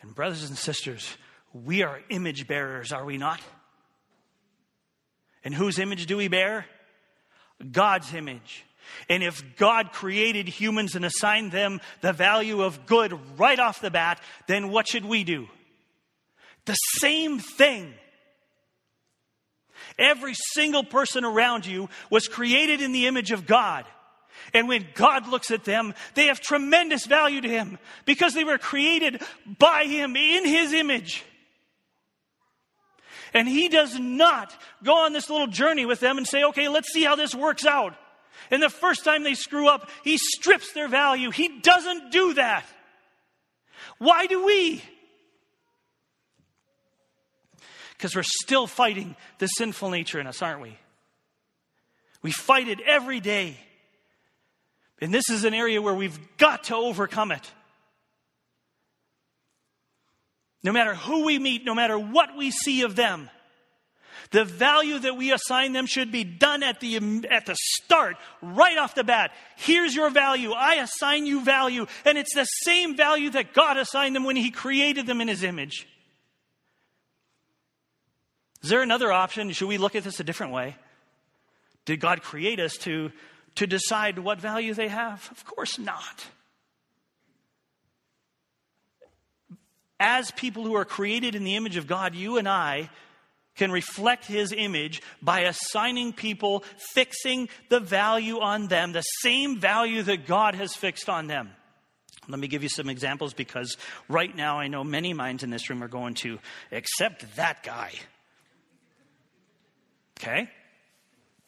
And, 0.00 0.14
brothers 0.14 0.48
and 0.48 0.58
sisters, 0.58 1.16
we 1.52 1.82
are 1.82 2.00
image 2.08 2.48
bearers, 2.48 2.92
are 2.92 3.04
we 3.04 3.18
not? 3.18 3.40
And 5.44 5.54
whose 5.54 5.78
image 5.78 6.06
do 6.06 6.16
we 6.16 6.28
bear? 6.28 6.66
God's 7.70 8.14
image. 8.14 8.64
And 9.08 9.22
if 9.22 9.42
God 9.56 9.92
created 9.92 10.48
humans 10.48 10.94
and 10.94 11.04
assigned 11.04 11.52
them 11.52 11.80
the 12.00 12.12
value 12.12 12.62
of 12.62 12.86
good 12.86 13.18
right 13.38 13.58
off 13.58 13.80
the 13.80 13.90
bat, 13.90 14.20
then 14.46 14.70
what 14.70 14.88
should 14.88 15.04
we 15.04 15.24
do? 15.24 15.48
The 16.66 16.74
same 16.74 17.38
thing. 17.38 17.94
Every 19.98 20.34
single 20.34 20.84
person 20.84 21.24
around 21.24 21.66
you 21.66 21.88
was 22.10 22.28
created 22.28 22.80
in 22.80 22.92
the 22.92 23.06
image 23.06 23.30
of 23.30 23.46
God. 23.46 23.84
And 24.54 24.68
when 24.68 24.86
God 24.94 25.28
looks 25.28 25.50
at 25.50 25.64
them, 25.64 25.94
they 26.14 26.26
have 26.26 26.40
tremendous 26.40 27.06
value 27.06 27.40
to 27.40 27.48
Him 27.48 27.78
because 28.04 28.34
they 28.34 28.44
were 28.44 28.58
created 28.58 29.22
by 29.58 29.84
Him 29.84 30.16
in 30.16 30.44
His 30.44 30.72
image. 30.72 31.24
And 33.34 33.48
He 33.48 33.68
does 33.68 33.98
not 33.98 34.54
go 34.82 35.04
on 35.04 35.12
this 35.12 35.30
little 35.30 35.46
journey 35.46 35.86
with 35.86 36.00
them 36.00 36.18
and 36.18 36.26
say, 36.26 36.44
okay, 36.44 36.68
let's 36.68 36.92
see 36.92 37.04
how 37.04 37.16
this 37.16 37.34
works 37.34 37.64
out. 37.64 37.94
And 38.50 38.62
the 38.62 38.70
first 38.70 39.04
time 39.04 39.22
they 39.22 39.34
screw 39.34 39.68
up, 39.68 39.88
He 40.04 40.18
strips 40.18 40.72
their 40.72 40.88
value. 40.88 41.30
He 41.30 41.60
doesn't 41.60 42.12
do 42.12 42.34
that. 42.34 42.64
Why 43.98 44.26
do 44.26 44.44
we? 44.44 44.82
Because 47.90 48.16
we're 48.16 48.24
still 48.24 48.66
fighting 48.66 49.16
the 49.38 49.46
sinful 49.46 49.90
nature 49.90 50.18
in 50.18 50.26
us, 50.26 50.42
aren't 50.42 50.60
we? 50.60 50.76
We 52.20 52.32
fight 52.32 52.68
it 52.68 52.80
every 52.80 53.20
day. 53.20 53.56
And 55.00 55.12
this 55.12 55.30
is 55.30 55.44
an 55.44 55.54
area 55.54 55.80
where 55.80 55.94
we've 55.94 56.18
got 56.36 56.64
to 56.64 56.76
overcome 56.76 57.32
it. 57.32 57.50
No 60.62 60.72
matter 60.72 60.94
who 60.94 61.24
we 61.24 61.38
meet, 61.38 61.64
no 61.64 61.74
matter 61.74 61.98
what 61.98 62.36
we 62.36 62.50
see 62.50 62.82
of 62.82 62.94
them, 62.94 63.28
the 64.30 64.44
value 64.44 64.98
that 64.98 65.16
we 65.16 65.30
assign 65.30 65.72
them 65.72 65.86
should 65.86 66.10
be 66.10 66.24
done 66.24 66.62
at 66.62 66.80
the, 66.80 66.96
at 67.30 67.46
the 67.46 67.56
start, 67.58 68.16
right 68.40 68.78
off 68.78 68.94
the 68.94 69.04
bat. 69.04 69.32
Here's 69.56 69.94
your 69.94 70.08
value. 70.08 70.52
I 70.52 70.76
assign 70.76 71.26
you 71.26 71.44
value. 71.44 71.86
And 72.04 72.16
it's 72.16 72.34
the 72.34 72.44
same 72.44 72.96
value 72.96 73.30
that 73.30 73.52
God 73.52 73.76
assigned 73.76 74.16
them 74.16 74.24
when 74.24 74.36
He 74.36 74.50
created 74.50 75.06
them 75.06 75.20
in 75.20 75.28
His 75.28 75.42
image. 75.42 75.86
Is 78.62 78.70
there 78.70 78.80
another 78.80 79.12
option? 79.12 79.50
Should 79.50 79.68
we 79.68 79.76
look 79.76 79.96
at 79.96 80.04
this 80.04 80.20
a 80.20 80.24
different 80.24 80.52
way? 80.52 80.76
Did 81.84 82.00
God 82.00 82.22
create 82.22 82.60
us 82.60 82.76
to, 82.78 83.10
to 83.56 83.66
decide 83.66 84.18
what 84.18 84.40
value 84.40 84.72
they 84.72 84.88
have? 84.88 85.28
Of 85.30 85.44
course 85.44 85.78
not. 85.78 86.26
As 90.04 90.32
people 90.32 90.64
who 90.64 90.74
are 90.74 90.84
created 90.84 91.36
in 91.36 91.44
the 91.44 91.54
image 91.54 91.76
of 91.76 91.86
God, 91.86 92.16
you 92.16 92.36
and 92.36 92.48
I 92.48 92.90
can 93.54 93.70
reflect 93.70 94.24
his 94.24 94.52
image 94.52 95.00
by 95.22 95.42
assigning 95.42 96.12
people, 96.12 96.64
fixing 96.92 97.48
the 97.68 97.78
value 97.78 98.40
on 98.40 98.66
them, 98.66 98.90
the 98.90 99.02
same 99.02 99.60
value 99.60 100.02
that 100.02 100.26
God 100.26 100.56
has 100.56 100.74
fixed 100.74 101.08
on 101.08 101.28
them. 101.28 101.50
Let 102.26 102.40
me 102.40 102.48
give 102.48 102.64
you 102.64 102.68
some 102.68 102.88
examples 102.88 103.32
because 103.32 103.76
right 104.08 104.34
now 104.34 104.58
I 104.58 104.66
know 104.66 104.82
many 104.82 105.14
minds 105.14 105.44
in 105.44 105.50
this 105.50 105.70
room 105.70 105.84
are 105.84 105.88
going 105.88 106.14
to 106.14 106.40
accept 106.72 107.36
that 107.36 107.62
guy. 107.62 107.92
Okay? 110.18 110.50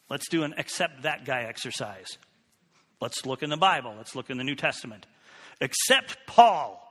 Let's 0.09 0.29
do 0.29 0.43
an 0.43 0.53
accept 0.57 1.01
that 1.01 1.25
guy 1.25 1.41
exercise. 1.41 2.17
Let's 3.01 3.25
look 3.25 3.43
in 3.43 3.49
the 3.49 3.57
Bible. 3.57 3.95
Let's 3.97 4.15
look 4.15 4.29
in 4.29 4.37
the 4.37 4.45
New 4.45 4.55
Testament. 4.55 5.05
Accept 5.59 6.15
Paul. 6.25 6.84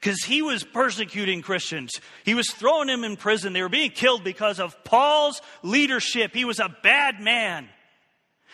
Because 0.00 0.22
he 0.24 0.40
was 0.40 0.64
persecuting 0.64 1.42
Christians. 1.42 1.92
He 2.24 2.34
was 2.34 2.50
throwing 2.50 2.86
them 2.86 3.04
in 3.04 3.16
prison. 3.16 3.52
They 3.52 3.60
were 3.60 3.68
being 3.68 3.90
killed 3.90 4.24
because 4.24 4.58
of 4.58 4.82
Paul's 4.82 5.42
leadership. 5.62 6.34
He 6.34 6.46
was 6.46 6.58
a 6.58 6.74
bad 6.82 7.20
man. 7.20 7.68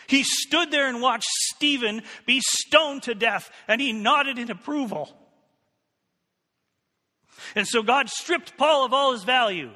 He 0.07 0.23
stood 0.23 0.71
there 0.71 0.87
and 0.87 1.01
watched 1.01 1.29
Stephen 1.55 2.01
be 2.25 2.41
stoned 2.41 3.03
to 3.03 3.15
death, 3.15 3.49
and 3.67 3.79
he 3.79 3.93
nodded 3.93 4.37
in 4.37 4.51
approval. 4.51 5.09
And 7.55 7.67
so 7.67 7.81
God 7.81 8.09
stripped 8.09 8.57
Paul 8.57 8.85
of 8.85 8.93
all 8.93 9.13
his 9.13 9.23
value. 9.23 9.71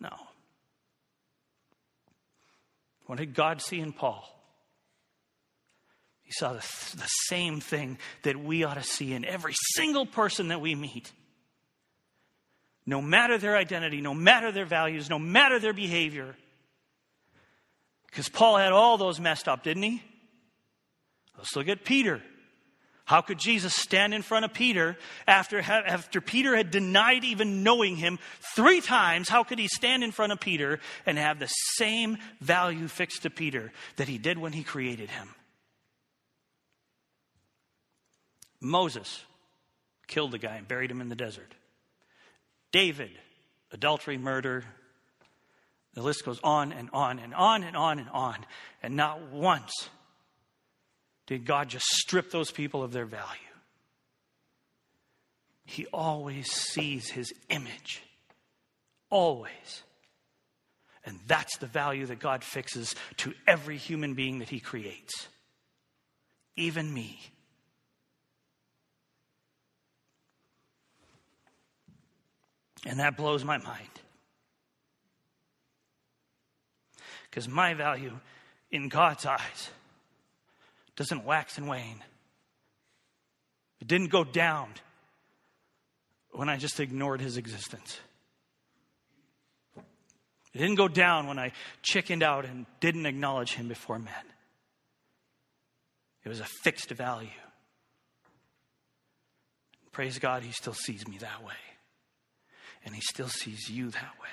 No. 0.00 0.14
What 3.06 3.18
did 3.18 3.34
God 3.34 3.62
see 3.62 3.80
in 3.80 3.92
Paul? 3.92 4.28
He 6.32 6.38
saw 6.38 6.54
the, 6.54 6.96
the 6.96 7.08
same 7.26 7.60
thing 7.60 7.98
that 8.22 8.42
we 8.42 8.64
ought 8.64 8.78
to 8.78 8.82
see 8.82 9.12
in 9.12 9.22
every 9.22 9.52
single 9.74 10.06
person 10.06 10.48
that 10.48 10.62
we 10.62 10.74
meet. 10.74 11.12
No 12.86 13.02
matter 13.02 13.36
their 13.36 13.54
identity, 13.54 14.00
no 14.00 14.14
matter 14.14 14.50
their 14.50 14.64
values, 14.64 15.10
no 15.10 15.18
matter 15.18 15.58
their 15.58 15.74
behavior. 15.74 16.34
Because 18.06 18.30
Paul 18.30 18.56
had 18.56 18.72
all 18.72 18.96
those 18.96 19.20
messed 19.20 19.46
up, 19.46 19.62
didn't 19.62 19.82
he? 19.82 20.02
Let's 21.36 21.54
look 21.54 21.68
at 21.68 21.84
Peter. 21.84 22.22
How 23.04 23.20
could 23.20 23.38
Jesus 23.38 23.74
stand 23.74 24.14
in 24.14 24.22
front 24.22 24.46
of 24.46 24.54
Peter 24.54 24.96
after, 25.26 25.60
after 25.60 26.22
Peter 26.22 26.56
had 26.56 26.70
denied 26.70 27.24
even 27.24 27.62
knowing 27.62 27.96
him 27.96 28.18
three 28.54 28.80
times? 28.80 29.28
How 29.28 29.44
could 29.44 29.58
he 29.58 29.68
stand 29.68 30.02
in 30.02 30.12
front 30.12 30.32
of 30.32 30.40
Peter 30.40 30.80
and 31.04 31.18
have 31.18 31.38
the 31.38 31.48
same 31.76 32.16
value 32.40 32.88
fixed 32.88 33.24
to 33.24 33.30
Peter 33.30 33.70
that 33.96 34.08
he 34.08 34.16
did 34.16 34.38
when 34.38 34.54
he 34.54 34.62
created 34.62 35.10
him? 35.10 35.28
Moses 38.62 39.24
killed 40.06 40.30
the 40.30 40.38
guy 40.38 40.56
and 40.56 40.68
buried 40.68 40.90
him 40.90 41.00
in 41.00 41.08
the 41.08 41.16
desert. 41.16 41.52
David, 42.70 43.10
adultery, 43.72 44.16
murder. 44.16 44.64
The 45.94 46.02
list 46.02 46.24
goes 46.24 46.40
on 46.42 46.72
and 46.72 46.88
on 46.92 47.18
and 47.18 47.34
on 47.34 47.64
and 47.64 47.76
on 47.76 47.98
and 47.98 48.08
on. 48.10 48.36
And 48.82 48.96
not 48.96 49.20
once 49.30 49.72
did 51.26 51.44
God 51.44 51.68
just 51.68 51.84
strip 51.86 52.30
those 52.30 52.50
people 52.50 52.82
of 52.82 52.92
their 52.92 53.04
value. 53.04 53.40
He 55.64 55.86
always 55.86 56.50
sees 56.50 57.10
his 57.10 57.32
image. 57.48 58.02
Always. 59.10 59.82
And 61.04 61.18
that's 61.26 61.56
the 61.58 61.66
value 61.66 62.06
that 62.06 62.20
God 62.20 62.44
fixes 62.44 62.94
to 63.18 63.34
every 63.46 63.76
human 63.76 64.14
being 64.14 64.38
that 64.38 64.48
he 64.48 64.60
creates, 64.60 65.26
even 66.56 66.92
me. 66.92 67.18
And 72.86 72.98
that 73.00 73.16
blows 73.16 73.44
my 73.44 73.58
mind. 73.58 73.88
Because 77.30 77.48
my 77.48 77.74
value 77.74 78.12
in 78.70 78.88
God's 78.88 79.24
eyes 79.24 79.70
doesn't 80.96 81.24
wax 81.24 81.58
and 81.58 81.68
wane. 81.68 82.02
It 83.80 83.88
didn't 83.88 84.08
go 84.10 84.24
down 84.24 84.68
when 86.32 86.48
I 86.48 86.56
just 86.56 86.80
ignored 86.80 87.20
his 87.20 87.36
existence. 87.36 88.00
It 90.54 90.58
didn't 90.58 90.74
go 90.74 90.88
down 90.88 91.26
when 91.26 91.38
I 91.38 91.52
chickened 91.82 92.22
out 92.22 92.44
and 92.44 92.66
didn't 92.80 93.06
acknowledge 93.06 93.54
him 93.54 93.68
before 93.68 93.98
men. 93.98 94.14
It 96.24 96.28
was 96.28 96.40
a 96.40 96.46
fixed 96.62 96.90
value. 96.90 97.28
Praise 99.92 100.18
God, 100.18 100.42
he 100.42 100.52
still 100.52 100.74
sees 100.74 101.06
me 101.08 101.18
that 101.18 101.42
way. 101.42 101.54
And 102.84 102.94
he 102.94 103.00
still 103.00 103.28
sees 103.28 103.68
you 103.70 103.90
that 103.90 104.14
way. 104.20 104.28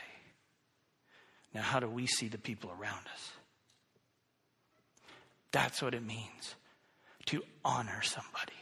Now, 1.53 1.61
how 1.61 1.79
do 1.79 1.89
we 1.89 2.07
see 2.07 2.27
the 2.27 2.37
people 2.37 2.71
around 2.71 3.05
us? 3.13 3.31
That's 5.51 5.81
what 5.81 5.93
it 5.93 6.05
means 6.05 6.55
to 7.27 7.43
honor 7.65 8.01
somebody. 8.03 8.53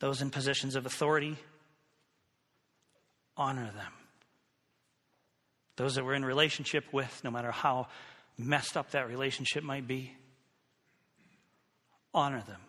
Those 0.00 0.20
in 0.20 0.30
positions 0.30 0.76
of 0.76 0.86
authority, 0.86 1.36
honor 3.36 3.70
them. 3.74 3.92
Those 5.76 5.94
that 5.94 6.04
we're 6.04 6.14
in 6.14 6.24
relationship 6.24 6.84
with, 6.92 7.20
no 7.24 7.30
matter 7.30 7.50
how 7.50 7.88
messed 8.36 8.76
up 8.76 8.90
that 8.90 9.08
relationship 9.08 9.62
might 9.62 9.86
be, 9.86 10.12
honor 12.12 12.42
them 12.46 12.60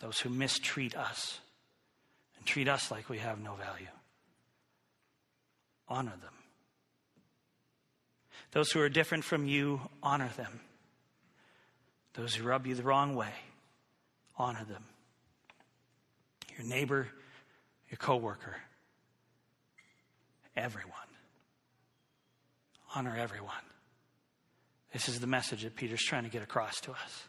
those 0.00 0.18
who 0.18 0.28
mistreat 0.28 0.96
us 0.96 1.40
and 2.36 2.46
treat 2.46 2.68
us 2.68 2.90
like 2.90 3.08
we 3.08 3.18
have 3.18 3.40
no 3.40 3.54
value. 3.54 3.86
Honor 5.88 6.14
them. 6.20 6.32
Those 8.52 8.70
who 8.70 8.80
are 8.80 8.88
different 8.88 9.24
from 9.24 9.46
you, 9.46 9.80
honor 10.02 10.30
them. 10.36 10.60
Those 12.14 12.34
who 12.34 12.46
rub 12.46 12.66
you 12.66 12.74
the 12.74 12.82
wrong 12.82 13.14
way, 13.14 13.32
honor 14.38 14.64
them. 14.64 14.84
Your 16.56 16.66
neighbor, 16.66 17.08
your 17.90 17.98
coworker, 17.98 18.56
everyone. 20.56 20.92
Honor 22.94 23.14
everyone. 23.16 23.52
This 24.92 25.08
is 25.10 25.20
the 25.20 25.26
message 25.26 25.62
that 25.62 25.76
Peter's 25.76 26.02
trying 26.02 26.24
to 26.24 26.30
get 26.30 26.42
across 26.42 26.80
to 26.82 26.92
us. 26.92 27.28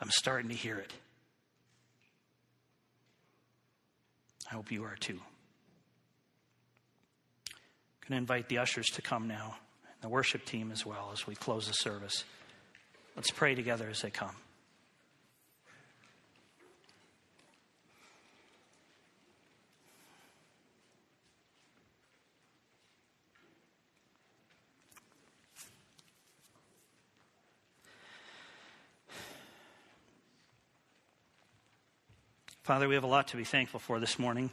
I'm 0.00 0.10
starting 0.10 0.48
to 0.50 0.54
hear 0.54 0.78
it. 0.78 0.92
I 4.50 4.54
hope 4.54 4.72
you 4.72 4.84
are 4.84 4.96
too. 4.98 5.20
I'm 7.50 8.08
going 8.08 8.12
to 8.12 8.16
invite 8.16 8.48
the 8.48 8.58
ushers 8.58 8.86
to 8.94 9.02
come 9.02 9.28
now, 9.28 9.56
and 9.84 10.02
the 10.02 10.08
worship 10.08 10.44
team 10.44 10.72
as 10.72 10.86
well 10.86 11.10
as 11.12 11.26
we 11.26 11.34
close 11.34 11.66
the 11.66 11.74
service. 11.74 12.24
Let's 13.16 13.30
pray 13.30 13.54
together 13.54 13.88
as 13.90 14.00
they 14.00 14.10
come. 14.10 14.34
Father, 32.68 32.86
we 32.86 32.96
have 32.96 33.04
a 33.04 33.06
lot 33.06 33.28
to 33.28 33.38
be 33.38 33.44
thankful 33.44 33.80
for 33.80 33.98
this 33.98 34.18
morning. 34.18 34.50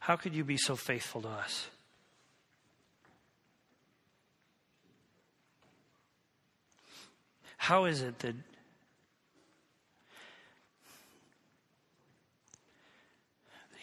How 0.00 0.16
could 0.16 0.34
you 0.34 0.44
be 0.44 0.56
so 0.56 0.74
faithful 0.74 1.20
to 1.20 1.28
us? 1.28 1.66
How 7.58 7.84
is 7.84 8.00
it 8.00 8.20
that 8.20 8.34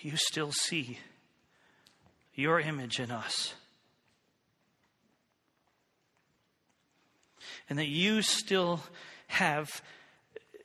you 0.01 0.13
still 0.15 0.51
see 0.51 0.97
your 2.33 2.59
image 2.59 2.99
in 2.99 3.11
us? 3.11 3.53
And 7.71 7.79
that 7.79 7.87
you 7.87 8.21
still 8.21 8.81
have, 9.27 9.81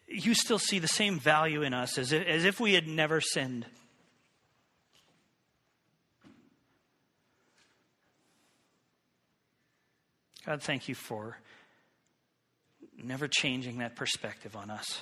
you 0.09 0.35
still 0.35 0.59
see 0.59 0.81
the 0.81 0.89
same 0.89 1.21
value 1.21 1.63
in 1.63 1.73
us 1.73 1.99
as 1.99 2.11
if, 2.11 2.27
as 2.27 2.45
if 2.45 2.59
we 2.59 2.75
had 2.75 2.89
never 2.89 3.21
sinned. 3.21 3.65
God, 10.45 10.63
thank 10.63 10.89
you 10.89 10.97
for 10.97 11.39
never 13.01 13.29
changing 13.29 13.79
that 13.79 13.95
perspective 13.95 14.57
on 14.57 14.69
us. 14.69 15.01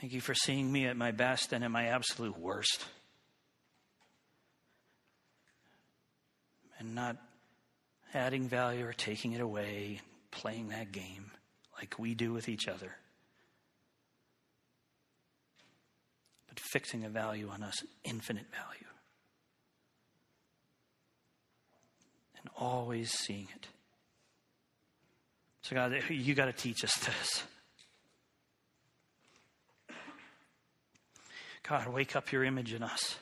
Thank 0.00 0.12
you 0.12 0.20
for 0.20 0.34
seeing 0.34 0.70
me 0.70 0.86
at 0.86 0.96
my 0.96 1.10
best 1.10 1.52
and 1.52 1.64
at 1.64 1.70
my 1.72 1.86
absolute 1.86 2.38
worst. 2.38 2.84
And 6.78 6.94
not 6.94 7.16
adding 8.14 8.48
value 8.48 8.86
or 8.86 8.92
taking 8.92 9.32
it 9.32 9.40
away, 9.40 10.00
playing 10.30 10.68
that 10.68 10.92
game 10.92 11.30
like 11.76 11.98
we 11.98 12.14
do 12.14 12.32
with 12.32 12.48
each 12.48 12.68
other. 12.68 12.96
But 16.48 16.60
fixing 16.60 17.04
a 17.04 17.08
value 17.08 17.48
on 17.48 17.62
us, 17.62 17.82
infinite 18.04 18.46
value. 18.50 18.88
and 22.40 22.50
always 22.56 23.10
seeing 23.10 23.48
it. 23.54 23.66
So, 25.62 25.74
God, 25.74 25.92
you 26.08 26.34
got 26.34 26.46
to 26.46 26.52
teach 26.52 26.84
us 26.84 26.94
this. 26.94 27.42
God, 31.68 31.88
wake 31.88 32.16
up 32.16 32.32
your 32.32 32.44
image 32.44 32.72
in 32.72 32.82
us. 32.82 33.18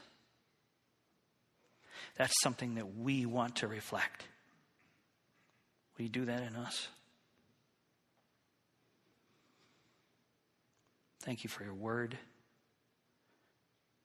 That's 2.17 2.35
something 2.43 2.77
that 2.77 2.97
we 2.97 3.27
want 3.27 3.57
to 3.57 3.69
reflect. 3.69 4.25
Will 5.97 6.05
you 6.05 6.09
do 6.09 6.25
that 6.27 6.43
in 6.43 6.57
us? 6.57 6.89
Thank 11.23 11.45
you 11.45 11.51
for 11.51 11.65
your 11.65 11.75
word. 11.75 12.17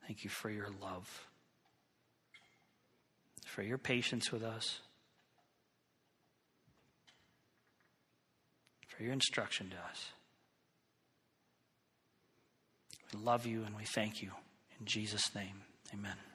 Thank 0.07 0.23
you 0.23 0.29
for 0.29 0.49
your 0.49 0.69
love, 0.81 1.27
for 3.45 3.61
your 3.61 3.77
patience 3.77 4.31
with 4.31 4.43
us. 4.43 4.79
for 9.01 9.05
your 9.05 9.13
instruction 9.13 9.71
to 9.71 9.75
us. 9.89 10.11
We 13.11 13.19
love 13.19 13.47
you 13.47 13.63
and 13.63 13.75
we 13.75 13.83
thank 13.83 14.21
you. 14.21 14.29
In 14.79 14.85
Jesus' 14.85 15.33
name, 15.33 15.63
amen. 15.91 16.30